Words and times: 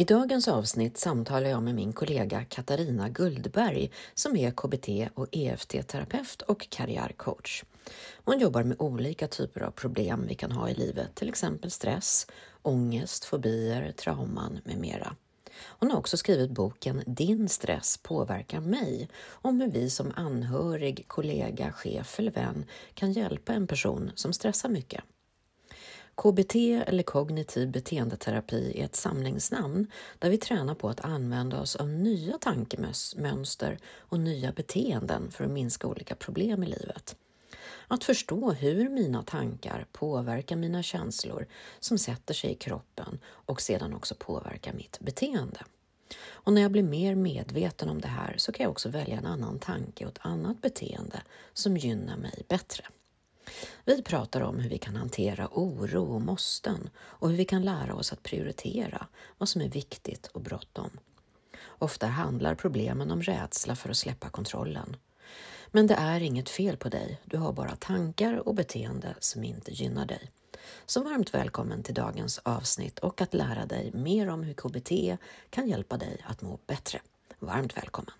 I 0.00 0.04
dagens 0.04 0.48
avsnitt 0.48 0.98
samtalar 0.98 1.50
jag 1.50 1.62
med 1.62 1.74
min 1.74 1.92
kollega 1.92 2.44
Katarina 2.44 3.08
Guldberg 3.08 3.90
som 4.14 4.36
är 4.36 4.50
KBT 4.50 5.12
och 5.14 5.26
EFT-terapeut 5.32 6.42
och 6.42 6.70
karriärcoach. 6.70 7.64
Hon 8.24 8.38
jobbar 8.38 8.62
med 8.62 8.80
olika 8.80 9.28
typer 9.28 9.60
av 9.60 9.70
problem 9.70 10.24
vi 10.28 10.34
kan 10.34 10.52
ha 10.52 10.68
i 10.68 10.74
livet, 10.74 11.14
till 11.14 11.28
exempel 11.28 11.70
stress, 11.70 12.26
ångest, 12.62 13.24
fobier, 13.24 13.92
trauman 13.92 14.60
med 14.64 14.78
mera. 14.78 15.16
Hon 15.62 15.90
har 15.90 15.98
också 15.98 16.16
skrivit 16.16 16.50
boken 16.50 17.02
Din 17.06 17.48
stress 17.48 17.98
påverkar 18.02 18.60
mig 18.60 19.08
om 19.30 19.60
hur 19.60 19.70
vi 19.70 19.90
som 19.90 20.12
anhörig, 20.16 21.04
kollega, 21.08 21.72
chef 21.72 22.18
eller 22.18 22.32
vän 22.32 22.64
kan 22.94 23.12
hjälpa 23.12 23.52
en 23.52 23.66
person 23.66 24.10
som 24.14 24.32
stressar 24.32 24.68
mycket. 24.68 25.04
KBT 26.22 26.54
eller 26.86 27.02
kognitiv 27.02 27.70
beteendeterapi 27.70 28.72
är 28.80 28.84
ett 28.84 28.96
samlingsnamn 28.96 29.86
där 30.18 30.30
vi 30.30 30.38
tränar 30.38 30.74
på 30.74 30.88
att 30.88 31.00
använda 31.00 31.60
oss 31.60 31.76
av 31.76 31.88
nya 31.88 32.38
tankemönster 32.38 33.78
och 33.96 34.20
nya 34.20 34.52
beteenden 34.52 35.30
för 35.30 35.44
att 35.44 35.50
minska 35.50 35.86
olika 35.86 36.14
problem 36.14 36.62
i 36.62 36.66
livet. 36.66 37.16
Att 37.88 38.04
förstå 38.04 38.52
hur 38.52 38.88
mina 38.88 39.22
tankar 39.22 39.86
påverkar 39.92 40.56
mina 40.56 40.82
känslor 40.82 41.46
som 41.80 41.98
sätter 41.98 42.34
sig 42.34 42.50
i 42.50 42.54
kroppen 42.54 43.18
och 43.24 43.60
sedan 43.60 43.94
också 43.94 44.14
påverkar 44.18 44.72
mitt 44.72 45.00
beteende. 45.00 45.60
Och 46.28 46.52
när 46.52 46.62
jag 46.62 46.72
blir 46.72 46.82
mer 46.82 47.14
medveten 47.14 47.88
om 47.88 48.00
det 48.00 48.08
här 48.08 48.34
så 48.38 48.52
kan 48.52 48.64
jag 48.64 48.70
också 48.70 48.88
välja 48.88 49.18
en 49.18 49.26
annan 49.26 49.58
tanke 49.58 50.04
och 50.04 50.10
ett 50.10 50.26
annat 50.26 50.60
beteende 50.60 51.22
som 51.52 51.76
gynnar 51.76 52.16
mig 52.16 52.44
bättre. 52.48 52.84
Vi 53.84 54.02
pratar 54.02 54.40
om 54.40 54.58
hur 54.58 54.70
vi 54.70 54.78
kan 54.78 54.96
hantera 54.96 55.48
oro 55.52 56.14
och 56.14 56.20
måsten 56.20 56.90
och 56.98 57.30
hur 57.30 57.36
vi 57.36 57.44
kan 57.44 57.62
lära 57.62 57.94
oss 57.94 58.12
att 58.12 58.22
prioritera 58.22 59.06
vad 59.38 59.48
som 59.48 59.60
är 59.60 59.68
viktigt 59.68 60.26
och 60.26 60.40
bråttom. 60.40 60.90
Ofta 61.66 62.06
handlar 62.06 62.54
problemen 62.54 63.10
om 63.10 63.22
rädsla 63.22 63.76
för 63.76 63.90
att 63.90 63.96
släppa 63.96 64.28
kontrollen. 64.28 64.96
Men 65.70 65.86
det 65.86 65.94
är 65.94 66.20
inget 66.20 66.48
fel 66.48 66.76
på 66.76 66.88
dig, 66.88 67.20
du 67.24 67.36
har 67.36 67.52
bara 67.52 67.76
tankar 67.76 68.48
och 68.48 68.54
beteende 68.54 69.14
som 69.20 69.44
inte 69.44 69.72
gynnar 69.72 70.06
dig. 70.06 70.30
Så 70.86 71.02
varmt 71.02 71.34
välkommen 71.34 71.82
till 71.82 71.94
dagens 71.94 72.38
avsnitt 72.38 72.98
och 72.98 73.20
att 73.20 73.34
lära 73.34 73.66
dig 73.66 73.90
mer 73.94 74.28
om 74.28 74.42
hur 74.42 74.54
KBT 74.54 75.18
kan 75.50 75.68
hjälpa 75.68 75.96
dig 75.96 76.24
att 76.26 76.42
må 76.42 76.58
bättre. 76.66 77.00
Varmt 77.38 77.76
välkommen! 77.76 78.19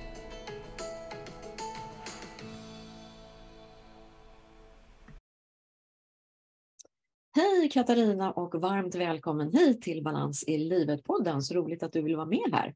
Katarina 7.71 8.31
och 8.31 8.61
varmt 8.61 8.95
välkommen 8.95 9.51
hit 9.51 9.81
till 9.81 10.03
Balans 10.03 10.43
i 10.47 10.57
livet-podden. 10.57 11.41
Så 11.41 11.53
roligt 11.53 11.83
att 11.83 11.93
du 11.93 12.01
vill 12.01 12.15
vara 12.15 12.25
med 12.25 12.49
här. 12.53 12.75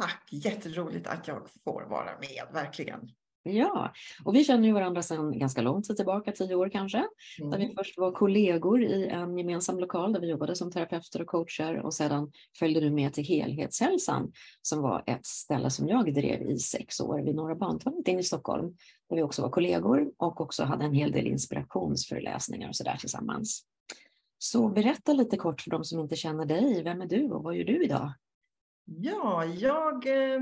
Tack, 0.00 0.28
jätteroligt 0.30 1.06
att 1.06 1.28
jag 1.28 1.42
får 1.64 1.82
vara 1.82 2.18
med, 2.20 2.54
verkligen. 2.54 3.10
Ja, 3.42 3.92
och 4.24 4.34
vi 4.34 4.44
känner 4.44 4.68
ju 4.68 4.74
varandra 4.74 5.02
sedan 5.02 5.38
ganska 5.38 5.62
lång 5.62 5.82
tid 5.82 5.96
tillbaka, 5.96 6.32
tio 6.32 6.54
år 6.54 6.68
kanske. 6.68 6.98
Mm. 6.98 7.50
Där 7.50 7.58
vi 7.58 7.64
mm. 7.64 7.76
först 7.76 7.98
var 7.98 8.12
kollegor 8.12 8.82
i 8.82 9.08
en 9.08 9.38
gemensam 9.38 9.78
lokal 9.78 10.12
där 10.12 10.20
vi 10.20 10.30
jobbade 10.30 10.56
som 10.56 10.70
terapeuter 10.70 11.20
och 11.22 11.26
coacher 11.26 11.80
och 11.80 11.94
sedan 11.94 12.32
följde 12.58 12.80
du 12.80 12.90
med 12.90 13.12
till 13.14 13.24
Helhetshälsan 13.24 14.32
som 14.62 14.82
var 14.82 15.02
ett 15.06 15.26
ställe 15.26 15.70
som 15.70 15.88
jag 15.88 16.14
drev 16.14 16.42
i 16.42 16.58
sex 16.58 17.00
år 17.00 17.22
vid 17.22 17.34
Norra 17.34 17.54
Bantorget 17.54 18.08
inne 18.08 18.20
i 18.20 18.24
Stockholm. 18.24 18.76
Där 19.08 19.16
vi 19.16 19.22
också 19.22 19.42
var 19.42 19.50
kollegor 19.50 20.12
och 20.16 20.40
också 20.40 20.64
hade 20.64 20.84
en 20.84 20.94
hel 20.94 21.12
del 21.12 21.26
inspirationsföreläsningar 21.26 22.68
och 22.68 22.76
sådär 22.76 22.96
tillsammans. 23.00 23.66
Så 24.42 24.68
berätta 24.68 25.12
lite 25.12 25.36
kort 25.36 25.60
för 25.60 25.70
de 25.70 25.84
som 25.84 26.00
inte 26.00 26.16
känner 26.16 26.44
dig. 26.44 26.82
Vem 26.82 27.00
är 27.00 27.06
du 27.06 27.30
och 27.30 27.42
vad 27.42 27.56
gör 27.56 27.64
du 27.64 27.84
idag? 27.84 28.12
Ja, 28.84 29.44
jag 29.44 30.06
eh 30.06 30.40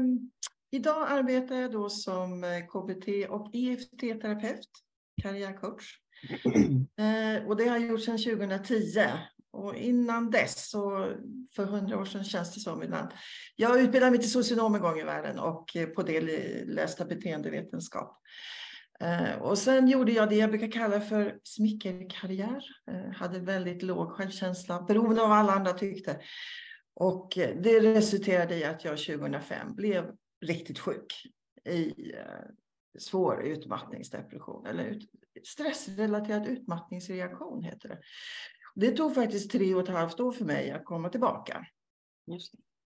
Idag 0.73 1.07
arbetar 1.09 1.55
jag 1.55 1.73
då 1.73 1.91
som 1.91 2.45
eh, 2.45 2.61
KBT 2.61 3.29
och 3.29 3.51
EFT-terapeut, 3.55 4.69
karriärcoach. 5.23 5.85
Eh, 7.01 7.47
och 7.47 7.57
det 7.57 7.69
har 7.69 7.79
jag 7.79 7.89
gjort 7.89 8.03
sedan 8.03 8.19
2010. 8.19 9.01
Och 9.53 9.77
innan 9.77 10.31
dess, 10.31 10.71
så 10.71 11.13
för 11.57 11.65
hundra 11.65 12.01
år 12.01 12.05
sedan 12.05 12.25
känns 12.25 12.55
det 12.55 12.61
som 12.61 12.83
ibland. 12.83 13.09
Jag 13.57 13.81
utbildade 13.81 14.11
mig 14.11 14.21
till 14.21 14.31
socionom 14.31 14.75
en 14.75 14.81
gång 14.81 14.99
i 14.99 15.05
världen 15.05 15.39
och 15.39 15.77
eh, 15.77 15.87
på 15.87 16.03
det 16.03 16.21
läste 16.65 17.05
beteendevetenskap. 17.05 18.21
Och 19.41 19.59
sen 19.59 19.89
gjorde 19.89 20.13
jag 20.13 20.29
det 20.29 20.37
jag 20.37 20.51
brukar 20.51 20.71
kalla 20.71 21.01
för 21.01 21.39
smickerkarriär. 21.45 22.65
Hade 23.17 23.39
väldigt 23.39 23.83
låg 23.83 24.11
självkänsla, 24.11 24.83
beroende 24.83 25.23
av 25.23 25.29
vad 25.29 25.39
alla 25.39 25.53
andra 25.53 25.73
tyckte. 25.73 26.21
Och 26.95 27.33
det 27.37 27.81
resulterade 27.81 28.57
i 28.57 28.65
att 28.65 28.85
jag 28.85 28.99
2005 28.99 29.75
blev 29.75 30.13
riktigt 30.47 30.79
sjuk 30.79 31.23
i 31.65 32.13
eh, 32.13 32.25
svår 32.99 33.43
utmattningsdepression 33.43 34.67
eller 34.67 34.85
ut, 34.85 35.11
stressrelaterad 35.45 36.47
utmattningsreaktion 36.47 37.63
heter 37.63 37.89
det. 37.89 37.99
Det 38.75 38.91
tog 38.91 39.15
faktiskt 39.15 39.51
tre 39.51 39.75
och 39.75 39.83
ett 39.83 39.89
halvt 39.89 40.21
år 40.21 40.33
för 40.33 40.45
mig 40.45 40.71
att 40.71 40.85
komma 40.85 41.09
tillbaka. 41.09 41.67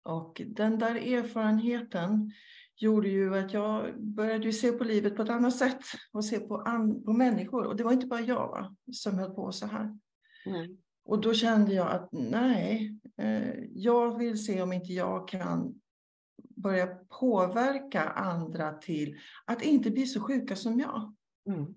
Och 0.04 0.42
den 0.46 0.80
där 0.80 0.96
erfarenheten 0.96 2.32
gjorde 2.76 3.10
ju 3.10 3.38
att 3.38 3.54
jag 3.54 4.02
började 4.02 4.54
se 4.54 4.72
på 4.72 4.84
livet 4.84 5.16
på 5.16 5.22
ett 5.22 5.30
annat 5.30 5.56
sätt 5.56 5.80
och 6.12 6.26
se 6.26 6.40
på, 6.40 6.58
på 7.06 7.14
människor. 7.14 7.66
Och 7.66 7.76
det 7.76 7.84
var 7.84 7.92
inte 7.92 8.08
bara 8.08 8.22
jag 8.22 8.48
va, 8.48 8.76
som 8.92 9.20
höll 9.20 9.34
på 9.34 9.52
så 9.52 9.66
här. 9.66 9.98
Mm. 10.46 10.78
Och 11.06 11.22
då 11.22 11.34
kände 11.34 11.74
jag 11.74 11.92
att 11.92 12.10
nej, 12.12 13.00
eh, 13.18 13.54
jag 13.74 14.18
vill 14.18 14.46
se 14.46 14.62
om 14.62 14.74
inte 14.74 14.94
jag 14.94 15.28
kan 15.28 15.82
börja 16.56 16.88
påverka 17.20 18.10
andra 18.10 18.74
till 18.74 19.18
att 19.46 19.62
inte 19.62 19.92
bli 19.92 20.06
så 20.06 20.22
sjuka 20.22 20.56
som 20.56 20.80
jag. 20.80 21.16
Mm. 21.50 21.76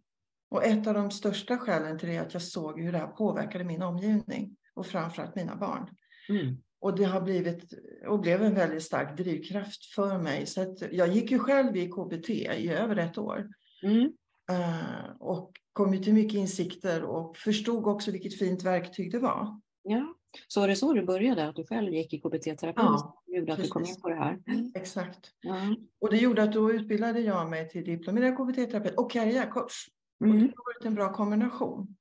Och 0.49 0.65
ett 0.65 0.87
av 0.87 0.95
de 0.95 1.11
största 1.11 1.59
skälen 1.59 1.99
till 1.99 2.09
det 2.09 2.17
är 2.17 2.23
att 2.23 2.33
jag 2.33 2.43
såg 2.43 2.81
hur 2.81 2.93
det 2.93 2.99
här 2.99 3.07
påverkade 3.07 3.65
min 3.65 3.83
omgivning 3.83 4.57
och 4.75 4.87
framförallt 4.87 5.35
mina 5.35 5.57
barn. 5.57 5.97
Mm. 6.29 6.57
Och 6.87 6.97
det 6.97 7.05
har 7.05 7.21
blivit 7.21 7.73
och 8.07 8.21
blev 8.21 8.43
en 8.43 8.55
väldigt 8.55 8.83
stark 8.83 9.17
drivkraft 9.17 9.85
för 9.85 10.19
mig. 10.19 10.47
Så 10.47 10.63
att 10.63 10.93
jag 10.93 11.09
gick 11.09 11.31
ju 11.31 11.39
själv 11.39 11.77
i 11.77 11.89
KBT 11.89 12.31
i 12.31 12.69
över 12.69 12.97
ett 12.97 13.19
år. 13.19 13.49
Mm. 13.83 14.03
Uh, 14.51 15.11
och 15.21 15.53
kom 15.73 15.95
ju 15.95 16.03
till 16.03 16.15
mycket 16.15 16.35
insikter 16.35 17.03
och 17.05 17.37
förstod 17.37 17.87
också 17.87 18.11
vilket 18.11 18.39
fint 18.39 18.63
verktyg 18.63 19.13
det 19.13 19.19
var. 19.19 19.61
Ja. 19.83 20.15
Så 20.49 20.61
var 20.61 20.69
det 20.69 20.77
så 20.77 20.93
du 20.93 21.03
började, 21.03 21.49
att 21.49 21.57
du 21.57 21.67
själv 21.67 21.95
gick 21.95 22.13
i 22.15 22.21
KBT-terapi? 22.21 22.75
Ja, 22.77 23.23
gjorde 23.27 23.53
att 23.53 23.57
precis. 23.59 23.73
du 23.73 23.73
kom 23.73 23.85
in 23.85 24.01
på 24.01 24.09
det 24.09 24.15
här? 24.15 24.39
Exakt. 24.75 25.31
Ja. 25.41 25.77
Och 26.01 26.11
det 26.11 26.17
gjorde 26.17 26.43
att 26.43 26.53
då 26.53 26.73
utbildade 26.73 27.21
jag 27.21 27.51
mig 27.51 27.69
till 27.69 27.85
diplomerad 27.85 28.37
KBT-terapeut 28.37 28.95
och 28.95 29.11
karriärcoach. 29.11 29.89
Mm. 30.25 30.33
Och 30.35 30.41
det 30.41 30.53
har 30.57 30.75
varit 30.75 30.85
en 30.85 30.95
bra 30.95 31.13
kombination. 31.13 31.97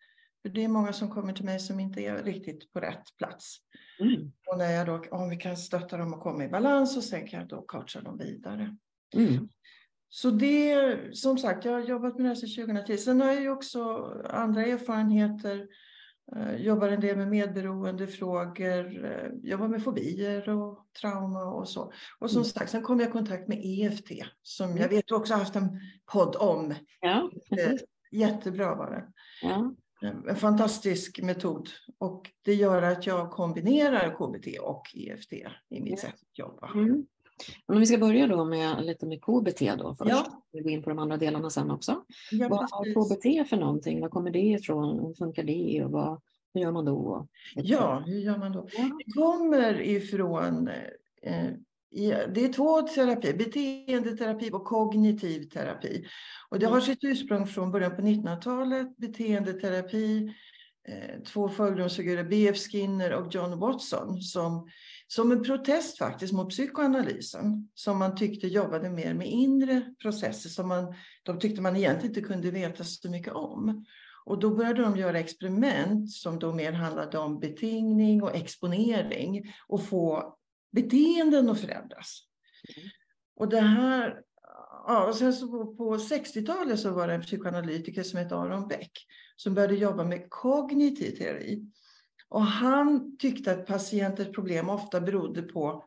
För 0.45 0.49
det 0.49 0.63
är 0.63 0.67
många 0.67 0.93
som 0.93 1.09
kommer 1.09 1.33
till 1.33 1.45
mig 1.45 1.59
som 1.59 1.79
inte 1.79 2.01
är 2.01 2.23
riktigt 2.23 2.73
på 2.73 2.79
rätt 2.79 3.17
plats. 3.17 3.57
Mm. 3.99 4.31
Och 4.47 4.57
när 4.57 4.71
jag 4.71 4.87
då, 4.87 5.03
om 5.11 5.29
vi 5.29 5.35
kan 5.35 5.57
stötta 5.57 5.97
dem 5.97 6.13
att 6.13 6.19
komma 6.19 6.43
i 6.43 6.47
balans 6.47 6.97
och 6.97 7.03
sen 7.03 7.27
kan 7.27 7.39
jag 7.39 7.49
då 7.49 7.61
coacha 7.61 8.01
dem 8.01 8.17
vidare. 8.17 8.77
Mm. 9.15 9.49
Så 10.09 10.29
det, 10.29 10.97
som 11.15 11.37
sagt, 11.37 11.65
jag 11.65 11.71
har 11.71 11.79
jobbat 11.79 12.15
med 12.15 12.25
det 12.25 12.27
här 12.27 12.35
sedan 12.35 12.65
2010. 12.65 12.97
Sen 12.97 13.21
har 13.21 13.27
jag 13.27 13.41
ju 13.41 13.49
också 13.49 13.81
andra 14.29 14.65
erfarenheter 14.65 15.67
Eh, 16.35 16.55
jobbar 16.55 16.89
en 16.89 17.01
del 17.01 17.17
med 17.17 17.27
medberoendefrågor, 17.27 19.05
eh, 19.05 19.29
jobbar 19.43 19.67
med 19.67 19.83
fobier 19.83 20.49
och 20.49 20.87
trauma 21.01 21.45
och 21.45 21.69
så. 21.69 21.91
Och 22.19 22.31
som 22.31 22.41
mm. 22.41 22.45
sagt, 22.45 22.71
sen 22.71 22.81
kom 22.81 22.99
jag 22.99 23.09
i 23.09 23.11
kontakt 23.11 23.47
med 23.47 23.61
EFT 23.63 24.11
som 24.41 24.69
jag 24.69 24.77
mm. 24.77 24.89
vet 24.89 25.07
du 25.07 25.15
också 25.15 25.33
haft 25.33 25.55
en 25.55 25.79
podd 26.13 26.35
om. 26.35 26.73
Ja. 26.99 27.31
Eh, 27.59 27.73
jättebra 28.11 28.75
var 28.75 28.91
det. 28.91 29.05
Ja. 29.41 29.75
En 30.05 30.35
fantastisk 30.35 31.21
metod 31.21 31.69
och 31.97 32.31
det 32.41 32.53
gör 32.53 32.81
att 32.81 33.07
jag 33.07 33.31
kombinerar 33.31 34.15
KBT 34.15 34.59
och 34.59 34.83
EFT 34.95 35.33
i 35.69 35.81
mitt 35.81 35.99
sätt 35.99 36.13
att 36.13 36.37
jobba. 36.37 36.71
Mm. 36.73 37.05
Men 37.67 37.75
om 37.75 37.79
vi 37.79 37.85
ska 37.85 37.97
börja 37.97 38.27
då 38.27 38.45
med 38.45 38.85
lite 38.85 39.05
med 39.05 39.21
KBT 39.21 39.59
då 39.77 39.95
först. 39.95 40.09
Ja. 40.09 40.43
Vi 40.51 40.61
går 40.61 40.71
in 40.71 40.83
på 40.83 40.89
de 40.89 40.99
andra 40.99 41.17
delarna 41.17 41.49
sen 41.49 41.71
också. 41.71 42.03
Ja, 42.31 42.49
vad 42.49 42.63
är 42.63 42.93
KBT 42.93 43.49
för 43.49 43.57
någonting? 43.57 44.01
Var 44.01 44.09
kommer 44.09 44.31
det 44.31 44.39
ifrån? 44.39 44.99
Hur 44.99 45.13
funkar 45.13 45.43
det? 45.43 45.83
Och 45.83 45.91
vad, 45.91 46.21
hur 46.53 46.61
gör 46.61 46.71
man 46.71 46.85
då? 46.85 47.27
Ja, 47.55 48.03
hur 48.05 48.19
gör 48.19 48.37
man 48.37 48.51
då? 48.51 48.67
Det 48.77 49.11
kommer 49.13 49.81
ifrån 49.81 50.69
eh, 51.21 51.51
det 52.33 52.43
är 52.45 52.53
två 52.53 52.81
terapier, 52.81 53.33
beteendeterapi 53.33 54.49
och 54.53 54.65
kognitiv 54.65 55.43
terapi. 55.43 56.05
Och 56.49 56.59
det 56.59 56.65
har 56.65 56.81
sitt 56.81 57.03
ursprung 57.03 57.47
från 57.47 57.71
början 57.71 57.95
på 57.95 58.01
1900-talet, 58.01 58.97
beteendeterapi, 58.97 60.33
eh, 60.87 61.21
två 61.23 61.49
förgrundsfigurer, 61.49 62.23
B.F. 62.23 62.57
Skinner 62.57 63.13
och 63.13 63.35
John 63.35 63.59
Watson, 63.59 64.21
som, 64.21 64.69
som 65.07 65.31
en 65.31 65.43
protest 65.43 65.97
faktiskt 65.97 66.33
mot 66.33 66.49
psykoanalysen, 66.49 67.69
som 67.73 67.97
man 67.97 68.15
tyckte 68.15 68.47
jobbade 68.47 68.89
mer 68.89 69.13
med 69.13 69.27
inre 69.27 69.81
processer 70.01 70.49
som 70.49 70.67
man, 70.67 70.95
de 71.23 71.39
tyckte 71.39 71.61
man 71.61 71.75
egentligen 71.75 72.15
inte 72.15 72.21
kunde 72.21 72.51
veta 72.51 72.83
så 72.83 73.09
mycket 73.09 73.33
om. 73.33 73.85
Och 74.25 74.39
då 74.39 74.55
började 74.55 74.81
de 74.81 74.97
göra 74.97 75.19
experiment 75.19 76.11
som 76.11 76.39
då 76.39 76.53
mer 76.53 76.71
handlade 76.71 77.17
om 77.17 77.39
betingning 77.39 78.23
och 78.23 78.35
exponering 78.35 79.53
och 79.67 79.85
få 79.85 80.35
beteenden 80.75 81.49
att 81.49 81.59
förändras. 81.59 82.19
Mm. 82.77 82.89
Och 83.35 83.49
det 83.49 83.61
här, 83.61 84.21
ja, 84.87 85.07
och 85.07 85.15
sen 85.15 85.33
så 85.33 85.65
på 85.75 85.97
60-talet 85.97 86.79
så 86.79 86.91
var 86.91 87.07
det 87.07 87.13
en 87.13 87.21
psykoanalytiker 87.21 88.03
som 88.03 88.19
hette 88.19 88.35
Aron 88.35 88.67
Beck 88.67 88.91
som 89.35 89.53
började 89.53 89.75
jobba 89.75 90.03
med 90.03 90.29
kognitiv 90.29 91.11
teori. 91.11 91.71
Och 92.29 92.41
han 92.41 93.17
tyckte 93.17 93.51
att 93.51 93.67
patienters 93.67 94.31
problem 94.31 94.69
ofta 94.69 95.01
berodde 95.01 95.41
på 95.41 95.85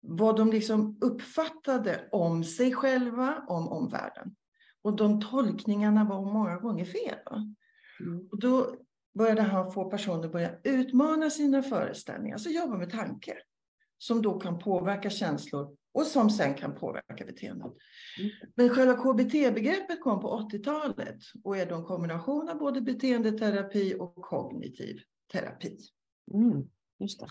vad 0.00 0.36
de 0.36 0.50
liksom 0.50 0.98
uppfattade 1.00 2.08
om 2.12 2.44
sig 2.44 2.72
själva, 2.74 3.44
om 3.48 3.68
omvärlden. 3.68 4.36
Och 4.82 4.96
de 4.96 5.20
tolkningarna 5.20 6.04
var 6.04 6.32
många 6.32 6.56
gånger 6.56 6.84
fel. 6.84 7.18
Mm. 8.00 8.28
Och 8.32 8.38
då 8.38 8.76
började 9.14 9.42
han 9.42 9.72
få 9.72 9.90
personer 9.90 10.24
att 10.24 10.32
börja 10.32 10.50
utmana 10.64 11.30
sina 11.30 11.62
föreställningar, 11.62 12.34
alltså 12.34 12.50
jobba 12.50 12.76
med 12.76 12.90
tanke 12.90 13.36
som 13.98 14.22
då 14.22 14.40
kan 14.40 14.58
påverka 14.58 15.10
känslor 15.10 15.76
och 15.92 16.06
som 16.06 16.30
sen 16.30 16.54
kan 16.54 16.74
påverka 16.74 17.24
beteendet. 17.24 17.72
Mm. 18.18 18.30
Men 18.54 18.68
själva 18.68 18.94
KBT-begreppet 18.94 20.00
kom 20.00 20.20
på 20.20 20.48
80-talet 20.52 21.18
och 21.44 21.56
är 21.56 21.66
då 21.66 21.74
en 21.74 21.84
kombination 21.84 22.48
av 22.48 22.58
både 22.58 22.80
beteendeterapi 22.80 23.94
och 23.98 24.14
kognitiv 24.14 24.96
terapi. 25.32 25.78
Mm, 26.34 26.68
just 26.98 27.20
det. 27.20 27.26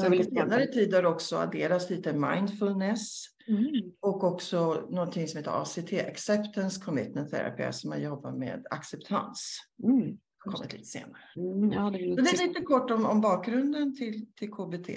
Sen 0.00 0.16
på 0.18 0.24
senare 0.24 0.66
tid 0.66 0.94
har 0.94 1.04
också 1.04 1.36
adderats 1.36 1.90
lite 1.90 2.12
mindfulness 2.12 3.24
mm. 3.48 3.92
och 4.00 4.24
också 4.24 4.86
någonting 4.90 5.28
som 5.28 5.38
heter 5.38 5.62
ACT, 5.62 5.92
Acceptance 5.92 6.80
Commitment 6.84 7.30
Therapy, 7.30 7.72
som 7.72 7.90
man 7.90 8.02
jobbar 8.02 8.32
med 8.32 8.66
acceptans. 8.70 9.58
Mm. 9.84 10.18
Kommit 10.38 10.72
lite 10.72 10.84
senare. 10.84 11.22
Mm, 11.36 11.72
ja, 11.72 11.90
det, 11.90 11.98
är 11.98 12.06
lite... 12.06 12.22
det 12.22 12.28
är 12.28 12.48
lite 12.48 12.60
kort 12.62 12.90
om, 12.90 13.06
om 13.06 13.20
bakgrunden 13.20 13.96
till, 13.96 14.32
till 14.34 14.50
KBT. 14.50 14.90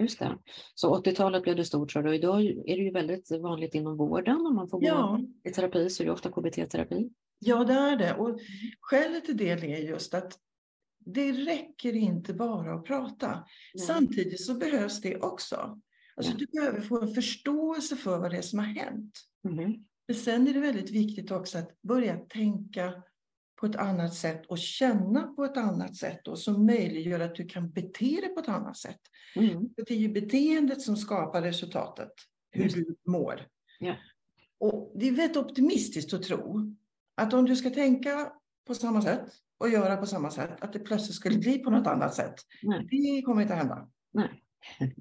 Just 0.00 0.18
det. 0.18 0.38
Så 0.74 1.02
80-talet 1.02 1.42
blev 1.42 1.56
det 1.56 1.64
stort, 1.64 1.96
och 1.96 2.14
idag 2.14 2.44
är 2.44 2.76
det 2.76 2.82
ju 2.82 2.90
väldigt 2.90 3.30
vanligt 3.30 3.74
inom 3.74 3.96
vården. 3.96 4.46
Om 4.46 4.54
man 4.54 4.68
får 4.68 4.84
ja. 4.84 5.18
gå 5.42 5.50
i 5.50 5.52
terapi 5.52 5.90
så 5.90 6.02
är 6.02 6.04
det 6.04 6.12
ofta 6.12 6.30
KBT-terapi. 6.30 7.10
Ja, 7.38 7.64
det 7.64 7.72
är 7.72 7.96
det. 7.96 8.14
Och 8.14 8.40
skälet 8.80 9.24
till 9.24 9.36
det 9.36 9.50
är 9.50 9.66
just 9.66 10.14
att 10.14 10.38
det 10.98 11.32
räcker 11.32 11.96
inte 11.96 12.34
bara 12.34 12.74
att 12.74 12.84
prata. 12.84 13.28
Nej. 13.74 13.86
Samtidigt 13.86 14.40
så 14.40 14.54
behövs 14.54 15.00
det 15.00 15.16
också. 15.16 15.80
Alltså, 16.16 16.32
Du 16.36 16.46
behöver 16.46 16.80
få 16.80 17.00
en 17.00 17.14
förståelse 17.14 17.96
för 17.96 18.18
vad 18.18 18.30
det 18.30 18.36
är 18.36 18.42
som 18.42 18.58
har 18.58 18.66
hänt. 18.66 19.20
Mm. 19.48 19.84
Men 20.08 20.16
sen 20.16 20.48
är 20.48 20.54
det 20.54 20.60
väldigt 20.60 20.90
viktigt 20.90 21.30
också 21.30 21.58
att 21.58 21.82
börja 21.82 22.16
tänka 22.16 23.02
på 23.60 23.66
ett 23.66 23.76
annat 23.76 24.14
sätt 24.14 24.46
och 24.46 24.58
känna 24.58 25.22
på 25.22 25.44
ett 25.44 25.56
annat 25.56 25.96
sätt 25.96 26.28
och 26.28 26.38
som 26.38 26.66
möjliggör 26.66 27.20
att 27.20 27.34
du 27.34 27.46
kan 27.46 27.70
bete 27.70 28.20
dig 28.20 28.34
på 28.34 28.40
ett 28.40 28.48
annat 28.48 28.76
sätt. 28.76 29.00
Mm. 29.36 29.68
Det 29.76 29.90
är 29.90 29.98
ju 29.98 30.08
beteendet 30.08 30.82
som 30.82 30.96
skapar 30.96 31.42
resultatet, 31.42 32.12
hur 32.50 32.74
mm. 32.74 32.84
du 32.84 33.10
mår. 33.10 33.46
Ja. 33.78 33.96
Och 34.58 34.92
det 34.94 35.08
är 35.08 35.12
väldigt 35.12 35.36
optimistiskt 35.36 36.14
att 36.14 36.22
tro 36.22 36.76
att 37.14 37.34
om 37.34 37.44
du 37.44 37.56
ska 37.56 37.70
tänka 37.70 38.32
på 38.66 38.74
samma 38.74 39.02
sätt 39.02 39.26
och 39.58 39.68
göra 39.68 39.96
på 39.96 40.06
samma 40.06 40.30
sätt, 40.30 40.50
att 40.60 40.72
det 40.72 40.78
plötsligt 40.78 41.16
skulle 41.16 41.38
bli 41.38 41.58
på 41.58 41.70
något 41.70 41.86
annat 41.86 42.14
sätt. 42.14 42.34
Nej. 42.62 42.88
Det 42.90 43.22
kommer 43.22 43.42
inte 43.42 43.54
att 43.54 43.60
hända. 43.60 43.88
Nej. 44.12 44.42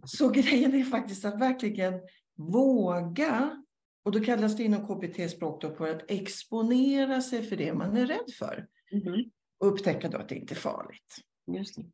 Så 0.06 0.30
grejen 0.30 0.74
är 0.74 0.84
faktiskt 0.84 1.26
att 1.26 1.42
verkligen 1.42 1.94
våga 2.36 3.64
och 4.04 4.12
då 4.12 4.20
kallas 4.20 4.58
det 4.58 4.64
inom 4.64 4.88
KBT-språk 4.88 5.78
för 5.78 5.96
att 5.96 6.12
exponera 6.12 7.22
sig 7.22 7.44
för 7.44 7.56
det 7.56 7.74
man 7.74 7.98
är 7.98 8.06
rädd 8.06 8.34
för. 8.40 8.68
Mm. 8.92 9.32
Och 9.60 9.68
upptäcka 9.68 10.10
då 10.10 10.18
att 10.18 10.30
det 10.30 10.36
inte 10.36 10.54
är 10.54 10.56
farligt. 10.56 11.16
Just 11.48 11.76
det. 11.76 11.86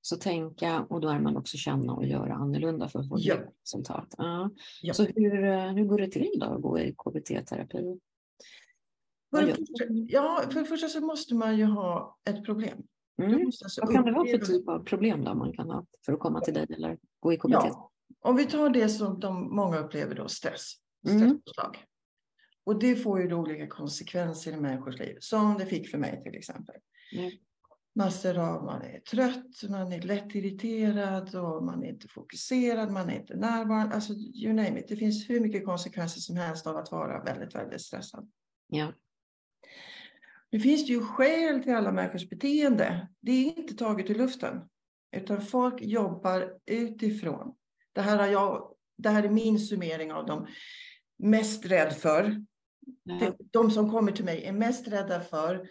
Så 0.00 0.16
tänka 0.16 0.82
och 0.82 1.00
då 1.00 1.08
är 1.08 1.20
man 1.20 1.36
också 1.36 1.56
känna 1.56 1.92
och 1.92 2.06
göra 2.06 2.34
annorlunda 2.34 2.88
för 2.88 2.98
att 2.98 3.08
få 3.08 3.16
ja. 3.18 3.36
resultat. 3.62 4.14
Ja. 4.18 4.50
ja. 4.82 4.94
Så 4.94 5.04
hur, 5.04 5.44
eh, 5.44 5.72
hur 5.72 5.84
går 5.84 5.98
det 5.98 6.08
till 6.08 6.32
då 6.40 6.46
att 6.46 6.62
gå 6.62 6.78
i 6.78 6.94
KBT-terapi? 6.98 7.98
För 9.30 9.54
ja, 10.08 10.42
för 10.50 10.60
det 10.60 10.66
första 10.66 10.88
så 10.88 11.00
måste 11.00 11.34
man 11.34 11.58
ju 11.58 11.64
ha 11.64 12.16
ett 12.24 12.44
problem. 12.44 12.82
Mm. 13.22 13.46
Alltså 13.46 13.80
Vad 13.80 13.94
kan 13.94 14.04
det 14.04 14.12
vara 14.12 14.26
för 14.26 14.38
typ 14.38 14.68
av 14.68 14.84
problem 14.84 15.24
då 15.24 15.34
man 15.34 15.52
kan 15.52 15.70
ha 15.70 15.86
för 16.06 16.12
att 16.12 16.20
komma 16.20 16.40
till 16.40 16.54
dig 16.54 16.66
eller 16.70 16.98
gå 17.20 17.32
i 17.32 17.36
KBT? 17.36 17.50
Ja. 17.50 17.90
Om 18.20 18.36
vi 18.36 18.46
tar 18.46 18.70
det 18.70 18.88
som 18.88 19.20
de 19.20 19.56
många 19.56 19.78
upplever 19.78 20.14
då, 20.14 20.28
stress 20.28 20.72
stresspåslag. 21.08 21.76
Mm. 21.76 21.86
Och 22.64 22.78
det 22.78 22.96
får 22.96 23.20
ju 23.20 23.28
då 23.28 23.36
olika 23.36 23.66
konsekvenser 23.66 24.52
i 24.52 24.56
människors 24.56 24.98
liv, 24.98 25.16
som 25.20 25.58
det 25.58 25.66
fick 25.66 25.88
för 25.90 25.98
mig 25.98 26.22
till 26.22 26.34
exempel. 26.34 26.74
Mm. 27.12 27.30
Massor 27.94 28.38
av, 28.38 28.64
man 28.64 28.82
är 28.82 29.00
trött, 29.00 29.70
man 29.70 29.92
är 29.92 30.02
lättirriterad 30.02 31.34
och 31.34 31.64
man 31.64 31.84
är 31.84 31.88
inte 31.88 32.08
fokuserad, 32.08 32.90
man 32.90 33.10
är 33.10 33.16
inte 33.16 33.36
närvarande. 33.36 33.94
Alltså 33.94 34.12
you 34.12 34.52
name 34.52 34.80
it. 34.80 34.88
Det 34.88 34.96
finns 34.96 35.30
hur 35.30 35.40
mycket 35.40 35.64
konsekvenser 35.64 36.20
som 36.20 36.36
helst 36.36 36.66
av 36.66 36.76
att 36.76 36.92
vara 36.92 37.24
väldigt, 37.24 37.54
väldigt 37.54 37.80
stressad. 37.80 38.30
Ja. 38.68 38.92
Nu 40.50 40.60
finns 40.60 40.86
det 40.86 40.92
ju 40.92 41.00
skäl 41.00 41.62
till 41.62 41.74
alla 41.74 41.92
människors 41.92 42.28
beteende. 42.28 43.08
Det 43.20 43.32
är 43.32 43.58
inte 43.58 43.74
taget 43.74 44.10
ur 44.10 44.14
luften, 44.14 44.60
utan 45.16 45.42
folk 45.42 45.82
jobbar 45.82 46.58
utifrån. 46.66 47.54
Det 47.92 48.00
här 48.00 48.18
har 48.18 48.26
jag 48.26 48.76
det 48.96 49.08
här 49.08 49.22
är 49.22 49.28
min 49.28 49.58
summering 49.58 50.12
av 50.12 50.26
dem 50.26 50.46
mest 51.18 51.66
rädd 51.66 51.92
för. 51.92 52.44
Ja. 53.02 53.36
De 53.50 53.70
som 53.70 53.90
kommer 53.90 54.12
till 54.12 54.24
mig 54.24 54.44
är 54.44 54.52
mest 54.52 54.88
rädda 54.88 55.20
för 55.20 55.68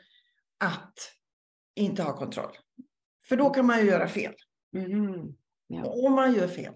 att 0.58 1.00
inte 1.76 2.04
ha 2.04 2.18
kontroll. 2.18 2.58
För 3.28 3.38
då 3.38 3.50
kan 3.50 3.66
man 3.66 3.80
ju 3.80 3.86
göra 3.86 4.08
fel. 4.08 4.34
Mm. 4.76 5.36
Ja. 5.68 5.86
Om 5.86 6.14
man 6.14 6.34
gör 6.34 6.48
fel, 6.48 6.74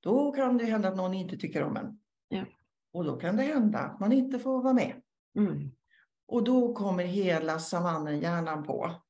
då 0.00 0.32
kan 0.32 0.58
det 0.58 0.64
hända 0.64 0.88
att 0.88 0.96
någon 0.96 1.14
inte 1.14 1.36
tycker 1.36 1.62
om 1.62 1.76
en. 1.76 2.00
Ja. 2.28 2.44
Och 2.92 3.04
då 3.04 3.16
kan 3.16 3.36
det 3.36 3.42
hända 3.42 3.78
att 3.78 4.00
man 4.00 4.12
inte 4.12 4.38
får 4.38 4.62
vara 4.62 4.74
med. 4.74 5.02
Mm. 5.38 5.70
Och 6.26 6.44
då 6.44 6.74
kommer 6.74 7.04
hela 7.04 7.58
savannen-hjärnan 7.58 8.64
på. 8.64 9.02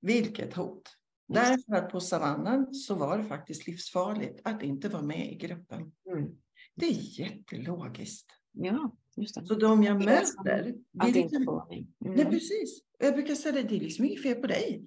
Vilket 0.00 0.54
hot. 0.54 0.96
Därför 1.28 1.74
att 1.74 1.90
på 1.90 2.00
savannen 2.00 2.74
så 2.74 2.94
var 2.94 3.18
det 3.18 3.24
faktiskt 3.24 3.66
livsfarligt 3.66 4.40
att 4.44 4.62
inte 4.62 4.88
vara 4.88 5.02
med 5.02 5.32
i 5.32 5.34
gruppen. 5.34 5.92
Mm. 6.12 6.30
Det 6.74 6.86
är 6.86 7.20
jättelogiskt. 7.20 8.39
Ja, 8.52 8.96
just 9.16 9.34
det. 9.34 9.46
Så 9.46 9.54
de 9.54 9.82
jag 9.82 10.04
möter... 10.04 10.74
Att 10.98 11.08
inte 11.08 11.20
liksom, 11.20 11.44
få 11.44 11.68
mm. 11.70 11.86
Nej, 11.98 12.24
precis. 12.24 12.82
Jag 12.98 13.14
brukar 13.14 13.34
säga 13.34 13.60
att 13.60 13.68
det 13.68 13.76
är 13.76 13.80
liksom 13.80 14.04
inget 14.04 14.22
fel 14.22 14.34
på 14.34 14.46
dig. 14.46 14.86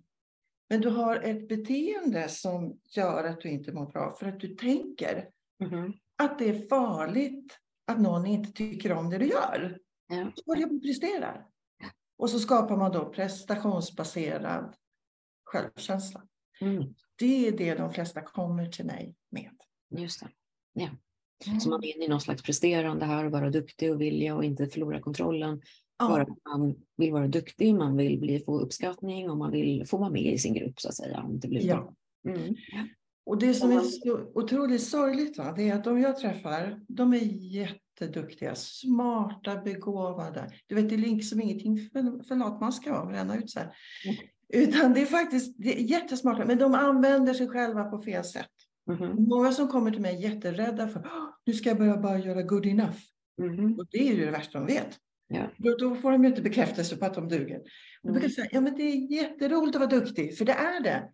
Men 0.69 0.81
du 0.81 0.89
har 0.89 1.15
ett 1.15 1.47
beteende 1.47 2.29
som 2.29 2.79
gör 2.83 3.23
att 3.23 3.41
du 3.41 3.49
inte 3.49 3.71
mår 3.71 3.85
bra 3.85 4.15
för 4.19 4.25
att 4.25 4.39
du 4.39 4.55
tänker 4.55 5.29
mm. 5.63 5.93
att 6.15 6.39
det 6.39 6.49
är 6.49 6.67
farligt 6.67 7.59
att 7.87 7.99
någon 7.99 8.25
inte 8.25 8.51
tycker 8.51 8.91
om 8.91 9.09
det 9.09 9.17
du 9.17 9.25
gör. 9.25 9.79
Ja. 10.07 10.31
Så 10.35 10.43
börjar 10.45 10.67
man 10.67 10.81
prestera. 10.81 11.45
Och 12.17 12.29
så 12.29 12.39
skapar 12.39 12.77
man 12.77 12.91
då 12.91 13.09
prestationsbaserad 13.09 14.75
självkänsla. 15.43 16.23
Mm. 16.61 16.93
Det 17.15 17.47
är 17.47 17.57
det 17.57 17.75
de 17.75 17.93
flesta 17.93 18.21
kommer 18.21 18.65
till 18.65 18.85
mig 18.85 19.15
med. 19.29 19.51
Just 19.89 20.19
det. 20.19 20.29
Ja. 20.73 20.89
Mm. 21.47 21.59
Så 21.59 21.69
man 21.69 21.83
är 21.83 21.95
inne 21.95 22.05
i 22.05 22.07
någon 22.07 22.21
slags 22.21 22.43
presterande 22.43 23.05
här 23.05 23.25
och 23.25 23.31
vara 23.31 23.49
duktig 23.49 23.91
och 23.91 24.01
vilja 24.01 24.35
och 24.35 24.43
inte 24.43 24.67
förlora 24.67 24.99
kontrollen. 25.01 25.61
Ja. 25.99 26.21
Att 26.21 26.27
man 26.27 26.75
vill 26.97 27.11
vara 27.11 27.27
duktig, 27.27 27.75
man 27.75 27.97
vill 27.97 28.19
bli, 28.19 28.39
få 28.39 28.59
uppskattning 28.59 29.29
och 29.29 29.37
man 29.37 29.51
vill 29.51 29.85
få 29.87 29.97
vara 29.97 30.09
med 30.09 30.33
i 30.33 30.37
sin 30.37 30.53
grupp 30.53 30.81
så 30.81 30.87
att 30.87 30.95
säga. 30.95 31.21
Om 31.21 31.39
det 31.39 31.47
blir 31.47 31.65
ja. 31.65 31.93
Mm. 32.27 32.55
Och 33.25 33.39
det 33.39 33.53
som 33.53 33.71
är 33.71 33.79
så 33.79 34.19
otroligt 34.33 34.83
sorgligt 34.83 35.37
va, 35.37 35.53
det 35.55 35.69
är 35.69 35.75
att 35.75 35.83
de 35.83 35.99
jag 35.99 36.17
träffar, 36.17 36.81
de 36.87 37.13
är 37.13 37.17
jätteduktiga, 37.55 38.55
smarta, 38.55 39.55
begåvade. 39.55 40.51
Du 40.67 40.75
vet, 40.75 40.89
det 40.89 40.95
är 40.95 40.99
liksom 40.99 41.41
ingenting 41.41 41.77
för, 41.77 42.23
för 42.27 42.35
lat 42.35 42.61
man 42.61 42.73
ska 42.73 42.91
vara, 42.91 43.05
bränna 43.05 43.37
ut 43.37 43.51
sig. 43.51 43.63
Mm. 44.05 44.15
Utan 44.53 44.93
det 44.93 45.01
är 45.01 45.05
faktiskt 45.05 45.55
det 45.57 45.79
är 45.79 45.83
jättesmarta, 45.83 46.45
men 46.45 46.57
de 46.57 46.73
använder 46.73 47.33
sig 47.33 47.47
själva 47.47 47.83
på 47.83 48.01
fel 48.01 48.23
sätt. 48.23 48.49
Mm. 48.91 49.23
Många 49.23 49.51
som 49.51 49.67
kommer 49.67 49.91
till 49.91 50.01
mig 50.01 50.15
är 50.15 50.29
jätterädda 50.29 50.87
för 50.87 51.07
nu 51.45 51.53
ska 51.53 51.69
jag 51.69 51.77
börja 51.77 51.97
bara 51.97 52.17
göra 52.19 52.41
good 52.41 52.65
enough. 52.65 52.97
Mm. 53.41 53.79
Och 53.79 53.85
det 53.91 53.97
är 53.97 54.13
ju 54.13 54.25
det 54.25 54.31
värsta 54.31 54.59
de 54.59 54.65
vet. 54.67 54.99
Ja. 55.27 55.49
Då, 55.57 55.75
då, 55.75 55.95
får 55.95 56.11
de 56.11 56.23
ju 56.23 56.29
inte 56.29 56.41
bekräftelse 56.41 56.97
på 56.97 57.05
att 57.05 57.13
de 57.13 57.27
duger. 57.27 57.55
Mm. 57.55 57.65
Då 58.03 58.11
brukar 58.11 58.29
säga, 58.29 58.47
ja 58.51 58.61
men 58.61 58.75
det 58.75 58.83
är 58.83 59.11
jätteroligt 59.11 59.75
att 59.75 59.81
vara 59.81 59.99
duktig, 59.99 60.37
för 60.37 60.45
det 60.45 60.53
är 60.53 60.83
det. 60.83 61.09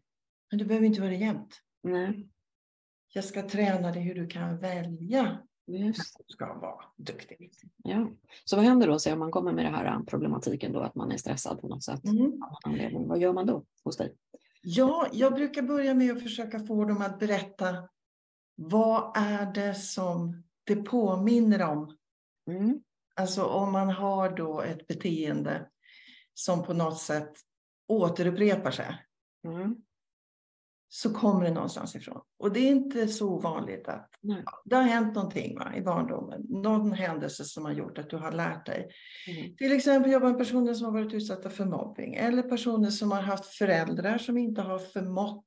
Men 0.51 0.59
du 0.59 0.65
behöver 0.65 0.87
inte 0.87 1.01
vara 1.01 1.11
det 1.11 1.17
jämt. 1.17 1.59
Nej. 1.83 2.29
Jag 3.13 3.23
ska 3.23 3.49
träna 3.49 3.91
dig 3.91 4.01
hur 4.03 4.15
du 4.15 4.27
kan 4.27 4.59
välja 4.59 5.39
Just. 5.77 6.17
Du 6.27 6.33
ska 6.33 6.53
vara 6.53 6.85
duktig. 6.95 7.51
Ja. 7.77 8.09
Så 8.45 8.55
vad 8.55 8.65
händer 8.65 8.87
då, 8.87 8.99
så 8.99 9.13
om 9.13 9.19
man 9.19 9.31
kommer 9.31 9.53
med 9.53 9.65
det 9.65 9.69
här 9.69 10.03
problematiken 10.07 10.73
då, 10.73 10.79
att 10.79 10.95
man 10.95 11.11
är 11.11 11.17
stressad 11.17 11.61
på 11.61 11.67
något 11.67 11.83
sätt? 11.83 12.05
Mm. 12.05 13.07
Vad 13.07 13.19
gör 13.19 13.33
man 13.33 13.45
då 13.45 13.65
hos 13.83 13.97
dig? 13.97 14.13
Ja, 14.61 15.07
jag 15.11 15.33
brukar 15.33 15.61
börja 15.61 15.93
med 15.93 16.11
att 16.11 16.23
försöka 16.23 16.59
få 16.59 16.85
dem 16.85 17.01
att 17.01 17.19
berätta 17.19 17.89
vad 18.55 19.17
är 19.17 19.53
det 19.53 19.75
som 19.75 20.43
det 20.63 20.75
påminner 20.75 21.61
om? 21.61 21.97
Mm. 22.49 22.81
Alltså 23.15 23.43
om 23.43 23.71
man 23.71 23.89
har 23.89 24.29
då 24.29 24.61
ett 24.61 24.87
beteende 24.87 25.69
som 26.33 26.63
på 26.63 26.73
något 26.73 26.99
sätt 26.99 27.33
återupprepar 27.87 28.71
sig 28.71 29.05
Mm. 29.47 29.75
Så 30.89 31.13
kommer 31.13 31.43
det 31.43 31.51
någonstans 31.51 31.95
ifrån. 31.95 32.21
Och 32.39 32.53
det 32.53 32.59
är 32.59 32.71
inte 32.71 33.07
så 33.07 33.39
vanligt 33.39 33.87
att 33.87 34.09
Nej. 34.21 34.43
det 34.65 34.75
har 34.75 34.83
hänt 34.83 35.15
någonting 35.15 35.59
va, 35.59 35.73
i 35.75 35.81
barndomen. 35.81 36.41
Någon 36.49 36.91
händelse 36.91 37.43
som 37.43 37.65
har 37.65 37.71
gjort 37.71 37.97
att 37.97 38.09
du 38.09 38.17
har 38.17 38.31
lärt 38.31 38.65
dig. 38.65 38.89
Mm. 39.27 39.55
Till 39.55 39.71
exempel 39.71 40.11
jobbar 40.11 40.27
med 40.27 40.37
personer 40.37 40.73
som 40.73 40.85
har 40.85 40.93
varit 40.93 41.13
utsatta 41.13 41.49
för 41.49 41.65
mobbing 41.65 42.15
eller 42.15 42.43
personer 42.43 42.89
som 42.89 43.11
har 43.11 43.21
haft 43.21 43.45
föräldrar 43.45 44.17
som 44.17 44.37
inte 44.37 44.61
har 44.61 44.79
förmått 44.79 45.45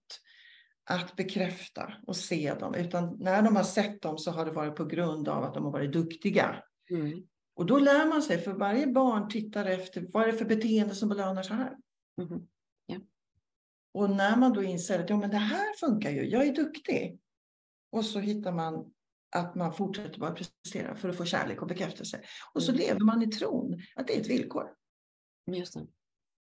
att 0.91 1.17
bekräfta 1.17 1.93
och 2.07 2.17
se 2.17 2.55
dem. 2.55 2.75
Utan 2.75 3.17
när 3.21 3.43
de 3.43 3.57
har 3.57 3.63
sett 3.63 4.03
dem 4.03 4.19
så 4.19 4.31
har 4.31 4.45
det 4.45 4.53
varit 4.53 4.77
på 4.77 4.85
grund 4.85 5.29
av 5.29 5.45
att 5.45 5.55
de 5.55 5.65
har 5.65 5.73
varit 5.73 5.93
duktiga. 5.93 6.57
Mm. 6.91 7.23
Och 7.57 7.67
då 7.67 7.79
lär 7.79 8.07
man 8.07 8.23
sig, 8.23 8.39
för 8.39 8.53
varje 8.53 8.87
barn 8.87 9.29
tittar 9.29 9.67
efter 9.67 10.07
vad 10.13 10.23
är 10.23 10.33
det 10.33 10.39
för 10.39 10.45
beteende 10.45 10.95
som 10.95 11.09
belönar 11.09 11.43
så 11.43 11.55
här. 11.55 11.77
Mhm. 12.19 12.47
Och 13.95 14.11
när 14.11 14.37
man 14.37 14.53
då 14.53 14.63
inser 14.63 14.99
att 14.99 15.11
ja, 15.11 15.17
men 15.17 15.31
det 15.31 15.37
här 15.37 15.77
funkar 15.81 16.11
ju, 16.11 16.25
jag 16.25 16.47
är 16.47 16.55
duktig. 16.55 17.19
Och 17.93 18.05
så 18.05 18.19
hittar 18.19 18.53
man 18.53 18.93
att 19.37 19.55
man 19.55 19.73
fortsätter 19.75 20.21
bara 20.21 20.33
prestera 20.33 20.97
för 20.97 21.09
att 21.09 21.17
få 21.17 21.25
kärlek 21.25 21.63
och 21.63 21.69
bekräftelse. 21.69 22.21
Och 22.55 22.63
så 22.63 22.73
Mm. 22.73 22.81
lever 22.85 23.01
man 23.01 23.23
i 23.23 23.27
tron 23.27 23.81
att 23.97 24.07
det 24.07 24.17
är 24.17 24.21
ett 24.21 24.31
villkor. 24.31 24.75
Just 25.47 25.75
det. 25.75 25.87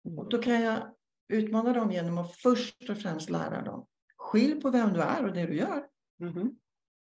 Mm. 0.06 0.20
Och 0.20 0.30
då 0.30 0.42
kan 0.42 0.62
jag 0.62 0.94
utmana 1.34 1.74
dem 1.74 1.92
genom 1.92 2.18
att 2.18 2.36
först 2.36 2.90
och 2.90 2.98
främst 2.98 3.30
lära 3.30 3.62
dem. 3.62 3.88
Skilj 4.18 4.62
på 4.62 4.70
vem 4.70 4.94
du 4.94 5.02
är 5.02 5.26
och 5.26 5.34
det 5.34 5.46
du 5.46 5.56
gör. 5.56 5.88
Mhm. 6.20 6.60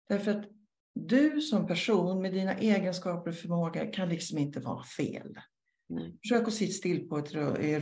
Därför 0.08 0.30
att 0.30 0.46
du 0.94 1.40
som 1.40 1.66
person 1.66 2.22
med 2.22 2.32
dina 2.32 2.54
egenskaper 2.54 3.30
och 3.30 3.36
förmågor 3.36 3.92
kan 3.92 4.08
liksom 4.08 4.38
inte 4.38 4.60
vara 4.60 4.84
fel. 4.84 5.34
Nej. 5.90 6.18
Försök 6.22 6.48
att 6.48 6.54
sitta 6.54 6.72
still 6.72 7.08
på 7.08 7.18
ett 7.18 7.32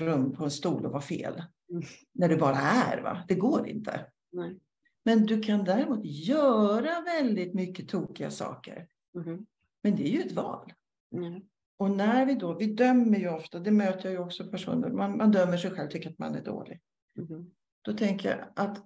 rum 0.00 0.32
på 0.32 0.44
en 0.44 0.50
stol 0.50 0.86
och 0.86 0.92
vara 0.92 1.02
fel. 1.02 1.42
Mm. 1.70 1.82
När 2.12 2.28
du 2.28 2.36
bara 2.36 2.56
är. 2.56 3.02
Va? 3.02 3.24
Det 3.28 3.34
går 3.34 3.68
inte. 3.68 4.06
Nej. 4.32 4.58
Men 5.04 5.26
du 5.26 5.42
kan 5.42 5.64
däremot 5.64 6.04
göra 6.04 7.00
väldigt 7.00 7.54
mycket 7.54 7.88
tokiga 7.88 8.30
saker. 8.30 8.88
Mhm. 9.14 9.46
Men 9.82 9.96
det 9.96 10.08
är 10.08 10.12
ju 10.12 10.20
ett 10.20 10.32
val. 10.32 10.72
Nej. 11.10 11.46
Och 11.78 11.90
när 11.90 12.26
vi 12.26 12.34
då, 12.34 12.54
vi 12.54 12.66
dömer 12.74 13.18
ju 13.18 13.28
ofta, 13.28 13.58
det 13.58 13.70
möter 13.70 14.04
jag 14.04 14.12
ju 14.12 14.18
också 14.18 14.50
personer, 14.50 14.90
man, 14.90 15.16
man 15.16 15.32
dömer 15.32 15.56
sig 15.56 15.70
själv, 15.70 15.88
tycker 15.88 16.10
att 16.10 16.18
man 16.18 16.34
är 16.34 16.44
dålig. 16.44 16.80
Mhm. 17.16 17.50
Då 17.82 17.92
tänker 17.92 18.28
jag 18.28 18.48
att 18.56 18.84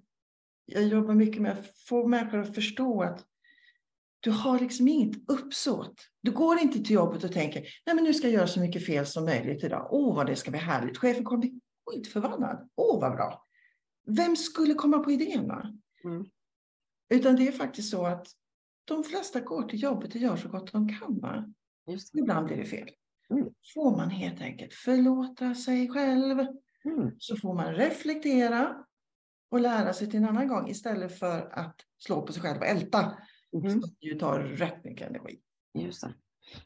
jag 0.65 0.83
jobbar 0.83 1.15
mycket 1.15 1.43
med 1.43 1.53
att 1.53 1.79
få 1.79 2.07
människor 2.07 2.39
att 2.39 2.55
förstå 2.55 3.03
att 3.03 3.27
du 4.23 4.31
har 4.31 4.59
liksom 4.59 4.89
inget 4.89 5.31
uppsåt. 5.31 5.95
Du 6.21 6.31
går 6.31 6.59
inte 6.59 6.79
till 6.79 6.95
jobbet 6.95 7.25
och 7.25 7.33
tänker, 7.33 7.61
nej 7.87 7.95
men 7.95 8.05
nu 8.05 8.15
ska 8.15 8.27
jag 8.27 8.35
göra 8.35 8.47
så 8.47 8.61
mycket 8.61 8.87
fel 8.87 9.07
som 9.07 9.25
möjligt 9.25 9.65
idag. 9.65 9.89
Åh 9.91 10.17
vad 10.17 10.27
det 10.27 10.37
ska 10.37 10.51
bli 10.51 10.61
härligt. 10.61 10.99
Chefen 10.99 11.25
kommer 11.25 11.41
bli 11.41 11.61
skitförbannad. 11.87 12.69
Åh 12.77 13.01
vad 13.01 13.13
bra. 13.13 13.45
Vem 14.07 14.37
skulle 14.37 14.75
komma 14.75 14.99
på 14.99 15.11
idén? 15.13 15.51
Mm. 16.05 16.27
Utan 17.09 17.37
det 17.37 17.49
är 17.49 17.53
faktiskt 17.53 17.91
så 17.91 18.07
att 18.07 18.27
de 18.85 19.05
flesta 19.05 19.41
går 19.41 19.63
till 19.63 19.83
jobbet 19.83 20.15
och 20.15 20.21
gör 20.21 20.37
så 20.37 20.49
gott 20.49 20.73
de 20.73 20.89
kan. 20.89 21.55
Ibland 22.19 22.47
blir 22.47 22.57
det 22.57 22.65
fel. 22.65 22.91
Mm. 23.31 23.49
Får 23.75 23.97
man 23.97 24.11
helt 24.11 24.41
enkelt 24.41 24.75
förlåta 24.75 25.55
sig 25.55 25.89
själv 25.89 26.47
Mm. 26.85 27.11
så 27.19 27.37
får 27.37 27.55
man 27.55 27.75
reflektera 27.75 28.85
och 29.51 29.61
lära 29.61 29.93
sig 29.93 30.11
till 30.11 30.19
en 30.19 30.29
annan 30.29 30.49
gång 30.49 30.69
istället 30.69 31.19
för 31.19 31.59
att 31.59 31.77
slå 31.99 32.23
på 32.23 32.33
sig 32.33 32.43
själv 32.43 32.59
och 32.59 32.67
älta. 32.67 33.19
Mhm. 33.53 33.71
Som 33.71 33.91
ju 34.01 34.15
tar 34.15 34.41
rätt 34.41 34.85
mycket 34.85 35.09
energi. 35.11 35.39
Just 35.79 36.01
det. 36.01 36.15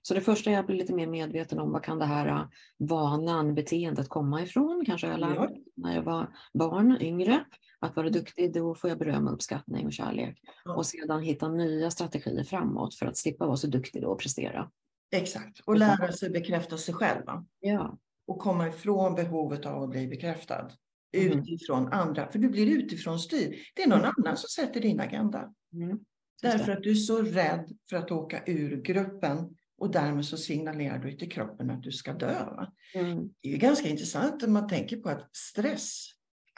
Så 0.02 0.14
det 0.14 0.21
första 0.21 0.50
är 0.50 0.59
att 0.59 0.66
bli 0.66 0.76
lite 0.76 0.95
mer 0.95 1.07
medveten 1.07 1.59
om 1.59 1.73
vad 1.73 1.85
kan 1.85 1.99
det 1.99 2.05
här 2.05 2.26
äh, 2.28 2.45
vanan, 2.78 3.55
beteendet 3.55 4.09
komma 4.09 4.43
ifrån? 4.43 4.85
Kanske 4.87 5.07
jag 5.07 5.21
lärde 5.21 5.35
Ja. 5.35 5.50
när 5.76 5.95
jag 5.95 6.02
var 6.02 6.37
barn, 6.55 6.99
yngre. 7.00 7.45
Att 7.78 7.97
vara 7.97 8.11
duktig, 8.11 8.52
då 8.55 8.75
får 8.75 8.90
jag 8.90 8.99
beröm, 8.99 9.28
uppskattning 9.28 9.87
och 9.87 9.93
kärlek. 9.93 10.40
Ja. 10.64 10.76
Och 10.76 10.87
sedan 10.87 11.23
hitta 11.23 11.49
nya 11.49 11.90
strategier 11.90 12.45
framåt 12.45 12.95
för 12.95 13.07
att 13.07 13.16
slippa 13.16 13.47
vara 13.47 13.57
så 13.57 13.66
duktig 13.66 14.02
då 14.02 14.09
och 14.09 14.21
prestera. 14.21 14.71
Exakt. 15.11 15.61
Och 15.61 15.76
lära 15.78 16.12
sig 16.12 16.31
bekräfta 16.31 16.78
sig 16.78 16.95
själv. 16.95 17.23
Ja. 17.61 17.99
Och 18.26 18.38
komma 18.38 18.69
ifrån 18.69 19.14
behovet 19.14 19.66
av 19.66 19.83
att 19.83 19.90
bli 19.90 20.07
bekräftad. 20.07 20.71
Mhm. 21.16 21.38
Utifrån 21.38 21.93
andra. 21.93 22.28
För 22.33 22.38
du 22.38 22.49
blir 22.49 22.66
utifrån 22.78 23.19
styrd. 23.19 23.55
Det 23.75 23.83
är 23.83 23.88
någon 23.88 24.05
annan 24.16 24.37
som 24.37 24.49
sätter 24.49 24.81
din 24.81 25.00
agenda. 25.00 25.55
Mm. 25.73 25.99
Därför 26.43 26.73
att 26.73 26.83
du 26.83 26.90
är 26.90 26.95
så 26.95 27.23
rädd 27.23 27.78
för 27.90 27.97
att 27.97 28.11
åka 28.11 28.43
ur 28.47 28.83
gruppen. 28.83 29.57
Och 29.78 29.90
därmed 29.90 30.25
så 30.26 30.37
signalerar 30.37 30.99
du 30.99 31.12
till 31.16 31.31
kroppen 31.31 31.71
att 31.71 31.83
du 31.83 31.93
ska 31.93 32.12
dö. 32.12 32.66
Mm. 32.95 33.28
Det 33.40 33.52
är 33.55 33.57
ganska 33.57 33.88
intressant 33.88 34.43
om 34.43 34.52
man 34.52 34.69
tänker 34.69 34.97
på 34.97 35.09
att 35.09 35.37
stress 35.37 36.07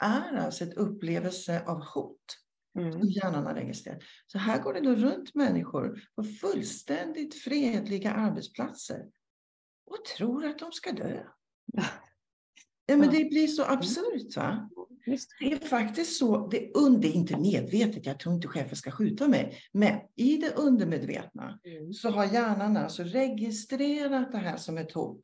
är 0.03 0.33
alltså 0.37 0.63
ett 0.63 0.73
upplevelse 0.73 1.63
av 1.65 1.83
hot 1.85 2.17
Mm. 2.79 2.91
som 2.91 3.01
hjärnan 3.03 3.45
har 3.45 3.53
registrerat. 3.53 4.01
Så 4.27 4.37
här 4.37 4.61
går 4.61 4.73
det 4.73 4.81
då 4.81 4.95
runt 4.95 5.35
människor 5.35 6.01
på 6.15 6.23
fullständigt 6.23 7.35
fredliga 7.35 8.11
arbetsplatser 8.11 9.05
och 9.85 10.05
tror 10.17 10.45
att 10.45 10.59
de 10.59 10.71
ska 10.71 10.91
dö. 10.91 11.23
Ja. 11.65 11.83
Ja, 12.85 12.97
men 12.97 13.09
det 13.09 13.29
blir 13.29 13.47
så 13.47 13.63
absurt. 13.63 14.35
va? 14.35 14.69
Just. 15.05 15.29
Det 15.39 15.51
är 15.53 15.57
faktiskt 15.67 16.17
så, 16.17 16.47
det, 16.47 16.71
und- 16.75 16.99
det 17.01 17.07
är 17.07 17.11
inte 17.13 17.37
medvetet, 17.37 18.05
jag 18.05 18.19
tror 18.19 18.35
inte 18.35 18.47
chefen 18.47 18.75
ska 18.75 18.91
skjuta 18.91 19.27
mig, 19.27 19.57
men 19.71 19.99
i 20.15 20.37
det 20.37 20.53
undermedvetna 20.55 21.59
Mm. 21.63 21.93
så 21.93 22.09
har 22.09 22.25
hjärnan 22.25 22.77
alltså 22.77 23.03
registrerat 23.03 24.31
det 24.31 24.37
här 24.37 24.57
som 24.57 24.77
ett 24.77 24.91
hot. 24.91 25.21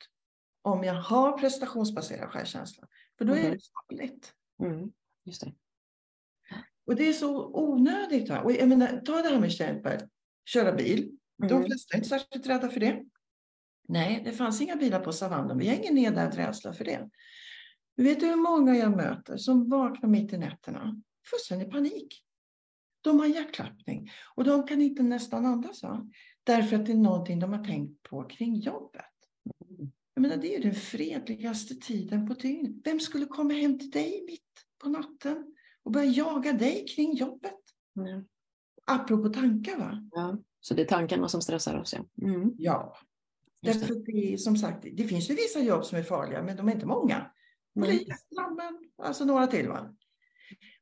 Om 0.61 0.83
jag 0.83 0.93
har 1.01 1.37
prestationsbaserad 1.37 2.29
självkänsla. 2.29 2.87
För 3.17 3.25
då 3.25 3.33
är 3.33 3.43
Mhm. 3.43 3.51
det 3.51 3.59
farligt. 3.89 4.33
Mm. 4.63 4.91
Just 5.25 5.41
det. 5.41 5.53
Och 6.87 6.95
det 6.95 7.07
är 7.09 7.13
så 7.13 7.51
onödigt. 7.53 8.29
Och 8.29 8.51
jag 8.51 8.69
menar, 8.69 9.01
ta 9.05 9.21
det 9.21 9.29
här 9.29 9.39
med 9.39 9.47
exempel, 9.49 9.99
köra 10.45 10.71
bil. 10.73 11.11
De 11.37 11.45
Mm. 11.53 11.65
flesta 11.65 11.93
är 11.93 11.97
inte 11.97 12.09
särskilt 12.09 12.47
rädda 12.47 12.69
för 12.69 12.79
det. 12.79 13.03
Nej, 13.87 14.21
det 14.25 14.31
fanns 14.31 14.61
inga 14.61 14.75
bilar 14.75 14.99
på 14.99 15.13
savannen. 15.13 15.57
Vi 15.57 15.67
har 15.67 15.75
ingen 15.75 15.95
nedärvd 15.95 16.35
rädsla 16.35 16.73
för 16.73 16.85
det. 16.85 17.09
Vet 17.95 18.19
du 18.19 18.25
hur 18.25 18.35
många 18.35 18.75
jag 18.75 18.97
möter 18.97 19.37
som 19.37 19.69
vaknar 19.69 20.09
mitt 20.09 20.33
i 20.33 20.37
nätterna? 20.37 21.01
Fullständig 21.29 21.71
panik. 21.71 22.21
De 23.01 23.19
har 23.19 23.25
hjärtklappning 23.25 24.11
och 24.35 24.43
de 24.43 24.67
kan 24.67 24.81
inte 24.81 25.03
nästan 25.03 25.45
andas. 25.45 25.83
Va? 25.83 26.09
Därför 26.43 26.75
att 26.75 26.85
det 26.85 26.91
är 26.91 26.97
någonting 26.97 27.39
de 27.39 27.53
har 27.53 27.63
tänkt 27.63 28.03
på 28.03 28.23
kring 28.23 28.55
jobbet. 28.55 29.05
Mm. 29.69 29.91
Jag 30.13 30.21
menar, 30.21 30.37
det 30.37 30.55
är 30.55 30.61
den 30.61 30.75
fredligaste 30.75 31.75
tiden 31.75 32.27
på 32.27 32.33
dygnet. 32.33 32.71
Vem 32.83 32.99
skulle 32.99 33.25
komma 33.25 33.53
hem 33.53 33.79
till 33.79 33.91
dig 33.91 34.23
mitt 34.27 34.41
på 34.83 34.89
natten 34.89 35.55
och 35.83 35.91
börja 35.91 36.11
jaga 36.11 36.53
dig 36.53 36.85
kring 36.95 37.15
jobbet? 37.15 37.59
Ja. 37.93 38.23
Apropå 38.85 39.29
tankar 39.29 39.77
va? 39.77 40.09
Ja. 40.11 40.37
Så 40.59 40.73
det 40.73 40.81
är 40.81 40.85
tankarna 40.85 41.29
som 41.29 41.41
stressar 41.41 41.79
oss. 41.79 41.93
Ja. 41.93 42.27
Mm. 42.27 42.51
Ja. 42.57 42.97
Därför 43.61 44.05
det 44.05 44.33
är 44.33 44.37
som 44.37 44.57
sagt, 44.57 44.85
det 44.93 45.03
finns 45.03 45.29
ju 45.29 45.35
vissa 45.35 45.59
jobb 45.59 45.85
som 45.85 45.97
är 45.97 46.03
farliga, 46.03 46.43
men 46.43 46.57
de 46.57 46.67
är 46.67 46.73
inte 46.73 46.85
många. 46.85 47.31
Polis, 47.75 48.29
brandmän, 48.35 48.79
alltså 48.97 49.25
några 49.25 49.47
till. 49.47 49.67
Va? 49.67 49.95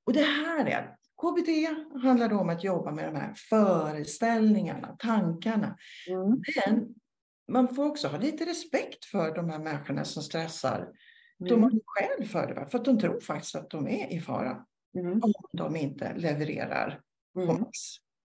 Och 0.04 0.14
det 0.14 0.22
här 0.24 0.66
är, 0.66 0.96
KBT 1.22 1.50
handlar 2.04 2.30
då 2.30 2.40
om 2.40 2.50
att 2.50 2.64
jobba 2.64 2.92
med 2.92 3.06
de 3.14 3.16
här 3.20 3.34
föreställningarna, 3.50 4.96
tankarna. 5.00 5.78
Mm. 6.10 6.42
Men 6.66 6.96
man 7.52 7.76
får 7.76 7.86
också 7.86 8.08
ha 8.08 8.18
lite 8.18 8.46
respekt 8.46 9.06
för 9.06 9.36
de 9.36 9.50
här 9.50 9.60
människorna 9.60 10.06
som 10.06 10.24
stressar. 10.24 10.90
De 11.40 11.48
Mm. 11.50 11.64
har 11.64 11.72
ju 11.72 11.80
skäl 11.86 12.28
för 12.28 12.48
det, 12.48 12.54
va? 12.54 12.66
för 12.70 12.78
att 12.80 12.86
de 12.86 13.00
tror 13.00 13.20
faktiskt 13.20 13.56
att 13.56 13.70
de 13.70 13.88
är 13.88 14.14
i 14.14 14.20
fara 14.22 14.66
Mm. 14.98 15.12
om 15.24 15.34
de 15.54 15.76
inte 15.76 16.14
levererar 16.16 17.02
på 17.34 17.42
Mm. 17.42 17.60
max. 17.60 17.78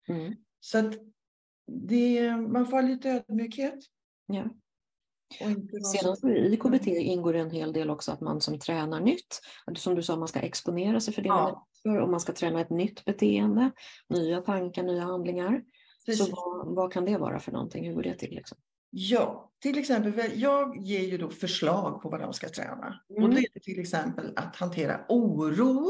Mm. 0.07 0.35
Så 0.59 0.77
att 0.77 0.93
det, 1.67 2.35
man 2.37 2.65
får 2.65 2.71
ha 2.71 2.81
lite 2.81 3.09
ödmjukhet. 3.09 3.79
Ja. 4.25 4.43
Sedan 5.93 6.35
i 6.35 6.57
KBT 6.57 6.87
ingår 6.87 7.33
det 7.33 7.39
en 7.39 7.51
hel 7.51 7.73
del 7.73 7.89
också 7.89 8.11
att 8.11 8.21
man 8.21 8.41
som 8.41 8.59
tränar 8.59 8.99
nytt, 8.99 9.41
som 9.77 9.95
du 9.95 10.03
sa, 10.03 10.15
man 10.15 10.27
ska 10.27 10.39
exponera 10.39 10.99
sig 10.99 11.13
för 11.13 11.21
det 11.21 11.29
man 11.29 11.55
Ja. 11.83 12.01
och 12.01 12.09
man 12.09 12.19
ska 12.19 12.33
träna 12.33 12.61
ett 12.61 12.69
nytt 12.69 13.05
beteende, 13.05 13.71
nya 14.09 14.41
tankar, 14.41 14.83
nya 14.83 15.03
handlingar. 15.03 15.63
Precis. 16.05 16.25
Så 16.25 16.35
vad, 16.35 16.75
vad 16.75 16.93
kan 16.93 17.05
det 17.05 17.17
vara 17.17 17.39
för 17.39 17.51
någonting? 17.51 17.87
Hur 17.87 17.93
går 17.95 18.03
det 18.03 18.13
till? 18.13 18.35
Liksom? 18.35 18.57
Ja, 18.89 19.51
till 19.59 19.77
exempel, 19.77 20.41
jag 20.41 20.77
ger 20.77 21.07
ju 21.07 21.17
då 21.17 21.29
förslag 21.29 22.01
på 22.01 22.09
vad 22.09 22.19
de 22.19 22.33
ska 22.33 22.49
träna. 22.49 22.99
Mm. 23.09 23.23
Och 23.23 23.29
det 23.29 23.39
är 23.55 23.59
till 23.59 23.79
exempel 23.79 24.33
att 24.35 24.55
hantera 24.55 25.05
oro. 25.09 25.85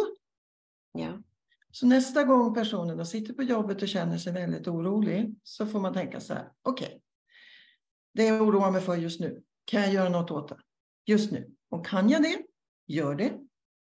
Ja. 0.91 1.23
Så 1.71 1.85
nästa 1.87 2.23
gång 2.23 2.53
personen 2.53 2.97
då 2.97 3.05
sitter 3.05 3.33
på 3.33 3.43
jobbet 3.43 3.81
och 3.81 3.87
känner 3.87 4.17
sig 4.17 4.33
väldigt 4.33 4.67
orolig 4.67 5.35
så 5.43 5.65
får 5.65 5.79
man 5.79 5.93
tänka 5.93 6.19
så 6.19 6.33
här, 6.33 6.51
okej, 6.63 6.85
okay, 6.85 6.99
det 8.13 8.25
jag 8.25 8.41
oroar 8.41 8.71
mig 8.71 8.81
för 8.81 8.95
just 8.95 9.19
nu, 9.19 9.43
kan 9.65 9.81
jag 9.81 9.93
göra 9.93 10.09
något 10.09 10.31
åt 10.31 10.49
det 10.49 10.57
just 11.05 11.31
nu? 11.31 11.51
Och 11.69 11.85
kan 11.85 12.09
jag 12.09 12.23
det, 12.23 12.41
gör 12.87 13.15
det. 13.15 13.39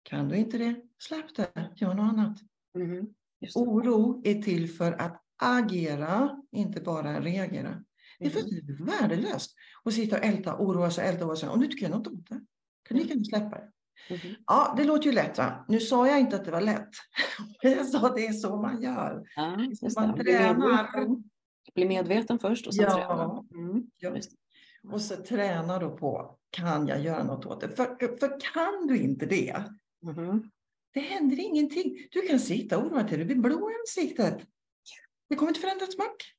Kan 0.03 0.29
du 0.29 0.37
inte 0.37 0.59
det, 0.59 0.77
släpp 0.99 1.35
det, 1.37 1.73
gör 1.77 1.95
något 1.95 2.13
annat. 2.13 2.39
Mm. 2.75 3.07
Oro 3.55 4.23
är 4.25 4.43
till 4.43 4.71
för 4.71 4.93
att 4.93 5.23
agera, 5.37 6.43
inte 6.53 6.81
bara 6.81 7.21
reagera. 7.21 7.85
Det 8.19 8.27
är 8.27 8.31
fullständigt 8.31 8.81
mm. 8.81 8.87
värdelöst 8.87 9.55
att 9.85 9.95
sitta 9.95 10.19
och 10.19 10.25
älta, 10.25 10.57
oroa 10.59 10.91
sig, 10.91 11.09
älta, 11.09 11.25
oroa 11.25 11.37
sig. 11.37 11.49
Om 11.49 11.59
du 11.59 11.65
inte 11.65 11.79
kan 11.79 11.91
något 11.91 12.07
åt 12.07 12.29
det, 12.29 12.41
kan 12.89 12.97
du 12.97 13.03
lika 13.03 13.09
gärna 13.09 13.25
släppa 13.25 13.57
det. 13.57 13.71
Mm. 14.09 14.37
Ja, 14.47 14.75
det 14.77 14.85
låter 14.85 15.07
ju 15.07 15.13
lätt. 15.13 15.39
Va? 15.39 15.65
Nu 15.69 15.81
sa 15.81 16.09
jag 16.09 16.21
inte 16.21 16.37
att 16.37 16.45
det 16.45 16.51
var 16.51 16.61
lätt. 16.61 16.91
Jag 17.63 17.87
sa 17.87 18.07
att 18.07 18.17
det 18.17 18.27
är 18.27 18.33
så 18.33 18.57
man 18.57 18.83
gör. 18.83 19.25
Ja, 19.37 19.57
man 19.97 20.19
tränar. 20.19 20.89
Bli 21.75 21.85
medveten 21.85 22.39
först 22.39 22.67
och 22.67 22.75
sen 22.75 22.85
ja. 22.85 22.95
träna. 22.95 23.45
Mm. 23.65 23.87
Ja. 23.99 24.17
Och 24.93 25.01
så 25.01 25.17
träna 25.17 25.79
då 25.79 25.97
på, 25.97 26.39
kan 26.51 26.87
jag 26.87 27.01
göra 27.01 27.25
något 27.25 27.47
åt 27.47 27.61
det? 27.61 27.69
För, 27.69 28.17
för 28.19 28.41
kan 28.55 28.87
du 28.87 28.99
inte 28.99 29.27
det, 29.27 29.65
mm. 30.03 30.51
det 30.95 31.01
händer 31.01 31.41
ingenting. 31.41 32.09
Du 32.11 32.21
kan 32.21 32.41
sitta 32.41 32.79
och 32.79 32.85
oroa 32.85 33.03
dig, 33.03 33.19
du 33.19 33.25
blir 33.25 33.37
blå 33.37 33.71
i 33.71 33.75
ansiktet. 33.75 34.47
Det 35.29 35.37
kommer 35.37 35.51
inte 35.51 35.61
förändras 35.61 35.93
smack. 35.93 36.35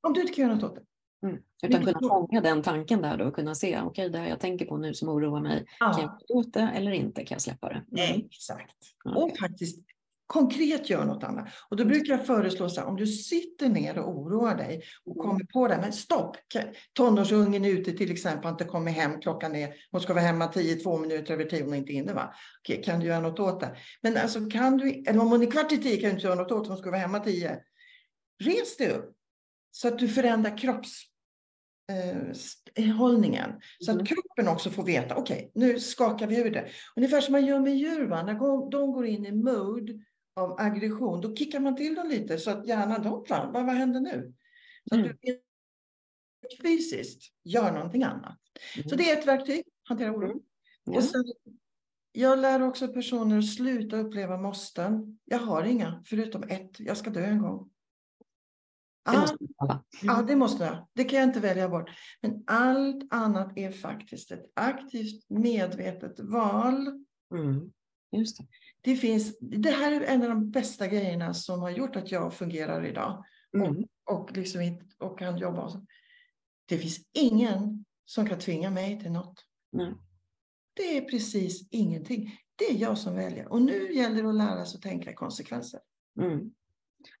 Om 0.00 0.12
du 0.12 0.20
inte 0.20 0.32
kan 0.32 0.44
göra 0.44 0.54
något 0.54 0.64
åt 0.64 0.74
det. 0.74 0.82
Mm. 1.26 1.42
Utan 1.62 1.84
kunna 1.84 2.08
fånga 2.08 2.40
den 2.40 2.62
tanken 2.62 3.02
där 3.02 3.16
då 3.16 3.24
och 3.24 3.34
kunna 3.34 3.54
se, 3.54 3.68
okej 3.68 3.86
okay, 3.86 4.08
det 4.08 4.18
här 4.18 4.28
jag 4.28 4.40
tänker 4.40 4.66
på 4.66 4.76
nu 4.76 4.94
som 4.94 5.08
oroar 5.08 5.40
mig, 5.40 5.66
ja. 5.80 5.92
kan 5.92 6.02
jag 6.02 6.10
göra 6.10 6.18
åt 6.28 6.52
det 6.52 6.72
eller 6.74 6.92
inte? 6.92 7.24
Kan 7.24 7.34
jag 7.34 7.42
släppa 7.42 7.68
det? 7.68 8.02
Mm. 8.02 8.20
Exakt. 8.20 8.76
Mm. 9.06 9.16
Och 9.16 9.38
faktiskt 9.38 9.78
konkret 10.26 10.90
gör 10.90 11.04
något 11.04 11.24
annat. 11.24 11.48
Och 11.68 11.76
då 11.76 11.82
mm. 11.82 11.92
brukar 11.92 12.16
jag 12.16 12.26
föreslå 12.26 12.68
så 12.68 12.80
här, 12.80 12.88
om 12.88 12.96
du 12.96 13.06
sitter 13.06 13.68
ner 13.68 13.98
och 13.98 14.18
oroar 14.18 14.54
dig 14.54 14.82
och 15.04 15.16
mm. 15.16 15.26
kommer 15.26 15.44
på 15.44 15.68
det, 15.68 15.78
men 15.80 15.92
stopp, 15.92 16.36
tonårsungen 16.92 17.64
är 17.64 17.70
ute 17.70 17.92
till 17.92 18.12
exempel, 18.12 18.50
inte 18.50 18.64
kommer 18.64 18.92
hem, 18.92 19.20
klockan 19.20 19.56
är, 19.56 19.74
hon 19.90 20.00
ska 20.00 20.14
vara 20.14 20.24
hemma 20.24 20.46
10, 20.46 20.76
två 20.76 20.98
minuter 20.98 21.34
över 21.34 21.44
tio, 21.44 21.64
hon 21.64 21.72
är 21.72 21.78
inte 21.78 21.92
inne 21.92 22.12
va? 22.12 22.34
Okej, 22.60 22.82
kan 22.82 23.00
du 23.00 23.06
göra 23.06 23.20
något 23.20 23.40
åt 23.40 23.60
det? 23.60 23.76
Men 24.02 24.16
alltså 24.16 24.50
kan 24.50 24.76
du, 24.76 24.88
eller 25.06 25.20
om 25.20 25.28
hon 25.28 25.42
är 25.42 25.50
kvart 25.50 25.72
i 25.72 25.78
tio 25.78 25.96
kan 25.96 26.08
du 26.08 26.14
inte 26.14 26.26
göra 26.26 26.34
något 26.34 26.52
åt 26.52 26.68
hon 26.68 26.76
ska 26.76 26.90
vara 26.90 27.00
hemma 27.00 27.18
tio. 27.18 27.58
Res 28.44 28.76
dig 28.76 28.90
upp 28.90 29.16
så 29.70 29.88
att 29.88 29.98
du 29.98 30.08
förändrar 30.08 30.58
kropps 30.58 31.02
eh, 32.74 32.86
hållningen. 32.86 33.50
Så 33.78 33.90
att 33.90 33.94
mm. 33.94 34.06
kroppen 34.06 34.48
också 34.48 34.70
får 34.70 34.84
veta, 34.84 35.14
okej, 35.14 35.36
okay, 35.36 35.50
nu 35.54 35.80
skakar 35.80 36.26
vi 36.26 36.36
ur 36.36 36.50
det. 36.50 36.68
Ungefär 36.96 37.20
som 37.20 37.32
man 37.32 37.46
gör 37.46 37.60
med 37.60 37.76
djur, 37.76 38.06
va? 38.06 38.22
när 38.22 38.70
de 38.70 38.92
går 38.92 39.06
in 39.06 39.26
i 39.26 39.32
mode 39.32 39.92
av 40.36 40.60
aggression, 40.60 41.20
då 41.20 41.36
kickar 41.36 41.60
man 41.60 41.76
till 41.76 41.94
dem 41.94 42.08
lite 42.08 42.38
så 42.38 42.50
att 42.50 42.66
hjärnan, 42.66 43.04
hopplar, 43.04 43.50
vad, 43.52 43.66
vad 43.66 43.74
händer 43.74 44.00
nu? 44.00 44.34
Så 44.88 44.94
mm. 44.94 45.10
att 45.10 45.16
du 45.20 45.40
fysiskt 46.62 47.22
gör 47.44 47.72
någonting 47.72 48.02
annat. 48.02 48.38
Mm. 48.76 48.88
Så 48.88 48.96
det 48.96 49.10
är 49.10 49.18
ett 49.18 49.26
verktyg, 49.26 49.64
hantera 49.82 50.12
oro. 50.16 50.30
Mm. 50.86 50.96
Och 50.96 51.04
sen, 51.04 51.24
jag 52.12 52.38
lär 52.38 52.62
också 52.62 52.88
personer 52.88 53.38
att 53.38 53.48
sluta 53.48 53.96
uppleva 53.96 54.36
måsten. 54.36 55.18
Jag 55.24 55.38
har 55.38 55.64
inga, 55.64 56.02
förutom 56.06 56.42
ett, 56.42 56.80
jag 56.80 56.96
ska 56.96 57.10
dö 57.10 57.24
en 57.24 57.42
gång. 57.42 57.70
Det 59.10 59.18
måste 59.18 59.36
alla. 59.58 59.72
Mm. 59.72 60.16
Ja, 60.16 60.22
det 60.22 60.36
måste 60.36 60.64
jag. 60.64 60.88
Det 60.92 61.04
kan 61.04 61.18
jag 61.18 61.28
inte 61.28 61.40
välja 61.40 61.68
bort. 61.68 61.90
Men 62.20 62.44
allt 62.46 63.02
annat 63.10 63.58
är 63.58 63.70
faktiskt 63.70 64.30
ett 64.30 64.52
aktivt 64.54 65.30
medvetet 65.30 66.20
val. 66.20 67.04
Mm. 67.34 67.72
Just 68.12 68.38
det. 68.38 68.46
Det, 68.84 68.96
finns, 68.96 69.38
det 69.40 69.70
här 69.70 69.92
är 69.92 70.00
en 70.00 70.22
av 70.22 70.28
de 70.28 70.50
bästa 70.50 70.86
grejerna 70.86 71.34
som 71.34 71.60
har 71.60 71.70
gjort 71.70 71.96
att 71.96 72.10
jag 72.10 72.34
fungerar 72.34 72.86
idag. 72.86 73.24
Mm. 73.56 73.84
Och, 74.10 74.20
och, 74.20 74.36
liksom, 74.36 74.78
och 74.98 75.18
kan 75.18 75.38
jobba. 75.38 75.86
Det 76.66 76.78
finns 76.78 77.00
ingen 77.12 77.84
som 78.04 78.28
kan 78.28 78.38
tvinga 78.38 78.70
mig 78.70 79.00
till 79.00 79.12
något. 79.12 79.44
Mm. 79.76 79.94
Det 80.74 80.96
är 80.96 81.00
precis 81.00 81.68
ingenting. 81.70 82.38
Det 82.56 82.64
är 82.64 82.78
jag 82.78 82.98
som 82.98 83.14
väljer. 83.14 83.52
Och 83.52 83.62
nu 83.62 83.92
gäller 83.92 84.22
det 84.22 84.28
att 84.28 84.34
lära 84.34 84.64
sig 84.64 84.78
att 84.78 84.82
tänka 84.82 85.14
konsekvenser. 85.14 85.80
Mm. 86.20 86.50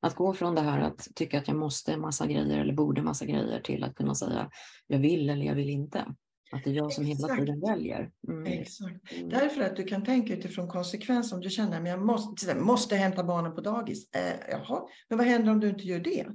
Att 0.00 0.14
gå 0.14 0.34
från 0.34 0.54
det 0.54 0.60
här 0.60 0.80
att 0.80 1.08
tycka 1.14 1.38
att 1.38 1.48
jag 1.48 1.56
måste 1.56 1.96
massa 1.96 2.26
grejer 2.26 2.58
eller 2.58 2.74
borde 2.74 3.02
massa 3.02 3.26
grejer 3.26 3.60
till 3.60 3.84
att 3.84 3.94
kunna 3.94 4.14
säga 4.14 4.50
jag 4.86 4.98
vill 4.98 5.30
eller 5.30 5.46
jag 5.46 5.54
vill 5.54 5.70
inte. 5.70 6.14
Att 6.54 6.64
det 6.64 6.70
är 6.70 6.74
jag 6.74 6.92
som 6.92 7.06
Exakt. 7.06 7.32
hela 7.32 7.40
tiden 7.40 7.60
väljer. 7.60 8.10
Mm. 8.28 8.46
Exakt. 8.46 9.12
Mm. 9.12 9.28
Därför 9.28 9.60
att 9.60 9.76
du 9.76 9.84
kan 9.84 10.04
tänka 10.04 10.34
utifrån 10.34 10.68
konsekvens 10.68 11.32
om 11.32 11.40
du 11.40 11.50
känner 11.50 11.80
att 11.80 11.88
jag 11.88 12.02
måste, 12.02 12.54
måste 12.54 12.96
hämta 12.96 13.24
barnen 13.24 13.54
på 13.54 13.60
dagis. 13.60 14.10
Eh, 14.14 14.36
jaha, 14.50 14.88
men 15.08 15.18
vad 15.18 15.26
händer 15.26 15.52
om 15.52 15.60
du 15.60 15.68
inte 15.68 15.84
gör 15.84 16.00
det? 16.00 16.26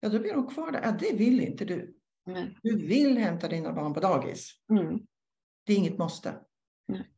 Ja, 0.00 0.08
då 0.08 0.18
blir 0.18 0.34
de 0.34 0.46
kvar 0.46 0.72
där. 0.72 0.80
Ja, 0.82 0.96
det 1.00 1.16
vill 1.16 1.40
inte 1.40 1.64
du. 1.64 1.94
Nej. 2.26 2.58
Du 2.62 2.76
vill 2.76 3.18
hämta 3.18 3.48
dina 3.48 3.72
barn 3.72 3.94
på 3.94 4.00
dagis. 4.00 4.50
Mm. 4.70 5.00
Det 5.66 5.72
är 5.72 5.76
inget 5.76 5.98
måste. 5.98 6.34
Nej. 6.88 7.10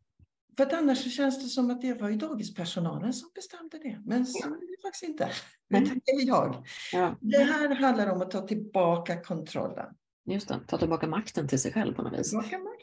För 0.56 0.66
att 0.66 0.72
annars 0.72 1.04
så 1.04 1.10
känns 1.10 1.42
det 1.42 1.48
som 1.48 1.70
att 1.70 1.82
det 1.82 1.94
var 1.94 2.08
ju 2.08 2.16
dagispersonalen 2.16 3.12
som 3.12 3.30
bestämde 3.34 3.78
det. 3.78 4.00
Men 4.04 4.26
så 4.26 4.48
är 4.48 4.50
det 4.50 4.82
faktiskt 4.82 5.04
inte. 5.04 5.30
Utan 5.74 5.84
det 6.04 6.12
är 6.12 6.26
jag. 6.26 6.66
Ja. 6.92 7.18
Det 7.20 7.42
här 7.42 7.74
handlar 7.74 8.06
om 8.12 8.22
att 8.22 8.30
ta 8.30 8.46
tillbaka 8.46 9.22
kontrollen. 9.22 9.94
Just 10.24 10.48
det, 10.48 10.60
ta 10.66 10.78
tillbaka 10.78 11.06
makten 11.06 11.48
till 11.48 11.60
sig 11.60 11.72
själv 11.72 11.94
på 11.94 12.02
något 12.02 12.18
vis. 12.18 12.34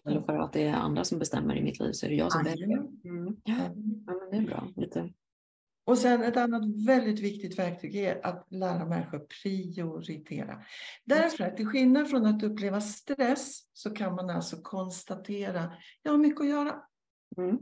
Eller 0.05 0.21
för 0.21 0.37
att 0.37 0.53
det 0.53 0.63
är 0.63 0.73
andra 0.73 1.03
som 1.03 1.19
bestämmer 1.19 1.55
i 1.55 1.63
mitt 1.63 1.79
liv 1.79 1.91
så 1.91 2.05
är 2.05 2.09
det 2.09 2.15
jag 2.15 2.31
som 2.31 2.43
väljer. 2.43 2.77
Mm. 3.03 3.35
Ja. 3.43 3.55
men 4.05 4.29
det 4.31 4.37
är 4.37 4.41
bra. 4.41 4.67
Lite. 4.75 5.09
Och 5.89 5.97
sen 5.97 6.23
ett 6.23 6.37
annat 6.37 6.85
väldigt 6.87 7.19
viktigt 7.19 7.59
verktyg 7.59 7.95
är 7.95 8.25
att 8.25 8.47
lära 8.49 8.85
människor 8.85 9.19
prioritera. 9.43 10.63
Därför 11.05 11.43
att 11.43 11.57
till 11.57 11.67
skillnad 11.67 12.09
från 12.09 12.25
att 12.25 12.43
uppleva 12.43 12.81
stress 12.81 13.61
så 13.73 13.89
kan 13.89 14.15
man 14.15 14.29
alltså 14.29 14.61
konstatera, 14.61 15.73
jag 16.03 16.11
har 16.11 16.17
mycket 16.17 16.41
att 16.41 16.49
göra. 16.49 16.75
Mm. 17.37 17.57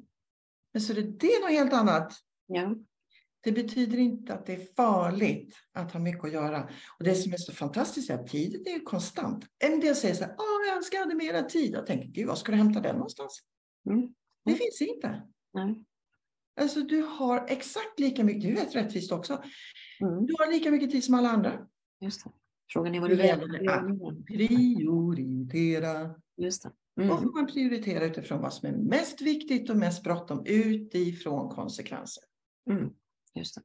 Men 0.74 0.82
så 0.82 0.94
det, 0.94 1.02
det 1.02 1.28
är 1.28 1.42
något 1.42 1.52
helt 1.52 1.74
annat. 1.74 2.14
Ja. 2.48 2.76
Det 3.42 3.52
betyder 3.52 3.98
inte 3.98 4.34
att 4.34 4.46
det 4.46 4.54
är 4.54 4.76
farligt 4.76 5.56
att 5.74 5.92
ha 5.92 6.00
mycket 6.00 6.24
att 6.24 6.34
göra. 6.34 6.70
Och 7.00 7.04
det 7.04 7.16
som 7.16 7.34
är 7.34 7.38
så 7.38 7.54
fantastiskt 7.54 8.10
är 8.10 8.14
att 8.16 8.28
tiden 8.28 8.62
är 8.66 8.84
konstant. 8.84 9.46
En 9.60 9.80
del 9.80 9.96
säger 9.96 10.16
så 10.16 10.24
här, 10.24 10.36
Åh, 10.38 10.68
jag 10.68 10.78
önskar 10.78 10.98
jag 10.98 11.06
hade 11.06 11.16
mera 11.16 11.44
tid. 11.44 11.74
Jag 11.74 11.86
tänker, 11.86 12.08
Gud, 12.08 12.28
var 12.28 12.36
ska 12.36 12.52
du 12.52 12.58
hämta 12.58 12.80
den 12.80 12.96
någonstans? 12.96 13.40
Mm. 13.90 14.14
Det 14.46 14.54
finns 14.54 14.82
inte. 14.82 15.22
Nej. 15.54 15.84
Alltså 16.62 16.82
du 16.82 17.02
har 17.02 17.46
exakt 17.48 18.00
lika 18.00 18.24
mycket, 18.24 18.42
du 18.42 18.54
vet 18.54 18.76
rättvist 18.76 19.12
också. 19.12 19.34
Mm. 20.02 20.26
Du 20.26 20.36
har 20.40 20.52
lika 20.52 20.72
mycket 20.72 20.92
tid 20.92 21.04
som 21.04 21.16
alla 21.16 21.30
andra. 21.30 21.68
Just 22.02 22.24
det. 22.24 22.30
Frågan 22.74 22.96
är 22.96 23.00
vad 23.00 23.10
du 23.10 23.16
väljer. 23.16 24.24
Prioritera. 24.26 26.16
Just 26.38 26.64
det. 26.64 26.72
Mm. 26.98 27.10
Då 27.10 27.18
får 27.18 27.34
man 27.34 27.48
prioritera 27.48 28.06
utifrån 28.06 28.42
vad 28.42 28.54
som 28.54 28.70
är 28.70 28.74
mest 28.74 29.22
viktigt 29.22 29.70
och 29.70 29.78
mest 29.78 30.04
bråttom 30.04 30.46
utifrån 30.46 31.50
konsekvenser. 31.50 32.24
Mm. 32.70 32.90
Just 33.38 33.56
det. 33.56 33.62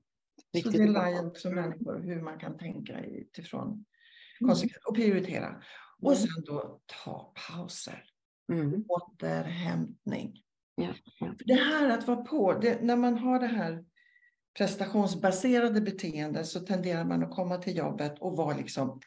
Viktigt. 0.52 0.72
Så 0.72 0.78
det 0.78 0.88
lär 0.88 1.10
ju 1.10 1.26
också 1.26 1.50
människor 1.50 2.00
hur 2.00 2.22
man 2.22 2.38
kan 2.38 2.58
tänka 2.58 3.00
utifrån 3.04 3.68
mm. 3.68 4.48
konsekvenser 4.48 4.88
och 4.88 4.94
prioritera. 4.94 5.62
Och 6.02 6.12
mm. 6.12 6.22
sen 6.22 6.44
då 6.46 6.80
ta 7.04 7.32
pauser. 7.48 8.04
Mm. 8.52 8.84
Återhämtning. 8.88 10.42
Ja, 10.74 10.94
ja. 11.20 11.34
Det 11.38 11.54
här 11.54 11.90
att 11.90 12.06
vara 12.06 12.22
på, 12.22 12.52
det, 12.52 12.82
när 12.82 12.96
man 12.96 13.18
har 13.18 13.40
det 13.40 13.46
här 13.46 13.84
prestationsbaserade 14.58 15.80
beteendet 15.80 16.46
så 16.46 16.60
tenderar 16.60 17.04
man 17.04 17.22
att 17.22 17.30
komma 17.30 17.56
till 17.56 17.76
jobbet 17.76 18.18
och 18.18 18.36
vara 18.36 18.56
liksom 18.56 19.00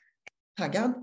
taggad. 0.58 0.94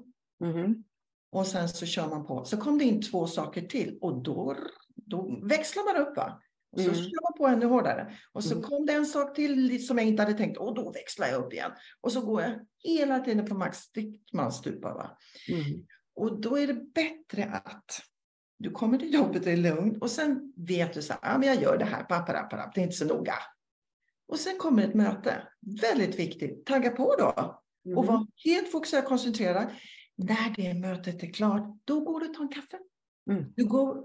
Mm. 0.44 0.84
Och 1.32 1.46
sen 1.46 1.68
så 1.68 1.86
kör 1.86 2.08
man 2.08 2.26
på. 2.26 2.44
Så 2.44 2.56
kom 2.56 2.78
det 2.78 2.84
in 2.84 3.02
två 3.02 3.26
saker 3.26 3.62
till 3.62 3.98
och 4.00 4.22
då, 4.22 4.56
då 4.94 5.40
växlar 5.42 5.94
man 5.94 6.06
upp. 6.06 6.16
Va? 6.16 6.42
Och 6.72 6.80
så 6.80 6.88
mm. 6.88 7.02
kör 7.02 7.22
man 7.22 7.38
på 7.38 7.46
ännu 7.46 7.66
hårdare. 7.66 8.12
Och 8.32 8.44
så 8.44 8.54
mm. 8.54 8.62
kom 8.62 8.86
det 8.86 8.92
en 8.92 9.06
sak 9.06 9.34
till 9.34 9.86
som 9.86 9.98
jag 9.98 10.06
inte 10.06 10.22
hade 10.22 10.34
tänkt. 10.34 10.58
Och 10.58 10.74
då 10.74 10.92
växlar 10.92 11.26
jag 11.26 11.44
upp 11.44 11.52
igen. 11.52 11.70
Och 12.00 12.12
så 12.12 12.20
går 12.20 12.42
jag 12.42 12.66
hela 12.78 13.20
tiden 13.20 13.46
på 13.46 13.54
max 13.54 13.78
man 14.32 14.52
stupar. 14.52 14.94
Va? 14.94 15.18
Mm. 15.48 15.86
Och 16.14 16.40
då 16.40 16.58
är 16.58 16.66
det 16.66 16.92
bättre 16.94 17.44
att 17.44 18.02
du 18.58 18.70
kommer 18.70 18.98
till 18.98 19.14
jobbet, 19.14 19.44
det 19.44 19.52
är 19.52 19.56
lugnt. 19.56 20.02
Och 20.02 20.10
sen 20.10 20.52
vet 20.56 20.94
du 20.94 21.02
så 21.02 21.12
här, 21.12 21.20
ja, 21.22 21.38
men 21.38 21.48
jag 21.48 21.62
gör 21.62 21.78
det 21.78 21.84
här, 21.84 22.04
papp, 22.04 22.26
papp, 22.26 22.50
papp, 22.50 22.74
det 22.74 22.80
är 22.80 22.82
inte 22.82 22.96
så 22.96 23.04
noga. 23.04 23.34
Och 24.28 24.38
sen 24.38 24.58
kommer 24.58 24.82
ett 24.82 24.94
möte. 24.94 25.48
Väldigt 25.82 26.18
viktigt. 26.18 26.66
Tagga 26.66 26.90
på 26.90 27.14
då. 27.18 27.62
Mm. 27.86 27.98
Och 27.98 28.06
var 28.06 28.26
helt 28.44 28.72
fokuserad, 28.72 29.04
koncentrerad. 29.04 29.66
När 30.16 30.54
det 30.56 30.74
mötet 30.74 31.22
är 31.22 31.32
klart, 31.32 31.76
då 31.84 32.00
går 32.00 32.20
du 32.20 32.28
och 32.28 32.34
tar 32.34 32.42
en 32.42 32.48
kaffe. 32.48 32.78
Mm. 33.30 33.44
Du 33.56 33.64
går, 33.64 34.04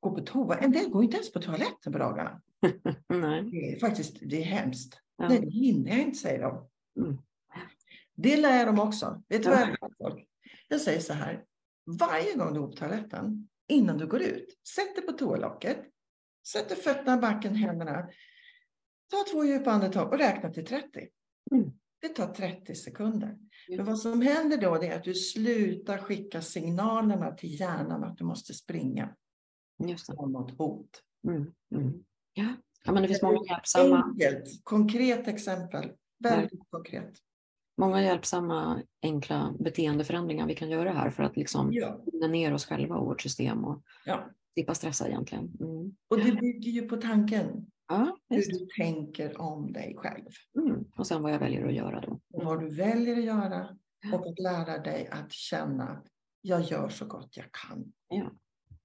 går 0.00 0.10
på 0.10 0.20
toa. 0.20 0.58
En 0.58 0.72
del 0.72 0.90
går 0.90 1.04
inte 1.04 1.16
ens 1.16 1.32
på 1.32 1.40
toaletten 1.40 1.92
på 1.92 1.98
dagarna. 1.98 2.40
Nej. 3.08 3.42
Det 3.42 3.72
är 3.72 3.78
faktiskt 3.78 4.16
det 4.20 4.42
är 4.42 4.44
hemskt. 4.44 5.00
Ja. 5.16 5.28
Nej, 5.28 5.40
det 5.40 5.50
hinner 5.50 5.90
jag 5.90 6.00
inte, 6.00 6.18
säger 6.18 6.42
de. 6.42 6.68
Mm. 7.00 7.18
Det 8.14 8.36
lär 8.36 8.66
de 8.66 8.80
också. 8.80 9.22
Vet 9.28 9.42
du 9.42 9.48
vad 9.48 9.60
jag 9.60 9.92
folk? 9.98 10.28
Jag 10.68 10.80
säger 10.80 11.00
så 11.00 11.12
här. 11.12 11.44
Varje 11.98 12.34
gång 12.34 12.54
du 12.54 12.60
går 12.60 12.68
på 12.68 12.76
toaletten, 12.76 13.48
innan 13.68 13.98
du 13.98 14.06
går 14.06 14.22
ut, 14.22 14.58
sätt 14.74 14.96
dig 14.96 15.06
på 15.06 15.12
toalocket. 15.12 15.78
Sätt 16.46 16.68
dig 16.68 16.78
fötterna 16.78 17.18
i 17.18 17.20
backen, 17.20 17.54
händerna. 17.54 18.08
Ta 19.10 19.24
två 19.32 19.44
djupa 19.44 19.70
andetag 19.70 20.12
och 20.12 20.18
räkna 20.18 20.50
till 20.50 20.66
30. 20.66 21.08
Mm. 21.50 21.70
Det 22.00 22.08
tar 22.08 22.26
30 22.26 22.74
sekunder. 22.74 23.38
Ja. 23.68 23.76
Men 23.76 23.86
vad 23.86 23.98
som 23.98 24.22
händer 24.22 24.56
då 24.56 24.82
är 24.82 24.96
att 24.96 25.04
du 25.04 25.14
slutar 25.14 25.98
skicka 25.98 26.42
signalerna 26.42 27.32
till 27.32 27.60
hjärnan 27.60 28.04
att 28.04 28.18
du 28.18 28.24
måste 28.24 28.54
springa 28.54 29.14
Just 29.78 30.06
det. 30.06 30.14
från 30.14 30.32
något 30.32 30.58
hot. 30.58 31.02
Mm. 31.28 31.52
Mm. 31.74 32.04
Ja. 32.32 32.54
ja, 32.84 32.92
men 32.92 33.02
det 33.02 33.08
finns 33.08 33.22
många 33.22 33.40
hjälpsamma, 33.50 34.04
Enkelt, 34.04 34.60
konkret 34.64 35.28
exempel. 35.28 35.90
Väldigt 36.18 36.60
konkret. 36.70 37.12
många 37.78 38.02
hjälpsamma 38.02 38.82
enkla 39.02 39.54
beteendeförändringar 39.60 40.46
vi 40.46 40.54
kan 40.54 40.70
göra 40.70 40.92
här 40.92 41.10
för 41.10 41.22
att 41.22 41.36
liksom 41.36 41.72
Ja. 41.72 42.00
ner 42.28 42.54
oss 42.54 42.66
själva 42.66 42.96
och 42.96 43.06
vårt 43.06 43.20
system 43.20 43.64
och 43.64 43.82
ja. 44.06 44.30
slippa 44.54 44.74
stressa 44.74 45.08
egentligen. 45.08 45.52
Mm. 45.60 45.96
Och 46.08 46.18
det 46.18 46.32
bygger 46.32 46.70
ju 46.70 46.88
på 46.88 46.96
tanken. 46.96 47.66
Ja, 47.88 48.16
Hur 48.28 48.36
du 48.58 48.66
tänker 48.76 49.40
om 49.40 49.72
dig 49.72 49.94
själv. 49.96 50.30
Mm. 50.58 50.84
Och 50.96 51.06
sen 51.06 51.22
vad 51.22 51.32
jag 51.32 51.38
väljer 51.38 51.66
att 51.66 51.74
göra 51.74 52.00
då. 52.00 52.20
Och 52.32 52.44
vad 52.44 52.60
du 52.60 52.68
väljer 52.68 53.18
att 53.18 53.24
göra. 53.24 53.76
Och 54.12 54.26
att 54.28 54.38
lära 54.38 54.78
dig 54.78 55.08
att 55.08 55.32
känna 55.32 56.02
jag 56.40 56.62
gör 56.62 56.88
så 56.88 57.06
gott 57.06 57.36
jag 57.36 57.46
kan. 57.52 57.92
Ja. 58.08 58.30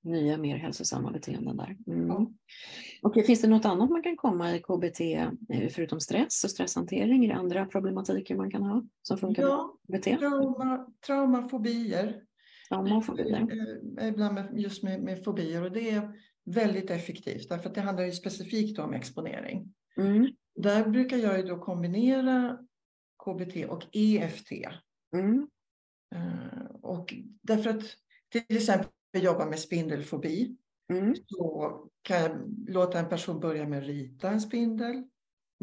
Nya 0.03 0.37
mer 0.37 0.57
hälsosamma 0.57 1.11
beteenden 1.11 1.57
där. 1.57 1.77
Mm. 1.87 2.07
Ja. 2.07 2.31
Okej, 3.01 3.23
finns 3.23 3.41
det 3.41 3.47
något 3.47 3.65
annat 3.65 3.89
man 3.89 4.03
kan 4.03 4.17
komma 4.17 4.55
i 4.55 4.59
KBT 4.59 5.01
eh, 5.01 5.69
förutom 5.69 5.99
stress 5.99 6.43
och 6.43 6.51
stresshantering? 6.51 7.25
Är 7.25 7.29
det 7.29 7.35
andra 7.35 7.65
problematiker 7.65 8.35
man 8.35 8.51
kan 8.51 8.63
ha 8.63 8.83
som 9.01 9.17
funkar 9.17 9.43
Ja, 9.43 9.77
med 9.87 10.03
KBT? 10.03 10.19
trauma, 10.19 10.87
traumafobier. 11.05 12.23
Trauma 12.69 12.97
och 12.97 13.05
fobier. 13.05 13.47
Eh, 13.99 14.07
Ibland 14.07 14.33
med, 14.33 14.59
just 14.59 14.83
med, 14.83 15.01
med 15.03 15.23
fobier. 15.23 15.63
Och 15.63 15.71
det 15.71 15.89
är 15.89 16.13
väldigt 16.45 16.89
effektivt. 16.89 17.49
Därför 17.49 17.69
att 17.69 17.75
det 17.75 17.81
handlar 17.81 18.03
ju 18.05 18.11
specifikt 18.11 18.79
om 18.79 18.93
exponering. 18.93 19.73
Mm. 19.97 20.27
Där 20.55 20.89
brukar 20.89 21.17
jag 21.17 21.37
ju 21.37 21.43
då 21.43 21.57
kombinera 21.59 22.57
KBT 23.25 23.65
och 23.69 23.83
EFT. 23.91 24.51
Mm. 25.15 25.47
Eh, 26.15 26.65
Och 26.81 27.13
därför 27.41 27.69
att 27.69 27.83
till 28.31 28.57
exempel 28.57 28.87
jobba 29.19 29.45
med 29.45 29.59
spindelfobi. 29.59 30.57
Mm. 30.93 31.15
Så 31.27 31.79
kan 32.01 32.21
jag 32.21 32.55
låta 32.67 32.99
en 32.99 33.09
person 33.09 33.39
börja 33.39 33.67
med 33.67 33.79
att 33.79 33.85
rita 33.85 34.29
en 34.29 34.41
spindel. 34.41 35.03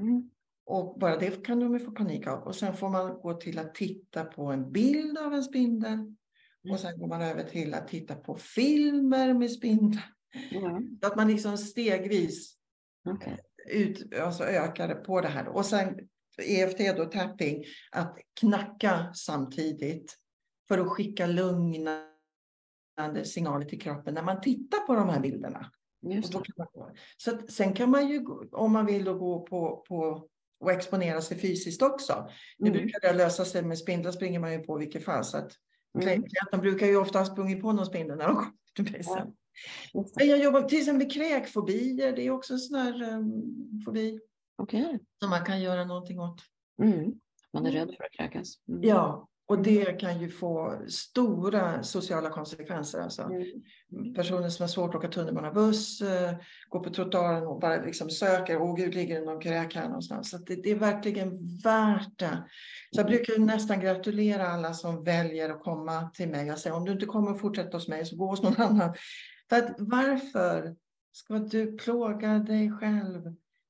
Mm. 0.00 0.30
Och 0.66 0.98
bara 0.98 1.16
det 1.16 1.44
kan 1.44 1.60
de 1.60 1.80
få 1.80 1.90
panik 1.90 2.26
av. 2.26 2.42
Och 2.42 2.54
sen 2.54 2.76
får 2.76 2.88
man 2.88 3.20
gå 3.20 3.34
till 3.34 3.58
att 3.58 3.74
titta 3.74 4.24
på 4.24 4.46
en 4.46 4.72
bild 4.72 5.18
av 5.18 5.34
en 5.34 5.42
spindel. 5.42 5.92
Mm. 5.92 6.16
Och 6.72 6.80
sen 6.80 6.98
går 6.98 7.06
man 7.06 7.22
över 7.22 7.44
till 7.44 7.74
att 7.74 7.88
titta 7.88 8.14
på 8.14 8.34
filmer 8.34 9.34
med 9.34 9.50
spindlar. 9.50 10.14
Så 11.00 11.06
att 11.06 11.16
man 11.16 11.28
liksom 11.28 11.58
stegvis 11.58 12.56
okej. 13.08 13.38
ut, 13.70 14.14
alltså 14.14 14.44
ökar 14.44 14.94
på 14.94 15.20
det 15.20 15.28
här. 15.28 15.48
Och 15.48 15.66
sen 15.66 16.08
EFT 16.42 16.96
då, 16.96 17.04
tapping, 17.04 17.64
att 17.92 18.18
knacka 18.40 19.12
samtidigt 19.14 20.16
för 20.68 20.78
att 20.78 20.88
skicka 20.88 21.26
lugnande 21.26 22.09
signaler 23.24 23.64
till 23.64 23.80
kroppen 23.80 24.14
när 24.14 24.22
man 24.22 24.40
tittar 24.40 24.78
på 24.78 24.94
de 24.94 25.08
här 25.08 25.20
bilderna. 25.20 25.70
Just 26.02 26.32
så 27.16 27.30
att, 27.34 27.50
sen 27.52 27.72
kan 27.72 27.90
man 27.90 28.08
ju, 28.08 28.26
om 28.52 28.72
man 28.72 28.86
vill, 28.86 29.04
gå 29.04 29.40
på, 29.46 29.84
på 29.88 30.28
och 30.60 30.72
exponera 30.72 31.20
sig 31.20 31.38
fysiskt 31.38 31.82
också. 31.82 32.28
Nu 32.58 32.68
Mm. 32.70 32.80
brukar 32.80 33.00
det 33.00 33.12
lösa 33.12 33.44
sig 33.44 33.62
med 33.62 33.78
spindlar 33.78 34.12
springer 34.12 34.40
man 34.40 34.52
ju 34.52 34.58
på 34.58 34.76
i 34.82 34.84
vilket 34.84 35.04
fall. 35.04 35.24
Så 35.24 35.36
att 35.36 35.52
Mm. 35.94 36.04
klienterna 36.04 36.62
brukar 36.62 36.86
ju 36.86 36.96
ofta 36.96 37.18
ha 37.18 37.26
sprungit 37.26 37.60
på 37.62 37.72
någon 37.72 37.86
spindel 37.86 38.18
när 38.18 38.26
de 38.26 38.34
kommer 38.36 38.52
till 38.74 38.92
mig 38.92 39.04
sen. 39.04 39.32
Det. 39.92 40.04
Men 40.16 40.28
jag 40.28 40.38
jobbar 40.38 40.62
till 40.62 40.78
exempel 40.78 41.06
med 41.06 41.12
kräkfobier. 41.12 42.12
Det 42.16 42.26
är 42.26 42.30
också 42.30 42.52
en 42.52 42.58
sån 42.58 42.78
här 42.78 43.02
um, 43.14 43.82
fobi 43.84 44.20
Okej. 44.56 44.98
som 45.20 45.30
man 45.30 45.44
kan 45.44 45.60
göra 45.60 45.84
någonting 45.84 46.20
åt. 46.20 46.40
Mm. 46.82 47.12
Man 47.52 47.66
är 47.66 47.70
Mm. 47.70 47.86
rädd 47.86 47.96
för 47.96 48.04
att 48.04 48.12
kräkas. 48.12 48.54
Mm. 48.68 48.82
Ja, 48.82 49.28
och 49.50 49.62
det 49.62 50.00
kan 50.00 50.20
ju 50.20 50.28
få 50.28 50.82
stora 50.88 51.82
sociala 51.82 52.30
konsekvenser. 52.30 53.00
Alltså. 53.00 53.22
Mm. 53.22 54.14
Personer 54.14 54.48
som 54.48 54.62
har 54.62 54.68
svårt 54.68 54.90
att 54.90 54.94
åka 54.94 55.08
tunnelbana, 55.08 55.52
buss, 55.52 56.00
eh, 56.00 56.34
går 56.68 56.80
på 56.80 56.90
trottoaren 56.90 57.46
och 57.46 57.60
bara 57.60 57.84
liksom 57.84 58.10
söker. 58.10 58.62
Åh 58.62 58.76
gud, 58.76 58.94
ligger 58.94 59.20
det 59.20 59.26
någon 59.26 59.40
kräk 59.40 59.74
här 59.74 59.84
någonstans? 59.84 60.30
Så 60.30 60.38
det, 60.38 60.54
det 60.54 60.70
är 60.70 60.74
verkligen 60.74 61.58
värt 61.64 62.18
det. 62.18 62.44
Så 62.94 63.00
jag 63.00 63.06
brukar 63.06 63.38
nästan 63.38 63.80
gratulera 63.80 64.48
alla 64.48 64.74
som 64.74 65.04
väljer 65.04 65.50
att 65.50 65.62
komma 65.62 66.10
till 66.10 66.28
mig. 66.28 66.46
Jag 66.46 66.58
säger 66.58 66.76
om 66.76 66.84
du 66.84 66.92
inte 66.92 67.06
kommer 67.06 67.30
att 67.30 67.40
fortsätta 67.40 67.76
hos 67.76 67.88
mig 67.88 68.06
så 68.06 68.16
gå 68.16 68.26
hos 68.26 68.42
någon 68.42 68.60
annan. 68.60 68.94
För 69.48 69.56
att 69.58 69.74
varför 69.78 70.76
ska 71.12 71.38
du 71.38 71.76
plåga 71.76 72.38
dig 72.38 72.72
själv 72.72 73.22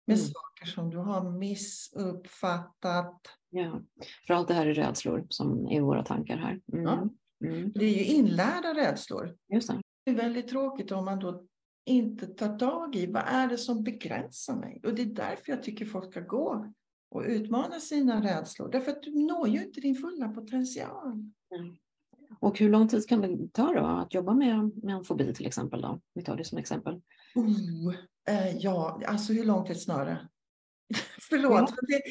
med 0.07 0.19
Mm. 0.19 0.19
saker 0.19 0.67
som 0.67 0.91
du 0.91 0.99
har 0.99 1.31
missuppfattat? 1.31 3.40
Ja. 3.51 3.83
För 4.27 4.35
allt 4.35 4.49
det 4.49 4.55
här 4.55 4.67
är 4.67 4.75
rädslor 4.75 5.27
som 5.29 5.69
är 5.69 5.81
våra 5.81 6.03
tankar 6.03 6.37
här. 6.37 6.61
Mm. 6.73 6.85
Ja. 6.85 7.09
Mm. 7.45 7.73
Det 7.75 7.85
är 7.85 7.99
ju 7.99 8.05
inlärda 8.05 8.75
rädslor. 8.75 9.37
Just 9.53 9.69
det. 9.69 9.81
Det 10.05 10.11
är 10.11 10.15
väldigt 10.15 10.49
tråkigt 10.49 10.93
om 10.93 11.05
man 11.05 11.19
då 11.19 11.45
inte 11.87 12.27
tar 12.27 12.59
tag 12.59 12.97
i 12.97 13.07
vad 13.07 13.23
är 13.27 13.49
det 13.49 13.59
som 13.59 13.83
begränsar 13.83 14.57
mig. 14.57 14.81
Och 14.85 14.95
det 14.95 15.03
är 15.03 15.07
därför 15.07 15.53
jag 15.53 15.63
tycker 15.63 15.87
folk 15.87 16.11
ska 16.11 16.21
gå 16.21 16.73
och 17.11 17.23
utmana 17.27 17.81
sina 17.81 18.25
rädslor. 18.25 18.71
Därför 18.73 18.91
att 18.91 19.03
du 19.03 19.11
når 19.11 19.49
ju 19.49 19.65
inte 19.65 19.81
din 19.81 19.95
fulla 19.95 20.29
potential. 20.29 21.13
Mm. 21.55 21.77
Och 22.41 22.59
hur 22.59 22.71
lång 22.71 22.89
tid 22.89 23.09
kan 23.09 23.21
det 23.21 23.53
ta 23.53 23.73
då 23.73 23.87
att 23.87 24.15
jobba 24.15 24.35
med, 24.35 24.71
med 24.85 24.95
en 24.95 25.05
fobi 25.05 25.35
till 25.35 25.47
exempel? 25.47 25.81
Då? 25.81 26.01
Vi 26.15 26.23
tar 26.23 26.37
det 26.37 26.45
som 26.45 26.59
exempel. 26.59 27.01
Oh, 27.35 27.95
eh, 28.29 28.57
ja, 28.57 29.01
alltså 29.07 29.33
hur 29.33 29.51
är 29.51 29.71
ett 29.71 29.83
snöre? 29.83 30.29
Förlåt. 31.31 31.53
Ja. 31.53 31.77
Det, 31.89 32.03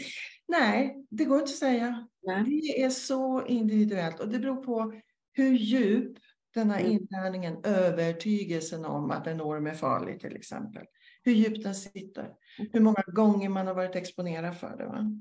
nej, 0.50 1.06
det 1.10 1.26
går 1.26 1.40
inte 1.40 1.44
att 1.52 1.56
säga. 1.58 2.08
Nej. 2.24 2.44
Det 2.44 2.84
är 2.84 2.90
så 2.90 3.46
individuellt 3.46 4.20
och 4.20 4.30
det 4.30 4.40
beror 4.40 4.56
på 4.64 4.94
hur 5.34 5.54
djup 5.54 6.18
den 6.54 6.72
här 6.72 6.80
Mm. 6.80 6.92
inlärningen, 6.92 7.58
övertygelsen 7.64 8.86
om 8.86 9.12
att 9.12 9.28
en 9.28 9.42
orm 9.42 9.68
är 9.68 9.74
farlig 9.74 10.20
till 10.20 10.36
exempel. 10.36 10.84
Hur 11.24 11.32
djupt 11.34 11.64
den 11.64 11.76
sitter. 11.76 12.30
Hur 12.72 12.80
många 12.80 13.04
gånger 13.08 13.50
man 13.50 13.68
har 13.68 13.74
varit 13.74 13.96
exponerad 13.96 14.58
för 14.58 14.78
det. 14.78 14.86
Va? 14.86 15.12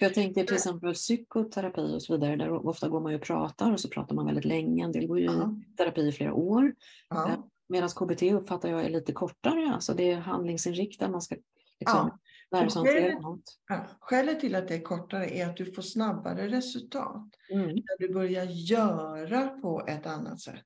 Jag 0.00 0.14
tänker 0.14 0.44
till 0.44 0.54
exempel 0.54 0.94
psykoterapi 0.94 1.94
och 1.96 2.02
så 2.02 2.12
vidare. 2.12 2.36
Där 2.36 2.66
ofta 2.66 2.88
går 2.88 3.00
man 3.00 3.12
ju 3.12 3.18
och 3.18 3.24
pratar 3.24 3.72
och 3.72 3.80
så 3.80 3.88
pratar 3.88 4.14
man 4.14 4.26
väldigt 4.26 4.44
länge. 4.44 4.84
En 4.84 4.92
del 4.92 5.06
går 5.06 5.18
ju 5.18 5.24
Ja. 5.24 5.56
i 5.72 5.76
terapi 5.76 6.08
i 6.08 6.12
flera 6.12 6.32
år. 6.34 6.74
Ja. 7.08 7.50
Medan 7.68 7.88
KBT 7.88 8.22
uppfattar 8.32 8.68
jag 8.68 8.84
är 8.84 8.90
lite 8.90 9.12
kortare. 9.12 9.72
Alltså 9.74 9.94
det 9.94 10.10
är 10.10 10.16
handlingsinriktat. 10.16 11.10
Man 11.10 11.22
ska 11.22 11.34
liksom 11.34 12.08
Ja. 12.12 12.18
Att 12.50 12.76
Och 13.16 13.22
något. 13.22 13.58
Ja. 13.68 13.86
Skälet 14.00 14.40
till 14.40 14.54
att 14.54 14.68
det 14.68 14.74
är 14.74 14.80
kortare 14.82 15.26
är 15.38 15.48
att 15.48 15.56
du 15.56 15.72
får 15.72 15.82
snabbare 15.82 16.48
resultat. 16.48 17.28
Mm, 17.50 17.66
När 17.66 17.98
du 17.98 18.14
börjar 18.14 18.44
göra 18.44 19.48
på 19.48 19.86
ett 19.88 20.06
annat 20.06 20.40
sätt. 20.40 20.64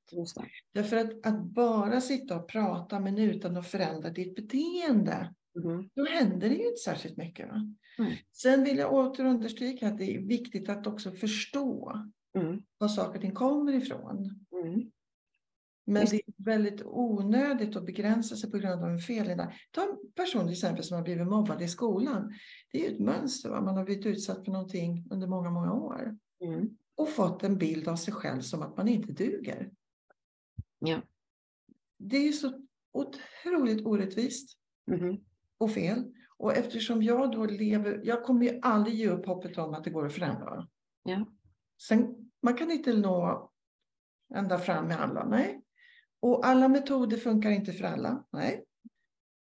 Därför 0.73 0.97
att, 0.97 1.27
att 1.27 1.43
bara 1.45 2.01
sitta 2.01 2.37
och 2.37 2.49
prata 2.49 3.01
men 3.01 3.19
utan 3.19 3.57
att 3.57 3.67
förändra 3.67 4.11
ditt 4.11 4.35
beteende. 4.35 5.35
Mhm. 5.65 5.91
Då 5.95 6.05
händer 6.05 6.49
det 6.49 6.55
ju 6.55 6.67
inte 6.69 6.81
särskilt 6.85 7.17
mycket. 7.17 7.49
Va? 7.49 7.77
Mm. 7.99 8.13
Sen 8.33 8.65
vill 8.65 8.79
jag 8.79 8.93
åter 8.93 9.25
understryka 9.25 9.89
att 9.89 9.99
det 9.99 10.17
är 10.17 10.21
viktigt 10.21 10.69
att 10.69 10.87
också 10.87 11.11
förstå 11.11 11.93
Mm, 12.39 12.63
var 12.79 12.89
saker 12.89 13.15
och 13.15 13.21
ting 13.21 13.35
kommer 13.35 13.73
ifrån. 13.73 14.47
mm, 14.65 14.91
Men 15.85 16.07
det 16.11 16.17
är 16.17 16.23
väldigt 16.37 16.83
onödigt 16.85 17.77
att 17.77 17.87
begränsa 17.87 18.37
sig 18.37 18.51
på 18.51 18.59
grund 18.59 18.83
av 18.85 18.89
en 18.91 18.99
felinlärning. 18.99 19.57
Ta 19.71 19.83
en 19.83 20.13
person 20.15 20.43
till 20.43 20.53
exempel 20.53 20.85
som 20.85 20.97
har 20.97 21.05
blivit 21.05 21.27
mobbad 21.27 21.63
i 21.63 21.69
skolan. 21.69 22.33
Det 22.73 22.85
är 22.85 22.89
ju 22.91 22.95
ett 22.95 23.01
mönster. 23.01 23.51
Va? 23.51 23.61
Man 23.61 23.77
har 23.77 23.85
blivit 23.85 24.07
utsatt 24.07 24.45
för 24.45 24.53
någonting 24.53 25.07
under 25.11 25.27
många, 25.27 25.51
många 25.51 25.73
år. 25.73 26.17
mm. 26.41 26.77
Och 26.95 27.09
fått 27.09 27.43
en 27.43 27.59
bild 27.59 27.89
av 27.89 27.97
sig 27.97 28.15
själv 28.15 28.41
som 28.41 28.63
att 28.63 28.77
man 28.77 28.89
inte 28.89 29.13
duger. 29.13 29.71
Ja. 30.79 31.03
Det 31.99 32.17
är 32.17 32.23
ju 32.27 32.33
så 32.33 32.53
otroligt 32.93 33.87
orättvist 33.87 34.59
Mhm. 34.87 35.25
och 35.59 35.71
fel. 35.71 36.13
Och 36.37 36.53
eftersom 36.57 37.03
jag 37.03 37.33
då 37.33 37.47
lever, 37.47 38.01
jag 38.05 38.25
kommer 38.25 38.47
ju 38.47 38.59
aldrig 38.63 38.95
ge 38.95 39.09
upp 39.09 39.27
hoppet 39.27 39.59
om 39.59 39.75
att 39.75 39.85
det 39.85 39.91
går 39.91 40.07
att 40.07 40.13
förändra. 40.15 40.69
Ja. 41.03 41.27
Sen, 41.89 42.31
man 42.43 42.55
kan 42.57 42.71
inte 42.71 42.93
nå 42.97 43.51
ända 44.35 44.59
fram 44.59 44.87
med 44.89 45.01
alla, 45.01 45.25
nej. 45.29 45.62
Och 46.23 46.47
alla 46.47 46.69
metoder 46.69 47.17
funkar 47.17 47.51
inte 47.51 47.73
för 47.73 47.85
alla, 47.85 48.25
nej. 48.33 48.65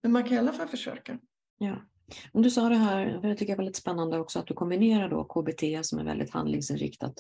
Men 0.04 0.12
man 0.12 0.24
kan 0.24 0.34
i 0.34 0.38
alla 0.38 0.54
fall 0.54 0.68
försöka. 0.68 1.20
Ja. 1.58 1.76
Du 2.34 2.50
sa 2.50 2.70
det 2.70 2.76
här, 2.76 3.20
för 3.22 3.28
jag 3.28 3.38
tycker 3.38 3.54
det 3.54 3.56
är 3.56 3.58
väldigt 3.58 3.76
spännande 3.76 4.20
också, 4.20 4.40
att 4.40 4.48
du 4.48 4.54
kombinerar 4.54 5.10
då 5.10 5.24
KBT 5.24 5.86
som 5.86 6.00
är 6.00 6.04
väldigt 6.04 6.30
handlingsinriktat, 6.30 7.14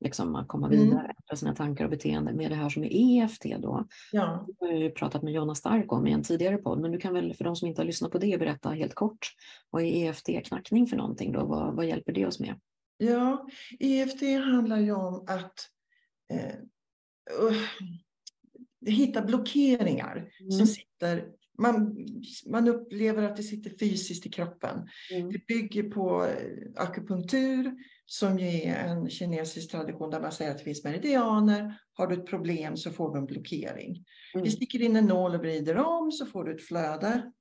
liksom 0.00 0.34
att 0.36 0.48
komma 0.48 0.66
Mm. 0.66 0.78
vidare, 0.80 1.02
ändra 1.02 1.36
sina 1.36 1.54
tankar 1.54 1.84
och 1.84 1.90
beteenden 1.90 2.36
med 2.36 2.50
det 2.50 2.54
här 2.54 2.68
som 2.68 2.84
är 2.84 2.88
EFT 2.92 3.42
då. 3.58 3.86
Ja, 4.12 4.46
Det 4.60 4.66
har 4.66 4.72
jag 4.72 4.82
ju 4.82 4.90
pratat 4.90 5.22
med 5.22 5.32
Jonna 5.32 5.54
Stark 5.54 5.92
om 5.92 6.06
i 6.06 6.12
en 6.12 6.22
tidigare 6.22 6.56
podd, 6.58 6.80
men 6.80 6.92
du 6.92 6.98
kan 6.98 7.14
väl 7.14 7.34
för 7.34 7.44
de 7.44 7.56
som 7.56 7.68
inte 7.68 7.80
har 7.80 7.86
lyssnat 7.86 8.12
på 8.12 8.18
det 8.18 8.38
berätta 8.38 8.70
helt 8.70 8.94
kort. 8.94 9.26
Vad 9.70 9.82
är 9.82 9.86
EFT-knackning 9.86 10.86
för 10.86 10.96
någonting 10.96 11.32
då? 11.32 11.46
Vad, 11.46 11.76
vad 11.76 11.86
hjälper 11.86 12.12
det 12.12 12.26
oss 12.26 12.40
med? 12.40 12.54
ja. 12.98 13.48
EFT 13.80 14.22
handlar 14.44 14.78
ju 14.78 14.92
om 14.92 15.14
att 15.28 15.54
eh, 16.32 16.54
uh, 17.46 17.56
hitta 18.86 19.22
blockeringar 19.22 20.30
Mm. 20.40 20.50
som 20.50 20.66
sitter 20.66 21.28
man, 21.58 21.96
man 22.46 22.68
upplever 22.68 23.22
att 23.22 23.36
det 23.36 23.42
sitter 23.42 23.70
fysiskt 23.78 24.26
i 24.26 24.30
kroppen. 24.30 24.88
Mm. 25.14 25.32
Det 25.32 25.46
bygger 25.46 25.82
på 25.82 26.24
eh, 26.24 26.82
akupunktur 26.82 27.74
som 28.06 28.38
ju 28.38 28.46
är 28.46 28.88
en 28.88 29.10
kinesisk 29.10 29.70
tradition 29.70 30.10
där 30.10 30.20
man 30.20 30.32
säger 30.32 30.50
att 30.50 30.58
det 30.58 30.64
finns 30.64 30.84
meridianer. 30.84 31.78
Har 31.92 32.06
du 32.06 32.14
ett 32.14 32.26
problem 32.26 32.76
så 32.76 32.90
får 32.90 33.12
du 33.12 33.18
en 33.18 33.26
blockering. 33.26 34.04
Mm. 34.34 34.44
Vi 34.44 34.50
sticker 34.50 34.82
in 34.82 34.96
en 34.96 35.06
nål 35.06 35.34
och 35.34 35.40
vrider 35.40 35.76
om 35.76 36.12
så 36.12 36.26
får 36.26 36.44
du 36.44 36.54
ett 36.54 36.62
flöde 36.62 37.32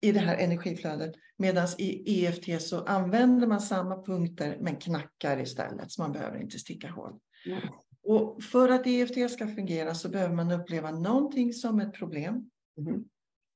i 0.00 0.12
det 0.12 0.20
här 0.20 0.36
energiflödet. 0.36 1.12
Medan 1.36 1.68
i 1.78 2.24
EFT 2.24 2.62
så 2.62 2.84
använder 2.84 3.46
man 3.46 3.60
samma 3.60 4.02
punkter 4.02 4.58
men 4.60 4.76
knackar 4.76 5.40
istället 5.40 5.92
så 5.92 6.02
man 6.02 6.12
behöver 6.12 6.42
inte 6.42 6.58
sticka 6.58 6.90
hål. 6.90 7.18
Mm. 7.46 7.58
Och 8.04 8.42
för 8.42 8.68
att 8.68 8.86
EFT 8.86 9.30
ska 9.30 9.46
fungera 9.46 9.94
så 9.94 10.08
behöver 10.08 10.34
man 10.34 10.52
uppleva 10.52 10.90
någonting 10.90 11.52
som 11.52 11.80
ett 11.80 11.92
problem. 11.92 12.50
Mm. 12.78 13.04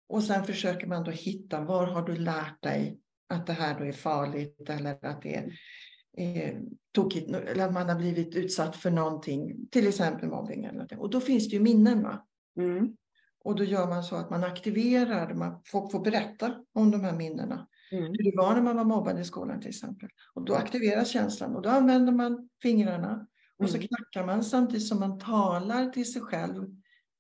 Och 0.09 0.23
sen 0.23 0.45
försöker 0.45 0.87
man 0.87 1.05
då 1.05 1.11
hitta 1.11 1.61
var 1.61 1.87
har 1.87 2.03
du 2.03 2.17
lärt 2.17 2.63
dig 2.63 2.99
att 3.29 3.47
det 3.47 3.53
här 3.53 3.79
då 3.79 3.85
är 3.85 3.93
farligt 3.93 4.71
eller 4.71 5.07
att 5.07 5.23
det 5.23 5.35
är 5.35 5.53
eh, 6.17 6.57
tokigt 6.93 7.31
eller 7.31 7.67
att 7.67 7.73
man 7.73 7.89
har 7.89 7.97
blivit 7.97 8.35
utsatt 8.35 8.77
för 8.77 8.91
någonting, 8.91 9.69
till 9.71 9.89
exempel 9.89 10.29
mobbing. 10.29 10.65
Eller 10.65 10.73
någonting. 10.73 10.99
Och 10.99 11.11
då 11.11 11.21
finns 11.21 11.49
det 11.49 11.57
ju 11.57 11.63
minnen. 11.63 12.03
Va? 12.03 12.27
Mm. 12.59 12.97
Och 13.45 13.57
då 13.57 13.65
gör 13.65 13.87
man 13.87 14.03
så 14.03 14.17
att 14.17 14.31
man 14.31 14.45
aktiverar, 14.45 15.35
man 15.35 15.63
får, 15.67 15.89
får 15.89 16.01
berätta 16.01 16.55
om 16.73 16.91
de 16.91 17.01
här 17.01 17.13
minnena. 17.13 17.69
Mm. 17.93 18.05
Hur 18.05 18.31
det 18.31 18.37
var 18.37 18.55
när 18.55 18.63
man 18.63 18.77
var 18.77 18.85
mobbad 18.85 19.21
i 19.21 19.25
skolan 19.25 19.61
till 19.61 19.69
exempel. 19.69 20.09
Och 20.35 20.45
då 20.45 20.55
aktiveras 20.55 21.09
känslan 21.09 21.57
och 21.57 21.63
då 21.63 21.69
använder 21.69 22.13
man 22.13 22.49
fingrarna 22.63 23.27
och 23.59 23.71
så 23.71 23.77
Mm. 23.77 23.88
knackar 23.88 24.27
man 24.27 24.45
samtidigt 24.45 24.87
som 24.87 25.01
man 25.01 25.19
talar 25.19 25.87
till 25.90 26.12
sig 26.12 26.23
själv. 26.23 26.66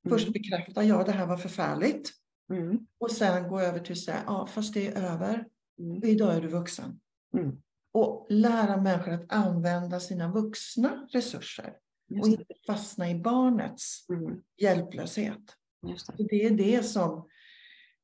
Först 0.08 0.32
bekräftar, 0.32 0.82
ja 0.82 1.02
det 1.04 1.12
här 1.12 1.26
var 1.26 1.36
förfärligt. 1.36 2.12
Mm. 2.52 2.86
Och 2.98 3.10
sen 3.10 3.48
gå 3.48 3.60
över 3.60 3.78
till 3.80 3.92
att 3.92 3.98
säga, 3.98 4.22
ja 4.26 4.46
fast 4.46 4.74
det 4.74 4.86
är 4.88 5.02
över. 5.12 5.46
Mm. 5.80 6.04
Idag 6.04 6.34
är 6.34 6.40
du 6.40 6.48
vuxen. 6.48 7.00
Mm. 7.36 7.56
Och 7.92 8.26
lära 8.30 8.76
människor 8.82 9.12
att 9.12 9.32
använda 9.32 10.00
sina 10.00 10.32
vuxna 10.32 11.08
resurser. 11.12 11.76
Och 12.20 12.28
inte 12.28 12.44
fastna 12.66 13.10
i 13.10 13.14
barnets 13.14 14.06
Mm. 14.08 14.42
hjälplöshet. 14.56 15.42
Det. 16.16 16.24
Det 16.28 16.44
är 16.46 16.50
det 16.50 16.82
som 16.82 17.28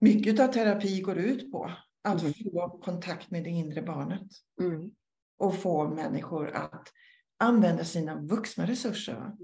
mycket 0.00 0.40
av 0.40 0.46
terapi 0.48 1.00
går 1.00 1.18
ut 1.18 1.52
på. 1.52 1.70
Att 2.04 2.20
Mm. 2.22 2.32
få 2.34 2.68
kontakt 2.84 3.30
med 3.30 3.44
det 3.44 3.50
inre 3.50 3.82
barnet. 3.82 4.28
Mm. 4.60 4.90
Och 5.38 5.54
få 5.54 5.88
människor 5.88 6.50
att 6.50 6.88
använda 7.42 7.84
sina 7.84 8.20
vuxna 8.20 8.66
resurser. 8.66 9.12
Mm. 9.12 9.34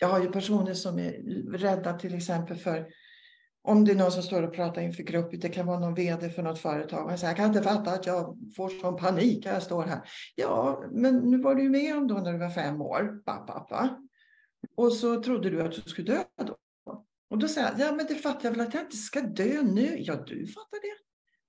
Jag 0.00 0.08
har 0.08 0.20
ju 0.20 0.32
personer 0.32 0.74
som 0.74 0.98
är 0.98 1.12
rädda 1.58 1.98
till 1.98 2.14
exempel 2.14 2.56
för 2.56 2.86
om 3.64 3.84
det 3.84 3.92
är 3.92 3.96
någon 3.96 4.12
som 4.12 4.22
står 4.22 4.42
och 4.42 4.54
pratar 4.54 4.82
inför 4.82 5.02
grupp, 5.02 5.40
det 5.40 5.48
kan 5.48 5.66
vara 5.66 5.78
någon 5.78 5.94
vd 5.94 6.30
för 6.30 6.42
något 6.42 6.58
företag. 6.58 7.12
Och 7.12 7.18
säger, 7.18 7.30
jag 7.30 7.36
kan 7.36 7.46
inte 7.46 7.62
fatta 7.62 7.90
att 7.90 8.06
jag 8.06 8.38
får 8.56 8.68
sån 8.68 8.96
panik 8.96 9.44
när 9.44 9.52
jag 9.52 9.62
står 9.62 9.82
här. 9.84 10.00
Ja, 10.34 10.84
men 10.90 11.16
nu 11.16 11.38
var 11.38 11.54
du 11.54 11.68
med 11.68 11.96
om 11.96 12.06
då 12.06 12.14
när 12.14 12.32
du 12.32 12.38
var 12.38 12.50
fem 12.50 12.80
år. 12.80 13.22
Pappa, 13.24 13.52
pappa. 13.52 13.98
Och 14.76 14.92
så 14.92 15.22
trodde 15.22 15.50
du 15.50 15.62
att 15.62 15.72
du 15.72 15.90
skulle 15.90 16.12
dö 16.12 16.22
då. 16.46 16.56
Och 17.30 17.38
då 17.38 17.48
säger 17.48 17.70
jag, 17.70 17.88
ja 17.88 17.92
men 17.92 18.06
det 18.06 18.14
fattar 18.14 18.44
jag 18.44 18.50
väl 18.50 18.60
att 18.66 18.74
jag 18.74 18.82
inte 18.82 18.96
ska 18.96 19.20
dö 19.20 19.62
nu. 19.62 19.96
Ja, 19.98 20.16
du 20.16 20.46
fattar 20.46 20.82
det. 20.82 20.96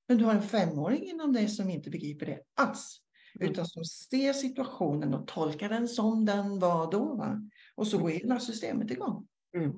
Men 0.08 0.18
du 0.18 0.26
har 0.26 0.34
en 0.34 0.42
femåring 0.42 1.04
inom 1.04 1.34
dig 1.34 1.48
som 1.48 1.70
inte 1.70 1.90
begriper 1.90 2.26
det 2.26 2.40
alls. 2.56 3.03
Mm. 3.40 3.52
Utan 3.52 3.66
som 3.66 3.86
ser 3.86 4.34
situationen 4.34 5.14
och 5.14 5.28
tolkar 5.28 5.70
den 5.70 5.88
som 5.88 6.26
den 6.26 6.60
var 6.60 6.92
då. 6.92 7.16
Va? 7.16 7.50
Och 7.76 7.88
så 7.88 7.98
går 7.98 8.10
hela 8.10 8.40
systemet 8.40 8.92
igång. 8.92 9.28
Mm. 9.58 9.72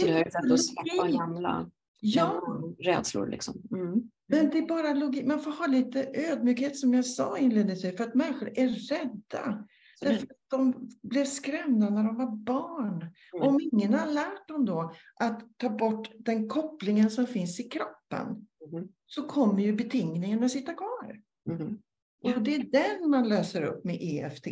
Så 0.00 0.06
det 0.06 0.12
är 0.12 0.26
ett 0.26 0.32
sätt 0.32 0.52
att 0.52 0.64
släppa 0.64 1.08
gamla, 1.08 1.70
Ja, 2.04 2.42
rädslor. 2.78 3.26
Liksom. 3.26 3.62
Mm. 3.70 4.10
men 4.26 4.50
det 4.50 4.58
är 4.58 4.66
bara 4.66 4.94
logik. 4.94 5.26
Man 5.26 5.40
får 5.40 5.50
ha 5.50 5.66
lite 5.66 6.10
ödmjukhet 6.14 6.76
som 6.76 6.94
jag 6.94 7.06
sa 7.06 7.38
inledningsvis. 7.38 7.96
För 7.96 8.04
att 8.04 8.14
människor 8.14 8.58
är 8.58 8.68
rädda. 8.68 9.66
Därför 10.00 10.22
att 10.22 10.38
de 10.48 10.90
blev 11.02 11.24
skrämda 11.24 11.90
när 11.90 12.04
de 12.04 12.16
var 12.16 12.36
barn. 12.36 13.06
Mm. 13.34 13.48
Om 13.48 13.60
ingen 13.72 13.94
har 13.94 14.12
lärt 14.12 14.48
dem 14.48 14.64
då 14.64 14.94
att 15.20 15.42
ta 15.56 15.70
bort 15.70 16.10
den 16.18 16.48
kopplingen 16.48 17.10
som 17.10 17.26
finns 17.26 17.60
i 17.60 17.62
kroppen. 17.62 18.46
Mhm. 18.72 18.88
Så 19.06 19.22
kommer 19.22 19.62
ju 19.62 19.72
betingningen 19.72 20.44
att 20.44 20.50
sitta 20.50 20.74
kvar. 20.74 21.20
Mhm. 21.50 21.78
Och 22.22 22.42
det 22.42 22.54
är 22.54 22.70
den 22.72 23.10
man 23.10 23.28
löser 23.28 23.62
upp 23.62 23.84
med 23.84 23.98
EFT. 24.00 24.46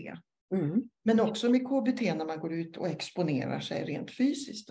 Mm. 0.55 0.83
Men 1.05 1.21
också 1.21 1.51
med 1.51 1.61
KBT 1.61 2.01
när 2.01 2.27
man 2.27 2.41
går 2.41 2.53
ut 2.53 2.77
och 2.77 2.89
exponerar 2.89 3.61
sig 3.61 3.85
rent 3.85 4.11
fysiskt. 4.11 4.71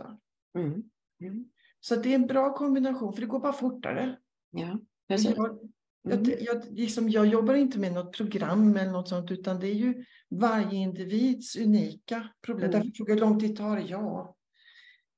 Mm. 0.57 0.83
Mm. 1.21 1.45
Så 1.79 1.95
det 1.95 2.09
är 2.09 2.15
en 2.15 2.27
bra 2.27 2.53
kombination 2.53 3.13
för 3.13 3.21
det 3.21 3.27
går 3.27 3.39
bara 3.39 3.53
fortare. 3.53 4.17
Ja, 4.51 4.79
precis. 5.07 5.33
Jag, 5.37 5.59
Mm. 6.07 6.23
jag, 6.23 6.41
jag, 6.41 6.63
liksom, 6.71 7.09
jag 7.09 7.25
jobbar 7.25 7.53
inte 7.53 7.79
med 7.79 7.93
något 7.93 8.17
program 8.17 8.75
eller 8.75 8.91
något 8.91 9.09
sånt 9.09 9.31
utan 9.31 9.59
det 9.59 9.67
är 9.67 9.73
ju 9.73 10.05
varje 10.29 10.77
individs 10.77 11.55
unika 11.55 12.29
problem. 12.41 12.69
Mm. 12.69 12.71
Därför 12.71 12.91
frågar 12.95 13.15
jag 13.15 13.15
hur 13.15 13.29
lång 13.29 13.39
tid 13.39 13.57
tar 13.57 13.75
det? 13.75 13.81
Ja, 13.81 14.35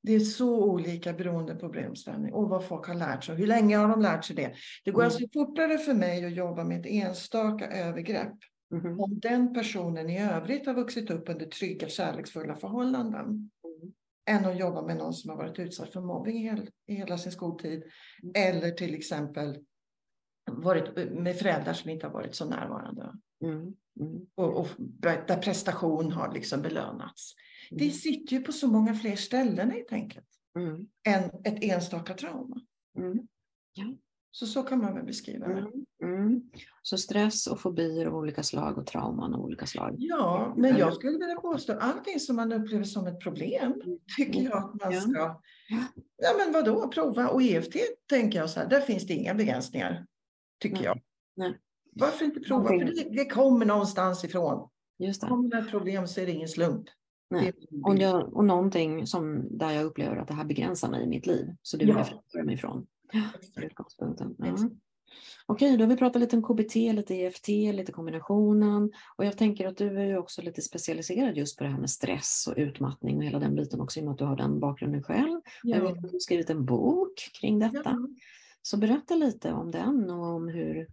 det 0.03 0.13
är 0.15 0.19
så 0.19 0.63
olika 0.63 1.13
beroende 1.13 1.53
på 1.53 1.59
problemställning 1.59 2.33
och 2.33 2.49
vad 2.49 2.65
folk 2.65 2.87
har 2.87 2.95
lärt 2.95 3.23
sig. 3.23 3.35
Hur 3.35 3.47
länge 3.47 3.77
har 3.77 3.87
de 3.87 4.01
lärt 4.01 4.25
sig 4.25 4.35
det? 4.35 4.53
Det 4.85 4.91
går 4.91 5.01
Mm. 5.01 5.05
alltså 5.13 5.27
fortare 5.33 5.77
för 5.77 5.93
mig 5.93 6.25
att 6.25 6.35
jobba 6.35 6.63
med 6.63 6.79
ett 6.79 6.85
enstaka 6.85 7.67
övergrepp 7.67 8.33
Mhm. 8.73 8.99
om 8.99 9.19
den 9.19 9.53
personen 9.53 10.09
i 10.09 10.21
övrigt 10.21 10.65
har 10.65 10.73
vuxit 10.73 11.11
upp 11.11 11.29
under 11.29 11.45
trygga, 11.45 11.87
kärleksfulla 11.89 12.55
förhållanden. 12.55 13.25
Mm. 13.25 13.93
Än 14.29 14.45
att 14.45 14.59
jobba 14.59 14.81
med 14.81 14.97
någon 14.97 15.13
som 15.13 15.29
har 15.29 15.37
varit 15.37 15.59
utsatt 15.59 15.93
för 15.93 16.01
mobbing 16.01 16.37
i, 16.37 16.43
hel, 16.43 16.69
i 16.87 16.95
hela 16.95 17.17
sin 17.17 17.31
skoltid. 17.31 17.83
Mm. 18.23 18.33
Eller 18.35 18.71
till 18.71 18.95
exempel 18.95 19.59
varit 20.51 21.11
med 21.11 21.35
föräldrar 21.35 21.73
som 21.73 21.89
inte 21.89 22.05
har 22.07 22.13
varit 22.13 22.35
så 22.35 22.45
närvarande. 22.49 23.13
Mm. 23.43 23.57
Mm. 23.99 24.25
Och, 24.35 24.59
och 24.59 24.67
där 24.77 25.37
prestation 25.37 26.11
har 26.11 26.33
liksom 26.33 26.61
belönats. 26.61 27.33
Det 27.71 27.83
Mm. 27.83 27.93
sitter 27.95 28.33
ju 28.35 28.41
på 28.41 28.51
så 28.51 28.67
många 28.67 28.93
fler 28.95 29.15
ställen 29.15 29.71
helt 29.71 29.91
enkelt. 29.93 30.27
Mm. 30.59 30.87
Än 31.07 31.23
ett 31.43 31.63
enstaka 31.63 32.13
trauma. 32.13 32.61
Mm. 32.97 33.19
Så 34.33 34.45
så 34.47 34.63
kan 34.63 34.79
man 34.79 34.93
väl 34.95 35.05
beskriva 35.05 35.47
det. 35.47 35.59
Mm. 36.03 36.21
Mm. 36.25 36.41
Så 36.81 36.97
stress 36.97 37.47
och 37.47 37.59
fobier 37.59 38.05
av 38.05 38.15
olika 38.15 38.43
slag 38.43 38.77
och 38.77 38.87
trauman 38.87 39.33
av 39.33 39.41
olika 39.41 39.65
slag. 39.65 39.95
Ja, 39.97 40.53
men 40.57 40.77
jag 40.77 40.93
skulle 40.93 41.17
vilja 41.17 41.35
påstå 41.35 41.73
allting 41.73 42.19
som 42.19 42.35
man 42.35 42.51
upplever 42.53 42.83
som 42.83 43.07
ett 43.07 43.19
problem 43.19 43.73
tycker 44.17 44.41
jag 44.41 44.57
att 44.57 44.81
man 44.83 44.93
Ja. 44.93 45.01
ska 45.01 45.41
Ja 46.17 46.29
men 46.37 46.53
vadå, 46.53 46.87
prova. 46.87 47.27
Och 47.29 47.41
EFT 47.41 47.75
tänker 48.09 48.39
jag 48.39 48.49
så 48.49 48.59
här, 48.59 48.69
där 48.69 48.81
finns 48.81 49.07
det 49.07 49.13
inga 49.13 49.33
begränsningar. 49.33 50.05
Tycker 50.59 50.83
jag. 50.83 51.01
Nej. 51.35 51.59
Varför 51.95 52.25
inte 52.25 52.39
prova? 52.39 52.67
För 52.67 52.77
det, 52.77 53.09
det 53.15 53.25
kommer 53.25 53.65
någonstans 53.65 54.23
ifrån. 54.23 54.69
Just 54.99 55.21
det. 55.21 55.27
Kommer 55.27 55.49
det 55.49 55.57
ett 55.57 55.69
problem 55.69 56.07
så 56.07 56.21
är 56.21 56.25
det 56.25 56.31
ingen 56.31 56.47
slump. 56.47 56.85
Nej. 57.31 57.53
Och, 57.83 57.97
jag, 57.97 58.33
och 58.33 58.45
någonting 58.45 59.07
som 59.07 59.47
där 59.57 59.71
jag 59.71 59.85
upplever 59.85 60.17
att 60.17 60.27
det 60.27 60.33
här 60.33 60.45
begränsar 60.45 60.89
mig 60.89 61.03
i 61.03 61.07
mitt 61.07 61.25
liv. 61.25 61.55
Så 61.61 61.77
det 61.77 61.85
vill 61.85 61.95
Ja. 61.95 61.99
jag 61.99 62.07
frigöra 62.07 62.45
mig 62.45 62.55
ifrån. 62.55 62.87
Ja. 63.13 63.21
Okej, 65.45 65.77
då 65.77 65.83
har 65.83 65.89
vi 65.89 65.97
pratat 65.97 66.19
lite 66.19 66.35
om 66.37 66.43
KBT, 66.43 66.75
lite 66.75 67.15
EFT, 67.15 67.47
lite 67.47 67.91
kombinationen. 67.91 68.91
Och 69.17 69.25
jag 69.25 69.37
tänker 69.37 69.67
att 69.67 69.77
du 69.77 69.99
är 69.99 70.05
ju 70.05 70.17
också 70.17 70.41
lite 70.41 70.61
specialiserad 70.61 71.37
just 71.37 71.57
på 71.57 71.63
det 71.63 71.69
här 71.69 71.79
med 71.79 71.89
stress 71.89 72.47
och 72.47 72.53
utmattning 72.57 73.17
och 73.17 73.23
hela 73.23 73.39
den 73.39 73.55
biten 73.55 73.81
också 73.81 73.99
i 73.99 74.01
och 74.01 74.05
med 74.05 74.11
att 74.11 74.17
du 74.17 74.25
har 74.25 74.35
den 74.35 74.59
bakgrunden 74.59 75.03
själv. 75.03 75.41
Jag 75.63 75.77
Ja. 75.79 75.83
vet 75.83 75.91
att 75.97 76.01
du 76.03 76.09
har 76.11 76.19
skrivit 76.19 76.49
en 76.49 76.65
bok 76.65 77.13
kring 77.41 77.59
detta. 77.59 77.81
Ja. 77.83 78.07
Så 78.61 78.77
berätta 78.77 79.15
lite 79.15 79.51
om 79.53 79.71
den 79.71 80.09
och 80.09 80.25
om 80.25 80.47
hur, 80.47 80.87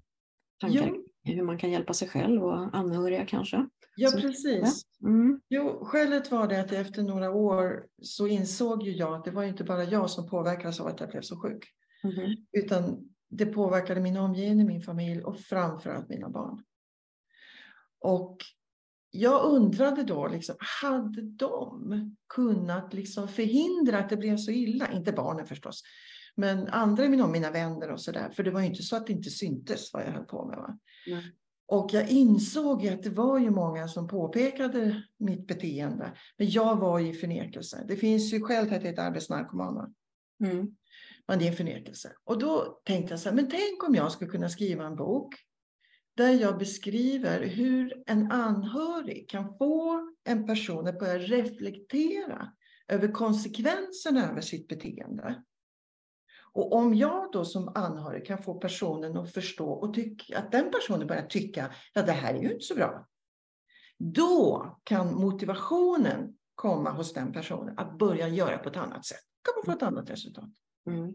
tankar, 0.61 0.95
hur 1.25 1.43
man 1.43 1.59
kan 1.59 1.71
hjälpa 1.71 1.93
sig 1.95 2.09
själv 2.09 2.45
och 2.45 2.77
anhöriga 2.77 3.27
kanske. 3.27 3.69
Ja, 3.99 4.11
Så- 4.11 4.21
precis. 4.21 4.83
Mm. 5.03 5.41
Jo, 5.49 5.85
skälet 5.85 6.31
var 6.31 6.49
det 6.49 6.61
att 6.61 6.73
efter 6.73 7.03
några 7.03 7.31
år 7.31 7.87
så 8.03 8.27
insåg 8.27 8.83
ju 8.83 8.93
jag 8.93 9.15
att 9.15 9.25
det 9.25 9.31
var 9.31 9.45
inte 9.45 9.65
bara 9.65 9.85
jag 9.85 10.11
som 10.11 10.29
påverkades 10.29 10.81
av 10.81 10.87
att 10.87 11.01
jag 11.01 11.09
blev 11.09 11.23
så 11.23 11.41
sjuk. 11.41 11.65
Mhm. 12.05 12.37
Utan 12.53 13.09
det 13.31 13.47
påverkade 13.47 14.01
min 14.01 14.17
omgivning, 14.17 14.67
min 14.67 14.83
familj 14.83 15.23
och 15.23 15.41
framförallt 15.41 16.09
mina 16.09 16.29
barn. 16.29 16.63
Och 18.01 18.37
jag 19.11 19.45
undrade 19.45 20.03
då, 20.03 20.29
liksom, 20.29 20.57
hade 20.83 21.23
de 21.23 22.17
kunnat 22.35 22.95
liksom 22.95 23.29
förhindra 23.29 23.99
att 23.99 24.09
det 24.11 24.17
blev 24.17 24.37
så 24.37 24.51
illa? 24.51 24.93
Inte 24.93 25.13
barnen 25.13 25.47
förstås, 25.47 25.83
men 26.37 26.69
andra 26.69 27.05
i 27.05 27.09
min 27.09 27.33
mina 27.33 27.51
vänner 27.51 27.91
och 27.91 28.01
sådär. 28.01 28.31
För 28.31 28.43
det 28.43 28.51
var 28.51 28.61
ju 28.61 28.67
inte 28.67 28.83
så 28.83 28.97
att 28.97 29.07
det 29.07 29.13
inte 29.13 29.31
syntes 29.31 29.93
vad 29.93 30.03
jag 30.03 30.11
höll 30.13 30.25
på 30.25 30.47
med. 30.47 30.57
Va? 30.57 30.79
Nej. 31.07 31.33
Och 31.69 31.91
jag 31.93 32.09
insåg 32.09 32.87
att 32.87 33.03
det 33.03 33.11
var 33.11 33.39
ju 33.39 33.51
många 33.51 33.89
som 33.89 34.09
påpekade 34.09 35.03
mitt 35.19 35.47
beteende. 35.47 36.13
Men 36.37 36.51
jag 36.51 36.77
var 36.77 37.01
i 37.01 37.13
förnekelse. 37.13 37.85
Det 37.89 37.97
finns 37.97 38.33
ju 38.33 38.41
skäl 38.41 38.67
till 38.67 38.77
att 38.77 38.85
jag 38.85 38.99
är 38.99 39.03
arbetsnarkoman. 39.03 39.75
va? 39.75 39.91
Mm. 40.45 40.77
Men 41.27 41.39
det 41.39 41.45
är 41.45 41.51
en 41.51 41.57
förnekelse. 41.57 42.13
Och 42.25 42.39
då 42.39 42.81
tänkte 42.85 43.13
jag 43.13 43.21
så 43.21 43.29
här, 43.29 43.37
men 43.37 43.51
tänk 43.51 43.89
om 43.89 43.95
jag 43.95 44.13
skulle 44.13 44.31
kunna 44.31 44.49
skriva 44.49 44.85
en 44.85 44.97
bok 44.97 45.35
där 46.17 46.33
jag 46.33 46.59
beskriver 46.59 47.47
hur 47.47 48.03
en 48.07 48.33
anhörig 48.33 49.29
kan 49.29 49.59
få 49.59 50.01
en 50.25 50.47
person 50.47 50.87
att 50.87 50.99
börja 50.99 51.19
reflektera 51.19 52.53
över 52.89 53.13
konsekvenserna 53.13 54.31
över 54.31 54.41
sitt 54.41 54.69
beteende. 54.69 55.43
Och 56.53 56.73
om 56.73 56.95
jag 56.95 57.33
då 57.33 57.45
som 57.45 57.73
anhörig 57.75 58.27
kan 58.27 58.43
få 58.43 58.55
personen 58.55 59.17
att 59.17 59.33
förstå 59.33 59.71
och 59.71 59.95
tycka 59.95 60.39
att 60.39 60.53
den 60.53 60.71
personen 60.71 61.07
börjar 61.07 61.27
tycka, 61.27 61.75
ja 61.95 62.03
det 62.03 62.13
här 62.13 62.35
är 62.35 62.43
ju 62.43 62.53
inte 62.53 62.65
så 62.65 62.75
bra. 62.75 63.07
Då 63.99 64.67
kan 64.85 65.15
motivationen 65.15 66.35
komma 66.55 66.91
hos 66.91 67.13
den 67.13 67.33
personen 67.33 67.79
att 67.79 67.99
börja 67.99 68.29
göra 68.29 68.59
på 68.59 68.69
ett 68.69 68.77
annat 68.77 69.07
sätt. 69.07 69.25
Kan 69.45 69.55
man 69.57 69.65
få 69.65 69.79
ett 69.79 69.89
annat 69.89 70.11
resultat. 70.11 70.51
Mm. 70.87 71.15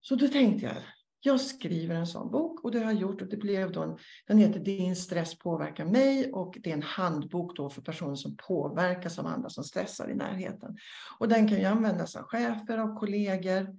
Så 0.00 0.14
då 0.14 0.28
tänkte 0.28 0.66
jag, 0.66 0.76
jag 1.20 1.40
skriver 1.40 1.94
en 1.94 2.06
sån 2.06 2.30
bok 2.30 2.64
och 2.64 2.72
det 2.72 2.78
har 2.78 2.84
jag 2.84 3.00
gjort 3.00 3.22
och 3.22 3.28
det 3.28 3.36
blev 3.36 3.72
då 3.72 3.82
en, 3.82 3.98
den 4.26 4.38
heter 4.38 4.60
Din 4.60 4.96
stress 4.96 5.38
påverkar 5.38 5.84
mig 5.84 6.32
och 6.32 6.58
det 6.62 6.70
är 6.70 6.74
en 6.74 6.82
handbok 6.82 7.56
då 7.56 7.70
för 7.70 7.82
personer 7.82 8.14
som 8.14 8.36
påverkas 8.36 9.18
av 9.18 9.26
andra 9.26 9.48
som 9.48 9.64
stressar 9.64 10.10
i 10.10 10.14
närheten. 10.14 10.76
Och 11.18 11.28
den 11.28 11.48
kan 11.48 11.58
ju 11.58 11.64
användas 11.64 12.16
av 12.16 12.22
chefer, 12.22 12.78
av 12.78 12.98
kollegor, 12.98 13.76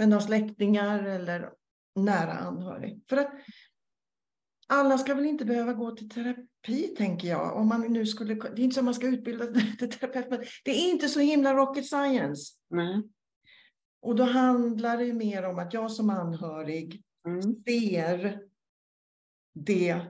men 0.00 0.12
av 0.12 0.20
släktingar 0.20 1.04
eller 1.04 1.52
nära 1.96 2.32
anhörig. 2.32 3.00
För 3.08 3.16
att 3.16 3.32
alla 4.66 4.98
ska 4.98 5.14
väl 5.14 5.26
inte 5.26 5.44
behöva 5.44 5.72
gå 5.72 5.90
till 5.90 6.08
terapi, 6.08 6.94
tänker 6.96 7.28
jag. 7.28 7.56
Om 7.56 7.68
man 7.68 7.80
nu 7.92 8.06
skulle, 8.06 8.34
det 8.34 8.44
är 8.44 8.58
inte 8.60 8.74
så 8.74 8.80
att 8.80 8.84
man 8.84 8.94
ska 8.94 9.06
utbilda 9.06 9.46
till 9.78 9.90
terapeut, 9.90 10.30
men 10.30 10.44
det 10.64 10.70
är 10.70 10.90
inte 10.90 11.08
så 11.08 11.20
himla 11.20 11.54
rocket 11.54 11.86
science. 11.86 12.54
Mm. 12.72 13.02
Och 14.02 14.16
då 14.16 14.24
handlar 14.24 14.98
det 14.98 15.12
mer 15.12 15.44
om 15.44 15.58
att 15.58 15.74
jag 15.74 15.90
som 15.90 16.10
anhörig 16.10 17.02
mm. 17.26 17.42
ser 17.64 18.40
det 19.54 20.00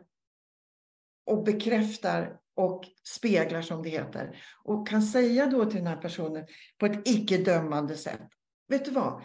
och 1.26 1.44
bekräftar 1.44 2.38
och 2.54 2.84
speglar 3.04 3.62
som 3.62 3.82
det 3.82 3.88
heter. 3.88 4.42
Och 4.64 4.88
kan 4.88 5.02
säga 5.02 5.46
då 5.46 5.64
till 5.64 5.78
den 5.78 5.86
här 5.86 5.96
personen 5.96 6.46
på 6.78 6.86
ett 6.86 7.08
icke-dömande 7.08 7.96
sätt. 7.96 8.28
Vet 8.68 8.84
du 8.84 8.90
vad? 8.90 9.22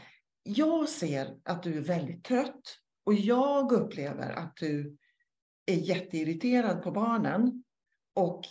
Jag 0.47 0.89
ser 0.89 1.37
att 1.43 1.63
du 1.63 1.77
är 1.77 1.81
väldigt 1.81 2.23
trött 2.23 2.79
och 3.03 3.13
jag 3.13 3.71
upplever 3.71 4.31
att 4.31 4.55
du 4.55 4.97
är 5.65 5.75
jätteirriterad 5.75 6.83
på 6.83 6.91
barnen. 6.91 7.63
Och 8.13 8.41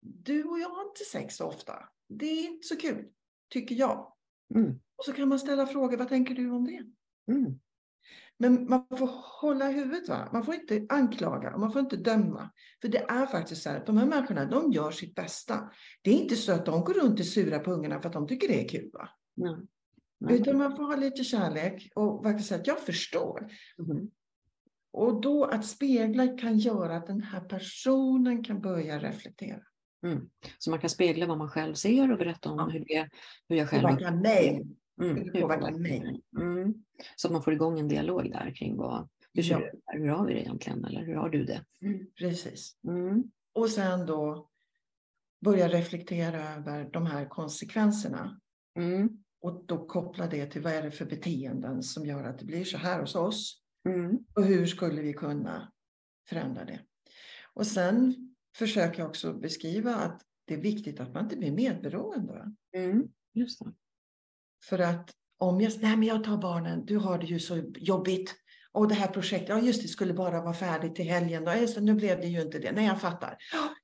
du 0.00 0.44
och 0.44 0.58
jag 0.58 0.68
har 0.68 0.82
inte 0.82 1.04
sex 1.04 1.36
så 1.36 1.46
ofta. 1.46 1.88
Det 2.08 2.26
är 2.26 2.46
inte 2.46 2.66
så 2.66 2.76
kul, 2.76 3.08
tycker 3.48 3.74
jag. 3.74 4.12
Mm. 4.54 4.80
Och 4.96 5.04
så 5.04 5.12
kan 5.12 5.28
man 5.28 5.38
ställa 5.38 5.66
frågor, 5.66 5.96
vad 5.96 6.08
tänker 6.08 6.34
du 6.34 6.50
om 6.50 6.64
det? 6.66 6.82
Mm. 7.32 7.60
Men 8.38 8.68
man 8.68 8.86
får 8.98 9.10
hålla 9.40 9.68
huvudet. 9.68 10.08
Va? 10.08 10.28
Man 10.32 10.44
får 10.44 10.54
inte 10.54 10.86
anklaga 10.88 11.54
och 11.54 11.60
man 11.60 11.72
får 11.72 11.80
inte 11.80 11.96
döma. 11.96 12.50
För 12.80 12.88
det 12.88 12.98
är 12.98 13.26
faktiskt 13.26 13.62
så 13.62 13.70
här, 13.70 13.82
de 13.86 13.96
här 13.96 14.06
människorna, 14.06 14.44
de 14.44 14.72
gör 14.72 14.90
sitt 14.90 15.14
bästa. 15.14 15.70
Det 16.02 16.10
är 16.10 16.14
inte 16.14 16.36
så 16.36 16.52
att 16.52 16.66
de 16.66 16.84
går 16.84 16.94
runt 16.94 17.20
och 17.20 17.26
sura 17.26 17.58
på 17.58 17.72
ungarna 17.72 18.00
för 18.00 18.08
att 18.08 18.12
de 18.12 18.28
tycker 18.28 18.48
det 18.48 18.64
är 18.64 18.68
kul. 18.68 18.90
Va? 18.92 19.08
Mm. 19.40 19.66
Utan 20.28 20.58
man 20.58 20.76
får 20.76 20.84
ha 20.84 20.96
lite 20.96 21.24
kärlek 21.24 21.92
och 21.94 22.24
verkligen 22.24 22.44
säga 22.44 22.60
att 22.60 22.66
jag 22.66 22.80
förstår. 22.80 23.52
Mm. 23.78 24.10
Och 24.92 25.20
då 25.20 25.44
att 25.44 25.66
spegla 25.66 26.26
kan 26.38 26.58
göra 26.58 26.96
att 26.96 27.06
den 27.06 27.22
här 27.22 27.40
personen 27.40 28.44
kan 28.44 28.60
börja 28.60 28.98
reflektera. 28.98 29.62
Mm. 30.06 30.30
Så 30.58 30.70
man 30.70 30.80
kan 30.80 30.90
spegla 30.90 31.26
vad 31.26 31.38
man 31.38 31.48
själv 31.48 31.74
ser 31.74 32.12
och 32.12 32.18
berätta 32.18 32.50
om 32.50 32.58
ja. 32.58 32.68
hur, 32.68 32.84
det, 32.88 33.08
hur 33.48 33.56
jag 33.56 33.68
själv... 33.68 33.82
Påverkar 33.82 34.16
mig. 34.16 34.66
Mm. 35.02 35.16
Hur 35.16 35.32
det 35.32 35.40
påverkar 35.40 35.70
mig. 35.70 36.22
Mm. 36.40 36.74
Så 37.16 37.28
att 37.28 37.32
man 37.32 37.42
får 37.42 37.52
igång 37.52 37.78
en 37.78 37.88
dialog 37.88 38.30
där 38.32 38.54
kring 38.56 38.76
vad, 38.76 39.08
hur, 39.34 39.42
ja. 39.42 39.58
du, 39.58 39.98
hur 39.98 40.08
har 40.08 40.26
vi 40.26 40.34
det 40.34 40.40
egentligen 40.40 40.84
eller 40.84 41.04
hur 41.04 41.14
har 41.14 41.28
du 41.28 41.44
det? 41.44 41.64
Mm. 41.82 42.06
Precis. 42.18 42.76
Mm. 42.88 43.24
Och 43.52 43.70
sen 43.70 44.06
då 44.06 44.48
börja 45.44 45.68
reflektera 45.68 46.54
över 46.54 46.90
de 46.92 47.06
här 47.06 47.28
konsekvenserna. 47.28 48.40
Mm. 48.78 49.22
Och 49.40 49.64
då 49.66 49.86
koppla 49.86 50.26
det 50.26 50.46
till 50.46 50.62
vad 50.62 50.72
är 50.72 50.82
det 50.82 50.90
för 50.90 51.04
beteenden 51.04 51.82
som 51.82 52.06
gör 52.06 52.24
att 52.24 52.38
det 52.38 52.44
blir 52.44 52.64
så 52.64 52.78
här 52.78 53.00
hos 53.00 53.14
oss. 53.14 53.62
Mm. 53.88 54.18
Och 54.34 54.44
hur 54.44 54.66
skulle 54.66 55.02
vi 55.02 55.12
kunna 55.12 55.72
förändra 56.28 56.64
det? 56.64 56.80
Och 57.54 57.66
sen 57.66 58.14
försöker 58.56 58.98
jag 58.98 59.08
också 59.08 59.32
beskriva 59.32 59.94
att 59.94 60.22
det 60.44 60.54
är 60.54 60.60
viktigt 60.60 61.00
att 61.00 61.14
man 61.14 61.24
inte 61.24 61.36
blir 61.36 61.52
medberoende. 61.52 62.54
Mm, 62.76 63.08
just 63.34 63.58
det. 63.58 63.72
För 64.64 64.78
att 64.78 65.10
om 65.38 65.60
jag, 65.60 65.72
nej 65.80 65.96
men 65.96 66.08
jag 66.08 66.24
tar 66.24 66.38
barnen, 66.38 66.86
du 66.86 66.96
har 66.96 67.18
det 67.18 67.26
ju 67.26 67.38
så 67.38 67.72
jobbigt. 67.76 68.34
Och 68.72 68.88
det 68.88 68.94
här 68.94 69.08
projektet, 69.08 69.48
ja 69.48 69.60
just 69.60 69.82
det, 69.82 69.88
skulle 69.88 70.14
bara 70.14 70.42
vara 70.42 70.54
färdigt 70.54 70.94
till 70.94 71.04
helgen. 71.04 71.44
Då. 71.44 71.52
Just 71.54 71.80
nu 71.80 71.94
blev 71.94 72.20
det 72.20 72.26
ju 72.26 72.42
inte 72.42 72.58
det. 72.58 72.72
Nej, 72.72 72.86
jag 72.86 73.00
fattar. 73.00 73.36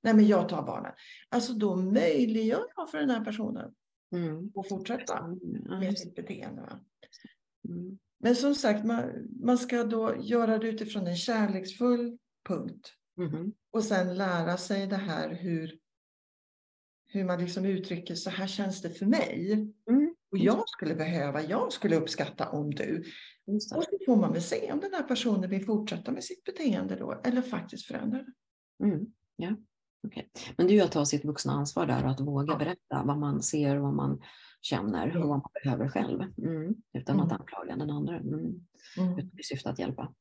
Nej, 0.02 0.14
men 0.14 0.26
jag 0.26 0.48
tar 0.48 0.62
barnen. 0.62 0.92
Alltså 1.28 1.52
då 1.52 1.76
möjliggör 1.76 2.64
jag 2.76 2.90
för 2.90 2.98
den 2.98 3.10
här 3.10 3.24
personen 3.24 3.74
mm. 4.12 4.52
att 4.54 4.68
fortsätta 4.68 5.36
med 5.80 5.98
sitt 5.98 6.14
beteende. 6.14 6.80
Mm. 7.68 7.98
Men 8.18 8.36
som 8.36 8.54
sagt, 8.54 8.84
man, 8.84 9.28
man 9.40 9.58
ska 9.58 9.84
då 9.84 10.16
göra 10.20 10.58
det 10.58 10.68
utifrån 10.68 11.06
en 11.06 11.16
kärleksfull 11.16 12.18
punkt. 12.48 12.92
Mm. 13.18 13.52
Och 13.70 13.84
sen 13.84 14.16
lära 14.16 14.56
sig 14.56 14.86
det 14.86 14.96
här 14.96 15.34
hur, 15.34 15.78
hur 17.06 17.24
man 17.24 17.40
liksom 17.40 17.64
uttrycker 17.64 18.14
så 18.14 18.30
här 18.30 18.46
känns 18.46 18.82
det 18.82 18.90
för 18.90 19.06
mig. 19.06 19.52
Mm. 19.90 20.14
Och 20.30 20.38
jag 20.38 20.68
skulle 20.68 20.94
behöva, 20.94 21.42
jag 21.42 21.72
skulle 21.72 21.96
uppskatta 21.96 22.48
om 22.50 22.74
du. 22.74 23.04
Och 23.46 23.62
så 23.62 23.82
får 24.06 24.16
man 24.16 24.32
väl 24.32 24.42
se 24.42 24.72
om 24.72 24.80
den 24.80 24.94
här 24.94 25.02
personen 25.02 25.50
vill 25.50 25.64
fortsätta 25.64 26.12
med 26.12 26.24
sitt 26.24 26.44
beteende 26.44 26.96
då 26.96 27.20
eller 27.24 27.42
faktiskt 27.42 27.86
förändra 27.86 28.18
det. 28.18 28.32
Mm. 28.84 29.06
Ja. 29.36 29.56
Okay. 30.06 30.24
Men 30.56 30.66
det 30.66 30.72
är 30.72 30.74
ju 30.74 30.80
att 30.80 30.92
ta 30.92 31.04
sitt 31.04 31.24
vuxna 31.24 31.52
ansvar 31.52 31.86
där 31.86 32.04
och 32.04 32.10
att 32.10 32.20
våga 32.20 32.52
ja. 32.52 32.58
berätta 32.58 33.02
vad 33.04 33.18
man 33.18 33.42
ser, 33.42 33.76
vad 33.76 33.94
man 33.94 34.20
känner 34.60 35.16
och 35.16 35.28
vad 35.28 35.38
man 35.38 35.50
behöver 35.64 35.88
själv. 35.88 36.22
Mm. 36.38 36.74
Utan 36.92 37.20
att 37.20 37.30
mm. 37.30 37.40
anklaga 37.40 37.76
den 37.76 37.90
andra. 37.90 38.16
Mm. 38.16 38.60
Mm. 38.98 39.18
I 39.38 39.42
syfte 39.42 39.70
att 39.70 39.78
hjälpa. 39.78 40.14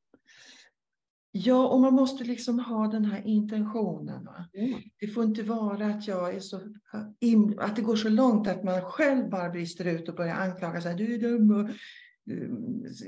Ja, 1.32 1.68
och 1.68 1.80
man 1.80 1.94
måste 1.94 2.24
liksom 2.24 2.58
ha 2.60 2.86
den 2.86 3.04
här 3.04 3.26
intentionen. 3.26 4.28
Mm. 4.54 4.80
Det 5.00 5.06
får 5.06 5.24
inte 5.24 5.42
vara 5.42 5.86
att 5.86 6.08
jag 6.08 6.34
är 6.34 6.40
så 6.40 6.60
att 7.58 7.76
det 7.76 7.82
går 7.82 7.96
så 7.96 8.08
långt 8.08 8.48
att 8.48 8.64
man 8.64 8.82
själv 8.82 9.30
bara 9.30 9.50
brister 9.50 9.84
ut 9.84 10.08
och 10.08 10.14
börjar 10.14 10.34
anklaga 10.34 10.80
sig. 10.80 10.94
Du 10.94 11.14
är 11.14 11.18
dum 11.18 11.50
och 11.50 11.70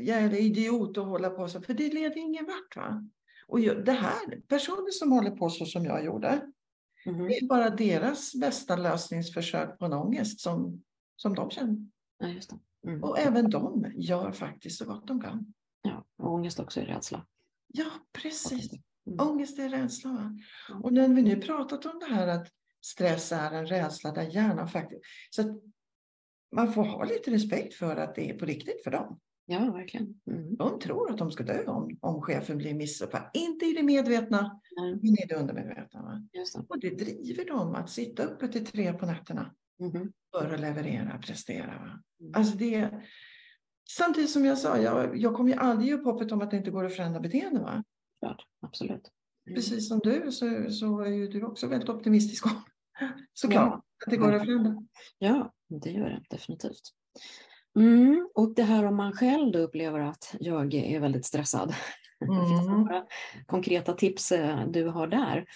jävla 0.00 0.38
idiot 0.38 0.98
och 0.98 1.06
hålla 1.06 1.30
på 1.30 1.48
så. 1.48 1.60
För 1.60 1.74
det 1.74 1.94
leder 1.94 2.18
ingen 2.18 2.44
vart. 2.44 2.76
Va? 2.76 3.08
Och 3.48 3.60
det 3.60 3.92
här, 3.92 4.40
personer 4.48 4.90
som 4.90 5.12
håller 5.12 5.30
på 5.30 5.50
så 5.50 5.66
som 5.66 5.84
jag 5.84 6.04
gjorde, 6.04 6.40
mm. 7.06 7.28
det 7.28 7.38
är 7.38 7.46
bara 7.46 7.70
deras 7.70 8.34
bästa 8.34 8.76
lösningsförsök 8.76 9.78
på 9.78 9.84
en 9.84 9.92
ångest 9.92 10.40
som, 10.40 10.82
som 11.16 11.34
de 11.34 11.50
känner. 11.50 11.76
Ja, 12.18 12.58
mm. 12.86 13.04
Och 13.04 13.18
även 13.18 13.50
de 13.50 13.92
gör 13.96 14.32
faktiskt 14.32 14.78
så 14.78 14.84
gott 14.84 15.06
de 15.06 15.20
kan. 15.20 15.54
Ja, 15.82 16.04
och 16.16 16.32
ångest 16.32 16.60
också 16.60 16.80
är 16.80 16.84
rädsla. 16.84 17.26
Ja, 17.66 17.90
precis. 18.12 18.72
Mm. 19.06 19.28
Ångest 19.28 19.58
är 19.58 19.68
rädsla. 19.68 20.10
Va? 20.10 20.38
Och 20.82 20.92
när 20.92 21.08
vi 21.08 21.22
nu 21.22 21.36
pratat 21.36 21.86
om 21.86 21.98
det 21.98 22.14
här 22.14 22.28
att 22.28 22.48
stress 22.80 23.32
är 23.32 23.52
en 23.52 23.66
rädsla 23.66 24.12
där 24.12 24.22
hjärnan 24.22 24.68
faktiskt... 24.68 25.02
Så 25.30 25.60
man 26.52 26.72
får 26.72 26.84
ha 26.84 27.04
lite 27.04 27.30
respekt 27.30 27.74
för 27.74 27.96
att 27.96 28.14
det 28.14 28.30
är 28.30 28.38
på 28.38 28.46
riktigt 28.46 28.84
för 28.84 28.90
dem. 28.90 29.20
Ja, 29.50 29.72
verkligen. 29.72 30.20
Mm. 30.26 30.56
De 30.56 30.80
tror 30.80 31.10
att 31.10 31.18
de 31.18 31.30
ska 31.30 31.44
dö 31.44 31.64
om, 31.66 31.98
om 32.00 32.22
chefen 32.22 32.58
blir 32.58 32.74
missuppfattad. 32.74 33.30
Inte 33.34 33.66
i 33.66 33.72
det 33.72 33.82
medvetna, 33.82 34.60
mm. 34.78 34.98
men 35.02 35.10
i 35.10 35.26
det 35.28 35.34
undermedvetna. 35.34 36.02
Va? 36.02 36.28
Det. 36.32 36.64
Och 36.68 36.80
det 36.80 36.90
driver 36.90 37.44
dem 37.44 37.74
att 37.74 37.90
sitta 37.90 38.24
uppe 38.24 38.48
till 38.48 38.66
tre 38.66 38.92
på 38.92 39.06
nätterna 39.06 39.54
mm. 39.80 40.12
för 40.32 40.54
att 40.54 40.60
leverera, 40.60 41.18
prestera. 41.18 41.66
Va? 41.66 42.02
Mm. 42.20 42.32
Alltså 42.34 42.56
det, 42.56 42.90
Samtidigt 43.90 44.30
som 44.30 44.44
jag 44.44 44.58
sa, 44.58 44.78
jag, 44.78 45.18
jag 45.18 45.34
kommer 45.34 45.50
ju 45.52 45.58
aldrig 45.58 45.88
ge 45.88 45.94
upp 45.94 46.04
hoppet 46.04 46.32
om 46.32 46.40
att 46.40 46.50
det 46.50 46.56
inte 46.56 46.70
går 46.70 46.84
att 46.84 46.94
förändra 46.94 47.20
beteende. 47.20 47.60
Va? 47.60 47.84
Klart, 48.20 48.42
absolut. 48.60 49.10
Mm. 49.46 49.54
Precis 49.54 49.88
som 49.88 49.98
du 49.98 50.32
så, 50.32 50.70
så 50.70 51.00
är 51.00 51.10
ju 51.10 51.28
du 51.28 51.44
också 51.44 51.66
väldigt 51.66 51.88
optimistisk 51.88 52.46
om 52.46 52.52
såklart 53.32 53.68
ja. 53.68 53.82
att 54.06 54.10
det 54.10 54.16
går 54.16 54.32
att 54.32 54.44
förändra. 54.44 54.82
Ja, 55.18 55.52
det 55.68 55.90
gör 55.90 56.08
det 56.08 56.22
definitivt. 56.30 56.82
Mm, 57.78 58.28
och 58.34 58.54
det 58.54 58.62
här 58.62 58.84
om 58.84 58.96
man 58.96 59.12
själv 59.12 59.52
då 59.52 59.58
upplever 59.58 60.00
att 60.00 60.34
jag 60.40 60.74
är 60.74 61.00
väldigt 61.00 61.26
stressad. 61.26 61.74
Mm. 62.24 62.46
Finns 62.48 62.66
det 62.66 62.72
några 62.72 63.04
konkreta 63.46 63.92
tips 63.92 64.32
eh, 64.32 64.66
du 64.68 64.84
har 64.88 65.06
där? 65.06 65.46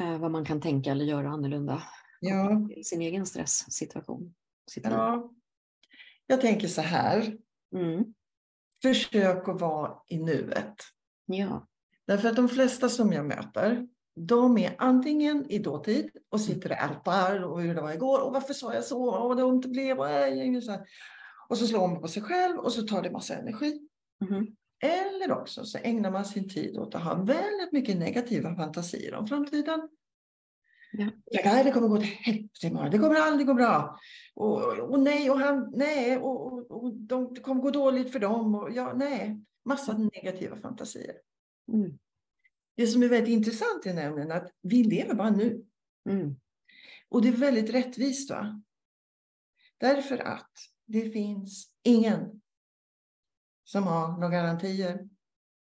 Eh, 0.00 0.18
vad 0.18 0.30
man 0.30 0.44
kan 0.44 0.60
tänka 0.60 0.90
eller 0.90 1.04
göra 1.04 1.28
annorlunda 1.28 1.82
ja. 2.20 2.68
i 2.76 2.84
sin 2.84 3.02
egen 3.02 3.26
stresssituation? 3.26 4.34
Ja. 4.82 5.30
Jag 6.26 6.40
tänker 6.40 6.68
så 6.68 6.80
här. 6.80 7.36
Mm. 7.74 8.04
Försök 8.82 9.48
att 9.48 9.60
vara 9.60 9.92
i 10.08 10.18
nuet. 10.18 10.74
Ja. 11.26 11.68
Därför 12.06 12.28
att 12.28 12.36
de 12.36 12.48
flesta 12.48 12.88
som 12.88 13.12
jag 13.12 13.26
möter, 13.26 13.88
de 14.16 14.58
är 14.58 14.74
antingen 14.78 15.50
i 15.50 15.58
dåtid 15.58 16.10
och 16.30 16.40
sitter 16.40 16.70
och 16.70 16.76
ältar 16.76 17.42
och 17.42 17.62
hur 17.62 17.74
det 17.74 17.80
var 17.80 17.92
igår 17.92 18.20
och 18.20 18.32
varför 18.32 18.54
sa 18.54 18.74
jag 18.74 18.84
så 18.84 19.10
och 19.10 19.36
det 19.36 19.42
inte 19.42 19.68
blev 19.68 19.98
och, 20.00 20.62
så 20.62 20.84
och 21.48 21.58
så 21.58 21.66
slår 21.66 21.88
man 21.88 22.00
på 22.00 22.08
sig 22.08 22.22
själv 22.22 22.58
och 22.58 22.72
så 22.72 22.82
tar 22.82 23.02
det 23.02 23.10
massa 23.10 23.34
energi. 23.34 23.88
Mm. 24.30 24.46
Eller 24.82 25.32
också 25.32 25.64
så 25.64 25.78
ägnar 25.78 26.10
man 26.10 26.24
sin 26.24 26.48
tid 26.48 26.78
åt 26.78 26.94
att 26.94 27.02
ha 27.02 27.14
väldigt 27.14 27.72
mycket 27.72 27.96
negativa 27.96 28.56
fantasier 28.56 29.14
om 29.14 29.26
framtiden. 29.26 29.88
Ja. 30.92 31.10
nej, 31.44 31.64
det 31.64 31.70
kommer 31.70 31.88
gå 31.88 31.96
till 31.96 32.06
helvete 32.06 32.66
imorgon. 32.66 32.90
Det 32.90 32.98
kommer 32.98 33.14
aldrig 33.14 33.46
gå 33.46 33.54
bra. 33.54 33.98
Och, 34.34 34.78
och 34.78 35.00
nej, 35.00 35.30
och 35.30 35.38
han, 35.38 35.72
nej, 35.76 36.16
och, 36.16 36.52
och, 36.52 36.70
och 36.70 36.94
de, 36.94 37.34
det 37.34 37.40
kommer 37.40 37.62
gå 37.62 37.70
dåligt 37.70 38.12
för 38.12 38.18
dem. 38.18 38.54
Och, 38.54 38.72
ja, 38.72 38.92
nej, 38.96 39.40
massa 39.64 39.98
negativa 39.98 40.56
fantasier. 40.56 41.16
Mm. 41.72 41.98
Det 42.76 42.86
som 42.86 43.02
är 43.02 43.08
väldigt 43.08 43.32
intressant 43.32 43.86
är 43.86 43.94
nämligen 43.94 44.32
att 44.32 44.50
vi 44.62 44.84
lever 44.84 45.14
bara 45.14 45.30
nu. 45.30 45.64
Mm. 46.08 46.36
Och 47.08 47.22
det 47.22 47.28
är 47.28 47.32
väldigt 47.32 47.70
rättvist. 47.70 48.30
Va? 48.30 48.62
Därför 49.78 50.18
att 50.18 50.52
det 50.86 51.10
finns 51.10 51.68
ingen 51.82 52.40
som 53.64 53.82
har 53.82 54.12
några 54.12 54.28
garantier 54.28 55.08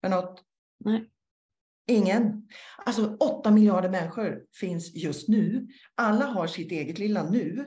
för 0.01 0.09
något. 0.09 0.45
Nej. 0.85 1.11
Ingen. 1.87 2.49
Alltså 2.87 3.17
åtta 3.17 3.51
miljarder 3.51 3.89
människor 3.89 4.45
finns 4.61 4.95
just 4.95 5.29
nu. 5.29 5.69
Alla 5.95 6.25
har 6.25 6.47
sitt 6.47 6.73
eget 6.73 6.99
lilla 6.99 7.31
nu. 7.31 7.67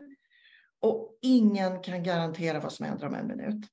Och 0.80 1.18
ingen 1.22 1.82
kan 1.82 2.04
garantera 2.04 2.60
vad 2.60 2.74
som 2.74 2.86
händer 2.86 3.08
om 3.08 3.14
en 3.14 3.28
minut. 3.28 3.66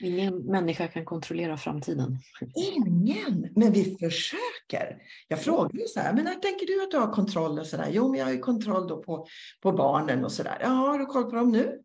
Ingen 0.00 0.36
människa 0.38 0.88
kan 0.88 1.04
kontrollera 1.04 1.56
framtiden. 1.56 2.18
Ingen, 2.54 3.52
men 3.56 3.72
vi 3.72 3.96
försöker. 4.00 5.02
Jag 5.28 5.40
frågar 5.42 5.86
så 5.86 6.00
här, 6.00 6.14
men 6.14 6.24
när 6.24 6.34
tänker 6.34 6.66
du 6.66 6.82
att 6.82 6.90
du 6.90 6.96
har 6.96 7.12
kontroll? 7.12 7.58
Och 7.58 7.66
så 7.66 7.76
där? 7.76 7.88
Jo, 7.90 8.08
men 8.08 8.18
jag 8.18 8.26
har 8.26 8.32
ju 8.32 8.38
kontroll 8.38 8.88
då 8.88 9.02
på, 9.02 9.26
på 9.60 9.72
barnen 9.72 10.24
och 10.24 10.32
så 10.32 10.42
där. 10.42 10.58
Ja, 10.60 10.68
har 10.68 10.98
du 10.98 11.06
koll 11.06 11.30
på 11.30 11.36
dem 11.36 11.52
nu? 11.52 11.82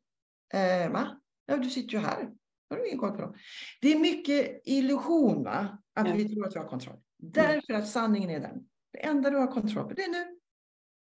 Eh, 0.54 0.92
va? 0.92 1.20
Ja, 1.46 1.58
du 1.58 1.70
sitter 1.70 1.94
ju 1.94 2.00
här. 2.00 2.30
Har 2.70 2.78
du 2.78 2.88
ingen 2.88 3.00
koll 3.00 3.12
på 3.12 3.22
dem? 3.22 3.36
Det 3.82 3.94
är 3.94 4.00
mycket 4.00 4.62
illusion, 4.66 5.44
va? 5.44 5.78
Att 5.96 6.08
ja. 6.08 6.14
vi 6.16 6.30
tror 6.30 6.48
att 6.48 6.56
vi 6.56 6.60
har 6.60 6.68
kontroll. 6.68 7.00
Därför 7.18 7.74
att 7.74 7.88
sanningen 7.88 8.30
är 8.30 8.40
den. 8.40 8.68
Det 8.92 9.06
enda 9.06 9.30
du 9.30 9.38
har 9.38 9.48
kontroll 9.48 9.88
på, 9.88 9.94
det 9.94 10.04
är 10.04 10.12
nu. 10.12 10.40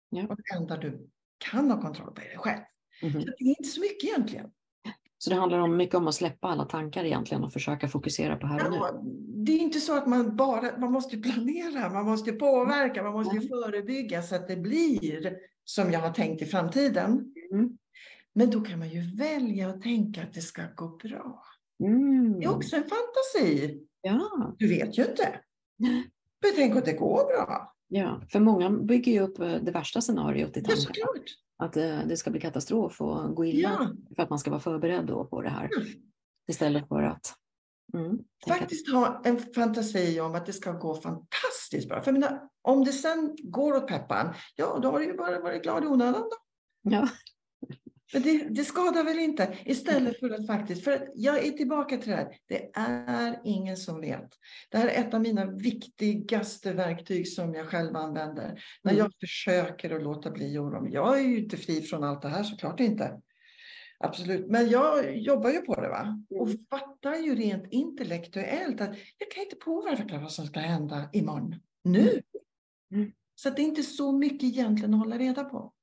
Ja. 0.09 0.27
Och 0.27 0.35
det 0.35 0.55
enda 0.55 0.77
du 0.77 1.09
kan 1.37 1.71
ha 1.71 1.81
kontroll 1.81 2.13
på 2.13 2.21
är 2.21 2.25
dig 2.25 2.37
själv. 2.37 2.61
Mm. 3.01 3.21
Så 3.21 3.27
det 3.27 3.43
är 3.43 3.49
inte 3.59 3.69
så 3.69 3.81
mycket 3.81 4.03
egentligen. 4.03 4.51
Så 5.17 5.29
det 5.29 5.35
handlar 5.35 5.59
om 5.59 5.77
mycket 5.77 5.95
om 5.95 6.07
att 6.07 6.15
släppa 6.15 6.47
alla 6.47 6.65
tankar 6.65 7.03
egentligen 7.03 7.43
och 7.43 7.53
försöka 7.53 7.87
fokusera 7.87 8.35
på 8.35 8.47
här 8.47 8.67
och 8.67 8.75
ja, 8.75 9.01
nu. 9.03 9.43
Det 9.45 9.51
är 9.51 9.59
inte 9.59 9.79
så 9.79 9.97
att 9.97 10.07
man 10.07 10.35
bara, 10.35 10.77
man 10.77 10.91
måste 10.91 11.17
planera, 11.17 11.89
man 11.89 12.05
måste 12.05 12.31
påverka, 12.31 13.03
man 13.03 13.13
måste 13.13 13.35
mm. 13.35 13.47
förebygga 13.47 14.21
så 14.21 14.35
att 14.35 14.47
det 14.47 14.55
blir 14.55 15.37
som 15.63 15.91
jag 15.91 15.99
har 15.99 16.13
tänkt 16.13 16.41
i 16.41 16.45
framtiden. 16.45 17.33
Mm. 17.53 17.77
Men 18.39 18.49
då 18.49 18.61
kan 18.61 18.79
man 18.79 18.89
ju 18.89 19.15
välja 19.15 19.69
att 19.69 19.81
tänka 19.81 20.23
att 20.23 20.33
det 20.33 20.41
ska 20.41 20.61
gå 20.75 20.87
bra. 20.87 21.43
Mm. 21.83 22.39
Det 22.39 22.45
är 22.45 22.55
också 22.55 22.75
en 22.75 22.83
fantasi. 22.83 23.79
Ja. 24.01 24.55
Du 24.57 24.67
vet 24.67 24.97
ju 24.97 25.05
inte. 25.05 25.39
Men 26.41 26.51
tänk 26.55 26.75
att 26.75 26.85
det 26.85 26.93
går 26.93 27.25
bra. 27.25 27.73
Ja, 27.87 28.21
för 28.31 28.39
många 28.39 28.69
bygger 28.69 29.11
ju 29.11 29.19
upp 29.19 29.39
eh, 29.39 29.55
det 29.55 29.71
värsta 29.71 30.01
scenariot 30.01 30.57
i 30.57 30.63
tankarna. 30.63 30.93
Ja, 30.95 31.65
att 31.65 31.77
eh, 31.77 31.99
det 32.07 32.17
ska 32.17 32.31
bli 32.31 32.39
katastrof 32.39 33.01
och 33.01 33.35
gå 33.35 33.45
illa 33.45 33.77
ja. 33.79 34.15
för 34.15 34.23
att 34.23 34.29
man 34.29 34.39
ska 34.39 34.49
vara 34.49 34.61
förberedd 34.61 35.05
då 35.05 35.25
på 35.25 35.41
det 35.41 35.49
här. 35.49 35.69
Mm. 35.77 35.87
Istället 36.47 36.87
för 36.87 37.03
att 37.03 37.33
mm, 37.93 38.19
faktiskt 38.47 38.91
ha 38.91 39.21
en 39.25 39.39
fantasi 39.39 40.19
om 40.19 40.35
att 40.35 40.45
det 40.45 40.53
ska 40.53 40.71
gå 40.71 40.95
fantastiskt 40.95 41.89
bra. 41.89 42.01
För 42.01 42.11
menar, 42.11 42.49
om 42.61 42.83
det 42.83 42.91
sen 42.91 43.35
går 43.43 43.75
åt 43.75 43.87
peppan, 43.87 44.33
ja 44.55 44.79
då 44.81 44.91
har 44.91 44.99
du 44.99 45.05
ju 45.05 45.17
bara 45.17 45.39
varit 45.39 45.63
glad 45.63 45.83
i 45.83 45.87
onödan. 45.87 46.21
Då. 46.21 46.37
Ja. 46.81 47.09
Men 48.13 48.21
det, 48.21 48.47
det, 48.49 48.63
skadar 48.63 49.03
väl 49.03 49.19
inte? 49.19 49.57
Istället 49.65 50.19
för 50.19 50.29
att 50.29 50.47
faktiskt, 50.47 50.83
för 50.83 51.09
jag 51.15 51.47
är 51.47 51.51
tillbaka 51.51 51.97
till 51.97 52.09
det 52.09 52.15
här. 52.15 52.37
Det 52.47 52.71
är 52.73 53.41
ingen 53.43 53.77
som 53.77 54.01
vet. 54.01 54.29
Det 54.69 54.77
här 54.77 54.87
är 54.87 55.01
ett 55.01 55.13
av 55.13 55.21
mina 55.21 55.45
viktigaste 55.45 56.73
verktyg 56.73 57.27
som 57.27 57.53
jag 57.53 57.67
själv 57.67 57.95
använder. 57.95 58.63
När 58.83 58.93
jag 58.93 58.99
mm. 58.99 59.11
försöker 59.19 59.95
att 59.95 60.03
låta 60.03 60.31
bli 60.31 60.57
oro. 60.57 60.87
Jag 60.89 61.19
är 61.19 61.23
ju 61.23 61.39
inte 61.39 61.57
fri 61.57 61.81
från 61.81 62.03
allt 62.03 62.21
det 62.21 62.29
här, 62.29 62.43
såklart 62.43 62.79
inte. 62.79 63.21
Absolut, 64.03 64.47
men 64.47 64.69
jag 64.69 65.17
jobbar 65.17 65.49
ju 65.49 65.61
på 65.61 65.81
det 65.81 65.89
va? 65.89 66.23
och 66.29 66.47
mm. 66.47 66.65
fattar 66.69 67.15
ju 67.15 67.35
rent 67.35 67.63
intellektuellt 67.71 68.81
att 68.81 68.95
jag 69.17 69.31
kan 69.31 69.43
inte 69.43 69.55
påverka 69.55 70.19
vad 70.19 70.31
som 70.31 70.45
ska 70.45 70.59
hända 70.59 71.09
imorgon, 71.13 71.55
nu. 71.83 72.21
Mm. 72.91 73.11
Så 73.35 73.49
det 73.49 73.61
är 73.61 73.65
inte 73.65 73.83
så 73.83 74.11
mycket 74.11 74.43
egentligen 74.43 74.93
att 74.93 74.99
hålla 74.99 75.17
reda 75.17 75.43
på. 75.43 75.73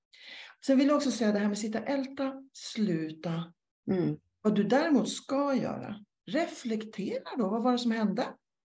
Sen 0.66 0.78
vill 0.78 0.86
jag 0.86 0.96
också 0.96 1.10
säga 1.10 1.32
det 1.32 1.38
här 1.38 1.48
med 1.48 1.58
sitta 1.58 1.78
älta, 1.78 2.42
sluta. 2.52 3.52
Mm. 3.90 4.16
Vad 4.42 4.54
du 4.54 4.64
däremot 4.64 5.08
ska 5.08 5.54
göra, 5.54 6.04
reflektera 6.26 7.36
då, 7.38 7.48
vad 7.48 7.62
var 7.62 7.72
det 7.72 7.78
som 7.78 7.90
hände? 7.90 8.26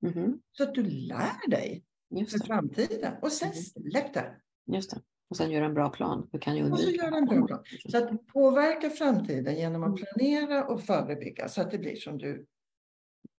Mm. 0.07 0.38
Så 0.53 0.62
att 0.62 0.74
du 0.74 0.82
lär 0.82 1.51
dig 1.51 1.84
för 2.11 2.47
framtiden 2.47 3.14
och 3.22 3.32
sen 3.32 3.49
mm. 3.49 3.62
släpp 3.90 4.14
det. 4.14 4.36
Just 4.72 4.90
det. 4.90 5.01
Och 5.30 5.36
sen 5.36 5.51
göra 5.51 5.64
en 5.64 5.74
bra 5.74 5.90
plan. 5.90 6.28
Hur 6.32 6.38
kan 6.38 6.57
jag 6.57 6.64
undvika? 6.64 6.88
Och 6.88 6.95
så 6.95 6.97
göra 6.97 7.16
en 7.16 7.24
bra 7.24 7.47
plan. 7.47 7.64
Så 7.88 7.99
att 7.99 8.26
påverka 8.26 8.90
framtiden 8.90 9.57
genom 9.57 9.82
att 9.82 9.88
mm. 9.88 10.03
planera 10.03 10.66
och 10.66 10.82
förebygga 10.82 11.49
så 11.49 11.61
att 11.61 11.70
det 11.70 11.78
blir 11.78 11.97
som 11.97 12.18
du 12.18 12.47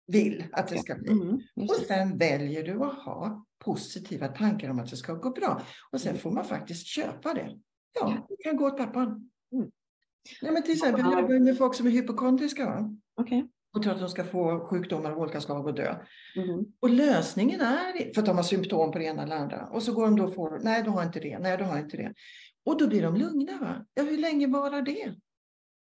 vill 0.07 0.45
att 0.53 0.69
det 0.69 0.79
ska 0.79 0.95
bli. 0.95 1.13
Mm, 1.13 1.41
och 1.57 1.77
sen 1.89 2.19
väljer 2.19 2.65
du 2.65 2.85
att 2.85 3.03
ha 3.03 3.47
positiva 3.59 4.29
tankar 4.29 4.71
om 4.71 4.79
att 4.79 4.91
det 4.91 4.97
ska 4.97 5.15
gå 5.15 5.31
bra. 5.31 5.63
Och 5.91 6.01
sen 6.01 6.11
mm. 6.11 6.21
får 6.21 6.31
man 6.31 6.45
faktiskt 6.45 6.87
köpa 6.87 7.35
det. 7.35 7.59
Ja, 7.95 8.27
det 8.29 8.37
kan 8.37 8.57
gå 8.57 8.67
åt 8.67 8.77
pappan. 8.77 9.31
Mm. 9.53 9.71
Nej, 10.43 10.53
men 10.53 10.63
till 10.63 10.73
exempel, 10.73 11.05
jag 11.05 11.21
jobbar 11.21 11.39
med 11.39 11.59
folk 11.59 11.75
som 11.75 11.87
är 11.87 11.91
hypokondriska. 11.91 12.91
Okay. 13.17 13.45
Och 13.75 13.83
tror 13.83 13.93
att 13.93 14.01
de 14.01 14.09
ska 14.09 14.25
få 14.25 14.67
sjukdomar 14.71 15.13
av 15.13 15.19
olika 15.19 15.41
slag 15.41 15.67
och 15.67 15.75
dö. 15.75 15.97
Mm. 16.37 16.65
Och 16.81 16.91
lösningen 16.91 17.61
är, 17.61 18.15
för 18.15 18.21
att 18.21 18.27
de 18.27 18.37
har 18.37 18.43
symptom 18.43 18.93
på 18.93 18.99
det 18.99 19.05
ena 19.05 19.23
eller 19.23 19.37
andra. 19.37 19.67
Och 19.67 19.83
så 19.83 19.93
går 19.93 20.05
de 20.05 20.17
då 20.17 20.25
och 20.25 20.35
får, 20.35 20.61
nej 20.63 20.83
du 20.83 20.91
har 20.91 21.03
inte 21.03 21.21
det, 21.21 21.39
nej 21.39 21.57
du 21.57 21.65
har 21.65 21.79
inte 21.79 21.97
det. 21.97 22.15
Och 22.65 22.79
då 22.79 22.89
blir 22.89 23.03
de 23.03 23.15
lugna. 23.15 23.59
Va? 23.59 23.87
Ja, 23.95 24.03
hur 24.03 24.19
länge 24.19 24.47
varar 24.47 24.83
det? 24.83 25.15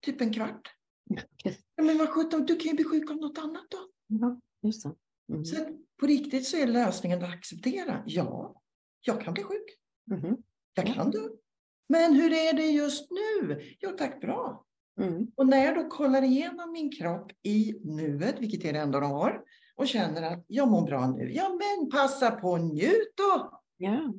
Typ 0.02 0.22
en 0.22 0.34
kvart. 0.34 0.70
Okay. 1.10 1.56
Ja, 1.76 1.84
men 1.84 1.98
vad 1.98 2.10
sjutton, 2.10 2.46
du 2.46 2.56
kan 2.56 2.68
ju 2.68 2.74
bli 2.74 2.84
sjuk 2.84 3.12
av 3.12 3.18
något 3.18 3.38
annat 3.38 3.66
då. 3.70 3.78
Ja, 4.08 4.40
just 4.62 4.84
det. 4.84 4.96
Mm. 5.30 5.46
Så 5.46 5.56
på 6.00 6.06
riktigt 6.06 6.48
så 6.48 6.58
är 6.58 6.68
lösningen 6.68 7.24
att 7.24 7.34
acceptera. 7.34 8.04
Ja, 8.06 8.62
jag 9.02 9.22
kan 9.22 9.34
bli 9.34 9.44
sjuk. 9.44 9.66
Mm. 10.12 10.38
Jag 10.74 10.94
kan 10.94 11.12
dö. 11.12 11.20
Men 11.90 12.14
hur 12.14 12.34
är 12.34 12.54
det 12.54 12.66
just 12.66 13.12
nu? 13.12 13.62
Jo 13.80 13.90
tack, 13.98 14.22
bra. 14.22 14.66
Mm. 15.02 15.28
Och 15.36 15.48
när 15.48 15.66
jag 15.66 15.76
då 15.76 15.90
kollar 15.90 16.22
igenom 16.22 16.72
min 16.72 16.92
kropp 16.92 17.32
i 17.44 17.80
nuet, 17.84 18.36
vilket 18.40 18.66
är 18.66 18.74
det 18.74 18.80
enda 18.80 19.00
de 19.00 19.12
har, 19.12 19.42
och 19.76 19.88
känner 19.88 20.22
att 20.22 20.46
jag 20.48 20.68
mår 20.68 20.86
bra 20.86 21.08
nu. 21.08 21.32
Ja, 21.34 21.50
men 21.50 21.90
passa 21.90 22.32
på 22.32 22.50
och 22.50 22.62
njut 22.62 23.14
då! 23.18 23.62
Ja. 23.78 24.14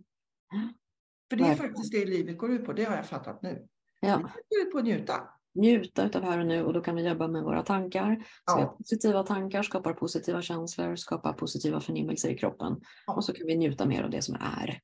För 1.30 1.36
det 1.36 1.44
är 1.44 1.54
faktiskt 1.54 1.92
det 1.92 2.04
livet 2.04 2.38
går 2.38 2.52
ut 2.52 2.64
på, 2.64 2.72
det 2.72 2.84
har 2.84 2.96
jag 2.96 3.06
fattat 3.06 3.42
nu. 3.42 3.66
Ja. 4.00 4.16
Det 4.16 4.56
går 4.56 4.66
ut 4.66 4.72
på 4.72 4.78
att 4.78 4.84
njuta. 4.84 5.28
Njuta 5.54 6.18
av 6.18 6.22
här 6.22 6.38
och 6.38 6.46
nu 6.46 6.64
och 6.64 6.72
då 6.72 6.80
kan 6.80 6.96
vi 6.96 7.08
jobba 7.08 7.28
med 7.28 7.42
våra 7.42 7.62
tankar. 7.62 8.26
Ja. 8.46 8.76
Positiva 8.78 9.22
tankar 9.22 9.62
skapar 9.62 9.92
positiva 9.92 10.42
känslor, 10.42 10.96
skapar 10.96 11.32
positiva 11.32 11.80
förnimmelser 11.80 12.30
i 12.30 12.38
kroppen. 12.38 12.80
Ja. 13.06 13.14
Och 13.14 13.24
så 13.24 13.32
kan 13.32 13.46
vi 13.46 13.56
njuta 13.56 13.86
mer 13.86 14.02
av 14.02 14.10
det 14.10 14.22
som 14.22 14.34
är. 14.34 14.80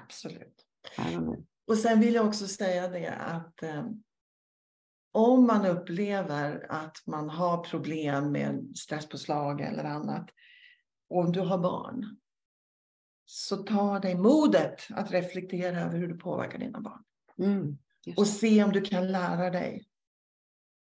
Absolut. 0.00 0.64
Här 0.96 1.16
och 1.16 1.22
nu. 1.22 1.44
Och 1.66 1.78
sen 1.78 2.00
vill 2.00 2.14
jag 2.14 2.26
också 2.26 2.48
säga 2.48 2.88
det 2.88 3.08
att 3.08 3.62
eh, 3.62 3.86
om 5.12 5.46
man 5.46 5.66
upplever 5.66 6.66
att 6.68 7.02
man 7.06 7.30
har 7.30 7.64
problem 7.64 8.32
med 8.32 8.76
stresspåslag 8.76 9.60
eller 9.60 9.84
annat, 9.84 10.30
och 11.08 11.18
om 11.18 11.32
du 11.32 11.40
har 11.40 11.58
barn, 11.58 12.16
så 13.24 13.56
ta 13.56 13.98
dig 13.98 14.14
modet 14.14 14.86
att 14.90 15.10
reflektera 15.10 15.80
över 15.80 15.98
hur 15.98 16.08
du 16.08 16.18
påverkar 16.18 16.58
dina 16.58 16.80
barn. 16.80 17.04
Mm, 17.38 17.78
och 18.16 18.26
se 18.26 18.64
om 18.64 18.72
du 18.72 18.80
kan 18.80 19.12
lära 19.12 19.50
dig 19.50 19.86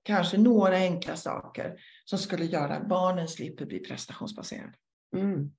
kanske 0.02 0.38
några 0.38 0.76
enkla 0.76 1.16
saker 1.16 1.80
som 2.04 2.18
skulle 2.18 2.44
göra 2.44 2.76
att 2.76 2.88
barnen 2.88 3.28
slipper 3.28 3.66
bli 3.66 3.78
prestationsbaserade. 3.78 4.74
Mm. 5.16 5.50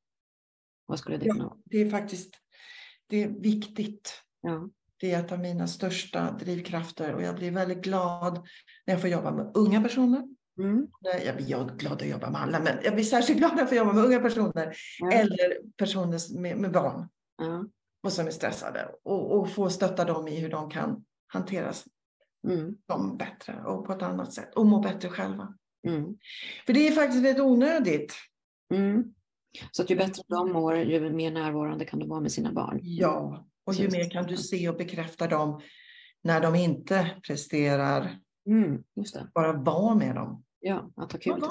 Vad 0.85 0.99
skulle 0.99 1.17
det 1.17 1.29
kunna 1.29 1.43
vara? 1.43 1.55
Ja, 1.55 1.61
det 1.65 1.77
är 1.77 1.89
faktiskt 1.89 2.41
det 3.07 3.23
är 3.23 3.29
viktigt. 3.29 4.23
Ja. 4.41 4.69
Det 5.01 5.11
är 5.11 5.19
ett 5.19 5.31
av 5.31 5.39
mina 5.39 5.67
största 5.67 6.31
drivkrafter 6.31 7.13
och 7.13 7.21
jag 7.21 7.35
blir 7.35 7.51
väldigt 7.51 7.81
glad 7.83 8.35
när 8.85 8.93
jag 8.93 9.01
får 9.01 9.09
jobba 9.09 9.31
med 9.31 9.51
unga 9.53 9.81
personer. 9.81 10.27
Mm. 10.59 10.87
Jag 11.25 11.35
blir 11.35 11.77
glad 11.77 12.01
att 12.01 12.07
jobba 12.07 12.29
med 12.29 12.41
alla, 12.41 12.59
men 12.59 12.77
jag 12.83 12.93
blir 12.93 13.03
särskilt 13.03 13.39
glad 13.39 13.51
när 13.51 13.59
jag 13.59 13.69
får 13.69 13.77
jobba 13.77 13.93
med 13.93 14.05
unga 14.05 14.19
personer 14.19 14.75
mm. 15.01 15.19
eller 15.19 15.75
personer 15.77 16.39
med, 16.39 16.57
med 16.57 16.71
barn 16.71 17.09
mm. 17.41 17.69
och 18.03 18.13
som 18.13 18.27
är 18.27 18.31
stressade 18.31 18.91
och, 19.03 19.39
och 19.39 19.51
få 19.51 19.69
stötta 19.69 20.05
dem 20.05 20.27
i 20.27 20.39
hur 20.39 20.49
de 20.49 20.69
kan 20.69 21.05
hantera 21.27 21.73
mm. 22.47 22.75
dem 22.87 23.17
bättre 23.17 23.63
och 23.65 23.85
på 23.85 23.93
ett 23.93 24.01
annat 24.01 24.33
sätt 24.33 24.55
och 24.55 24.65
må 24.65 24.79
bättre 24.79 25.09
själva. 25.09 25.53
Mm. 25.87 26.17
För 26.65 26.73
det 26.73 26.87
är 26.87 26.91
faktiskt 26.91 27.23
väldigt 27.23 27.43
onödigt. 27.43 28.15
Mm. 29.59 29.69
Så 29.71 29.81
att 29.81 29.89
ju 29.89 29.95
bättre 29.95 30.23
de 30.27 30.51
mår, 30.51 30.77
ju 30.77 31.09
mer 31.09 31.31
närvarande 31.31 31.85
kan 31.85 31.99
de 31.99 32.09
vara 32.09 32.19
med 32.19 32.31
sina 32.31 32.51
barn. 32.53 32.79
Ja, 32.81 33.47
och 33.65 33.73
ju 33.73 33.89
mer 33.89 34.09
kan 34.09 34.25
du 34.25 34.37
se 34.37 34.69
och 34.69 34.77
bekräfta 34.77 35.27
dem 35.27 35.61
när 36.23 36.41
de 36.41 36.55
inte 36.55 37.21
presterar. 37.27 38.19
Mm. 38.47 38.83
Bara 39.33 39.53
vara 39.53 39.95
med 39.95 40.15
dem. 40.15 40.43
Ja, 40.59 40.91
att 40.95 41.11
ha 41.11 41.19
kul. 41.19 41.41
Var. 41.41 41.49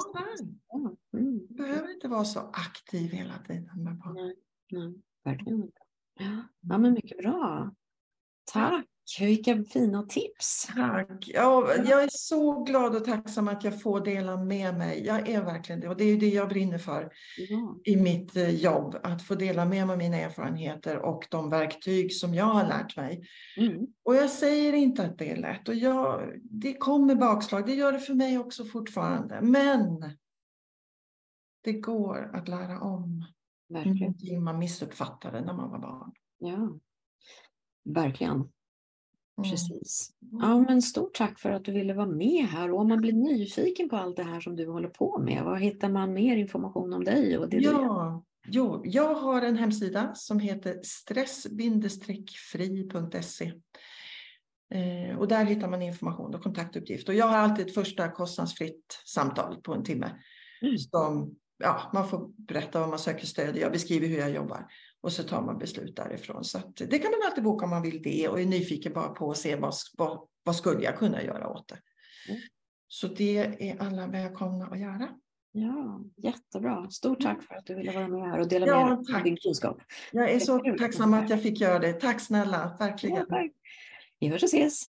Ja. 0.67 0.95
Mm. 1.17 1.47
Du 1.49 1.55
behöver 1.55 1.93
inte 1.93 2.07
vara 2.07 2.25
så 2.25 2.39
aktiv 2.39 3.11
hela 3.11 3.33
tiden 3.47 3.83
med 3.83 3.97
barn. 3.97 4.13
Nej, 4.13 4.35
nej 4.71 4.93
verkligen 5.23 5.63
inte. 5.63 5.81
Ja, 6.19 6.77
men 6.77 6.93
mycket 6.93 7.17
bra. 7.17 7.71
Tack! 8.53 8.85
Vilka 9.19 9.63
fina 9.63 10.03
tips! 10.03 10.67
Tack! 10.75 11.29
Ja, 11.33 11.73
jag 11.75 12.03
är 12.03 12.09
så 12.11 12.63
glad 12.63 12.95
och 12.95 13.05
tacksam 13.05 13.47
att 13.47 13.63
jag 13.63 13.81
får 13.81 14.05
dela 14.05 14.37
med 14.37 14.77
mig. 14.77 15.05
Jag 15.05 15.29
är 15.29 15.43
verkligen 15.43 15.81
det 15.81 15.89
och 15.89 15.97
det 15.97 16.03
är 16.03 16.17
det 16.17 16.29
jag 16.29 16.49
brinner 16.49 16.77
för 16.77 17.11
Ja. 17.37 17.79
i 17.83 17.95
mitt 17.95 18.35
eh, 18.35 18.49
jobb. 18.49 18.95
Att 19.03 19.21
få 19.21 19.35
dela 19.35 19.65
med 19.65 19.87
mig 19.87 19.91
av 19.93 19.97
mina 19.97 20.17
erfarenheter 20.17 20.97
och 20.97 21.27
de 21.29 21.49
verktyg 21.49 22.13
som 22.13 22.33
jag 22.33 22.45
har 22.45 22.67
lärt 22.67 22.97
mig. 22.97 23.23
Mm. 23.57 23.87
Och 24.03 24.15
jag 24.15 24.29
säger 24.29 24.73
inte 24.73 25.05
att 25.05 25.17
det 25.17 25.31
är 25.31 25.37
lätt 25.37 25.69
och 25.69 25.75
jag, 25.75 26.33
det 26.43 26.73
kommer 26.73 27.15
bakslag. 27.15 27.65
Det 27.65 27.73
gör 27.73 27.91
det 27.91 27.99
för 27.99 28.13
mig 28.13 28.37
också 28.37 28.65
fortfarande. 28.65 29.41
Men 29.41 30.11
det 31.63 31.73
går 31.73 32.31
att 32.35 32.47
lära 32.47 32.79
om. 32.79 33.25
Verkligen. 33.69 33.97
Ingenting 33.97 34.43
man 34.43 34.59
missuppfattade 34.59 35.41
när 35.41 35.53
man 35.53 35.71
var 35.71 35.79
barn. 35.79 36.11
Ja. 36.37 36.79
Verkligen. 37.83 38.49
Mm. 39.43 39.51
Precis. 39.51 40.11
Ja, 40.31 40.59
men 40.59 40.81
stort 40.81 41.13
tack 41.13 41.39
för 41.39 41.51
att 41.51 41.65
du 41.65 41.71
ville 41.71 41.93
vara 41.93 42.07
med 42.07 42.45
här. 42.45 42.71
Och 42.71 42.79
om 42.79 42.87
man 42.87 43.01
blir 43.01 43.13
nyfiken 43.13 43.89
på 43.89 43.95
allt 43.97 44.15
det 44.15 44.23
här 44.23 44.39
som 44.39 44.55
du 44.55 44.67
håller 44.67 44.89
på 44.89 45.19
med, 45.19 45.43
var 45.43 45.55
hittar 45.55 45.89
man 45.89 46.13
mer 46.13 46.37
information 46.37 46.93
om 46.93 47.03
dig? 47.03 47.37
Och 47.37 47.49
det? 47.49 47.57
Ja, 47.57 48.23
jo, 48.47 48.81
jag 48.85 49.15
har 49.15 49.41
en 49.41 49.57
hemsida 49.57 50.15
som 50.15 50.39
heter 50.39 50.79
stress-fri.se. 50.83 51.53
Eh, 54.73 55.17
och 55.17 55.27
där 55.27 55.45
hittar 55.45 55.67
man 55.69 55.81
information 55.81 56.35
och 56.35 56.43
kontaktuppgift. 56.43 57.09
Och 57.09 57.15
jag 57.15 57.25
har 57.25 57.37
alltid 57.37 57.67
ett 57.67 57.73
första 57.73 58.11
kostnadsfritt 58.11 59.01
samtal 59.05 59.61
på 59.61 59.73
en 59.73 59.83
timme. 59.83 60.11
Mm. 60.61 60.77
Som, 60.77 61.35
ja, 61.57 61.91
man 61.93 62.07
får 62.07 62.29
berätta 62.37 62.79
vad 62.79 62.89
man 62.89 62.99
söker 62.99 63.25
stöd. 63.25 63.57
Jag 63.57 63.71
beskriver 63.71 64.07
hur 64.07 64.17
jag 64.17 64.31
jobbar. 64.31 64.67
Och 65.01 65.13
så 65.13 65.23
tar 65.23 65.41
man 65.41 65.57
beslut 65.57 65.95
därifrån. 65.95 66.43
Så 66.43 66.59
det 66.75 66.99
kan 66.99 67.11
man 67.11 67.19
alltid 67.25 67.43
boka 67.43 67.65
om 67.65 67.69
man 67.69 67.81
vill 67.81 68.01
det. 68.01 68.27
Och 68.27 68.41
är 68.41 68.45
nyfiken 68.45 68.93
bara 68.93 69.09
på 69.09 69.31
att 69.31 69.37
se 69.37 69.55
vad, 69.55 69.73
vad, 69.97 70.27
vad 70.43 70.55
skulle 70.55 70.83
jag 70.83 70.97
kunna 70.97 71.23
göra 71.23 71.49
åt 71.49 71.67
det. 71.67 71.79
Mm. 72.29 72.41
Så 72.87 73.07
det 73.07 73.37
är 73.37 73.81
alla 73.81 74.07
välkomna 74.07 74.65
att 74.65 74.79
göra. 74.79 75.09
Ja, 75.51 76.01
jättebra. 76.17 76.89
Stort 76.89 77.21
tack 77.21 77.43
för 77.43 77.55
att 77.55 77.65
du 77.65 77.75
ville 77.75 77.91
vara 77.91 78.07
med 78.07 78.31
här 78.31 78.39
och 78.39 78.47
dela 78.47 78.67
Ja, 78.67 78.89
med 78.89 79.05
dig 79.05 79.15
av 79.15 79.23
din 79.23 79.37
kunskap. 79.37 79.81
Jag 80.11 80.31
är 80.31 80.39
så 80.39 80.75
tacksam 80.79 81.13
att 81.13 81.29
jag 81.29 81.41
fick 81.43 81.59
göra 81.59 81.79
det. 81.79 81.93
Tack 81.93 82.21
snälla, 82.21 82.75
verkligen. 82.79 83.17
Ja, 83.17 83.25
tack. 83.25 83.51
Vi 84.19 84.27
hörs 84.27 84.43
och 84.43 84.47
ses. 84.47 84.85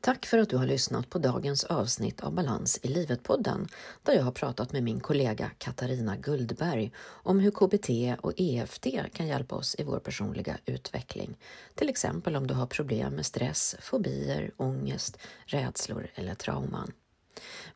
Tack 0.00 0.26
för 0.26 0.38
att 0.38 0.48
du 0.48 0.56
har 0.56 0.66
lyssnat 0.66 1.10
på 1.10 1.18
dagens 1.18 1.64
avsnitt 1.64 2.20
av 2.20 2.32
Balans 2.32 2.78
i 2.82 2.88
livet-podden 2.88 3.68
där 4.02 4.12
jag 4.12 4.22
har 4.22 4.32
pratat 4.32 4.72
med 4.72 4.82
min 4.82 5.00
kollega 5.00 5.50
Katarina 5.58 6.16
Guldberg 6.16 6.92
om 7.00 7.40
hur 7.40 7.50
KBT 7.50 8.20
och 8.20 8.32
EFT 8.36 8.86
kan 9.12 9.26
hjälpa 9.26 9.56
oss 9.56 9.76
i 9.78 9.82
vår 9.82 9.98
personliga 9.98 10.58
utveckling. 10.66 11.36
Till 11.74 11.88
exempel 11.88 12.36
om 12.36 12.46
du 12.46 12.54
har 12.54 12.66
problem 12.66 13.14
med 13.14 13.26
stress, 13.26 13.76
fobier, 13.80 14.50
ångest, 14.56 15.18
rädslor 15.46 16.10
eller 16.14 16.34
trauman. 16.34 16.92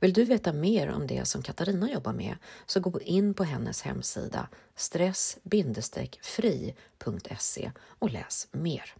Vill 0.00 0.12
du 0.12 0.24
veta 0.24 0.52
mer 0.52 0.90
om 0.90 1.06
det 1.06 1.24
som 1.24 1.42
Katarina 1.42 1.90
jobbar 1.90 2.12
med 2.12 2.36
så 2.66 2.80
gå 2.80 3.00
in 3.00 3.34
på 3.34 3.44
hennes 3.44 3.82
hemsida 3.82 4.48
stress-fri.se 4.76 5.40
och 7.98 8.10
läs 8.10 8.48
mer. 8.52 8.94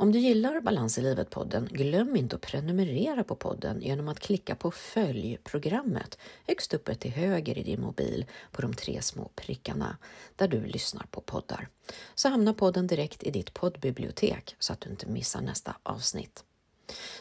Om 0.00 0.12
du 0.12 0.18
gillar 0.18 0.60
Balans 0.60 0.98
i 0.98 1.02
livet-podden, 1.02 1.68
glöm 1.70 2.16
inte 2.16 2.36
att 2.36 2.42
prenumerera 2.42 3.24
på 3.24 3.36
podden 3.36 3.82
genom 3.82 4.08
att 4.08 4.20
klicka 4.20 4.54
på 4.54 4.70
Följ-programmet 4.70 6.18
högst 6.46 6.74
uppe 6.74 6.94
till 6.94 7.10
höger 7.10 7.58
i 7.58 7.62
din 7.62 7.80
mobil 7.80 8.26
på 8.52 8.62
de 8.62 8.74
tre 8.74 9.02
små 9.02 9.30
prickarna 9.34 9.96
där 10.36 10.48
du 10.48 10.64
lyssnar 10.66 11.06
på 11.10 11.20
poddar. 11.20 11.68
Så 12.14 12.28
hamnar 12.28 12.52
podden 12.52 12.86
direkt 12.86 13.22
i 13.22 13.30
ditt 13.30 13.54
poddbibliotek 13.54 14.56
så 14.58 14.72
att 14.72 14.80
du 14.80 14.90
inte 14.90 15.06
missar 15.06 15.40
nästa 15.40 15.76
avsnitt. 15.82 16.44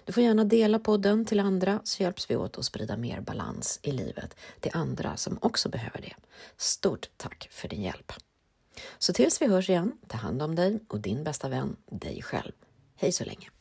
Du 0.05 0.13
får 0.13 0.23
gärna 0.23 0.43
dela 0.43 0.79
podden 0.79 1.25
till 1.25 1.39
andra 1.39 1.81
så 1.83 2.03
hjälps 2.03 2.31
vi 2.31 2.35
åt 2.35 2.57
att 2.57 2.65
sprida 2.65 2.97
mer 2.97 3.21
balans 3.21 3.79
i 3.83 3.91
livet 3.91 4.35
till 4.59 4.71
andra 4.73 5.17
som 5.17 5.37
också 5.41 5.69
behöver 5.69 6.01
det. 6.01 6.15
Stort 6.57 7.09
tack 7.17 7.47
för 7.51 7.67
din 7.67 7.81
hjälp! 7.81 8.13
Så 8.97 9.13
tills 9.13 9.41
vi 9.41 9.47
hörs 9.47 9.69
igen, 9.69 9.91
ta 10.07 10.17
hand 10.17 10.41
om 10.41 10.55
dig 10.55 10.79
och 10.87 10.99
din 10.99 11.23
bästa 11.23 11.49
vän, 11.49 11.75
dig 11.89 12.21
själv. 12.21 12.51
Hej 13.01 13.11
så 13.11 13.23
länge! 13.23 13.58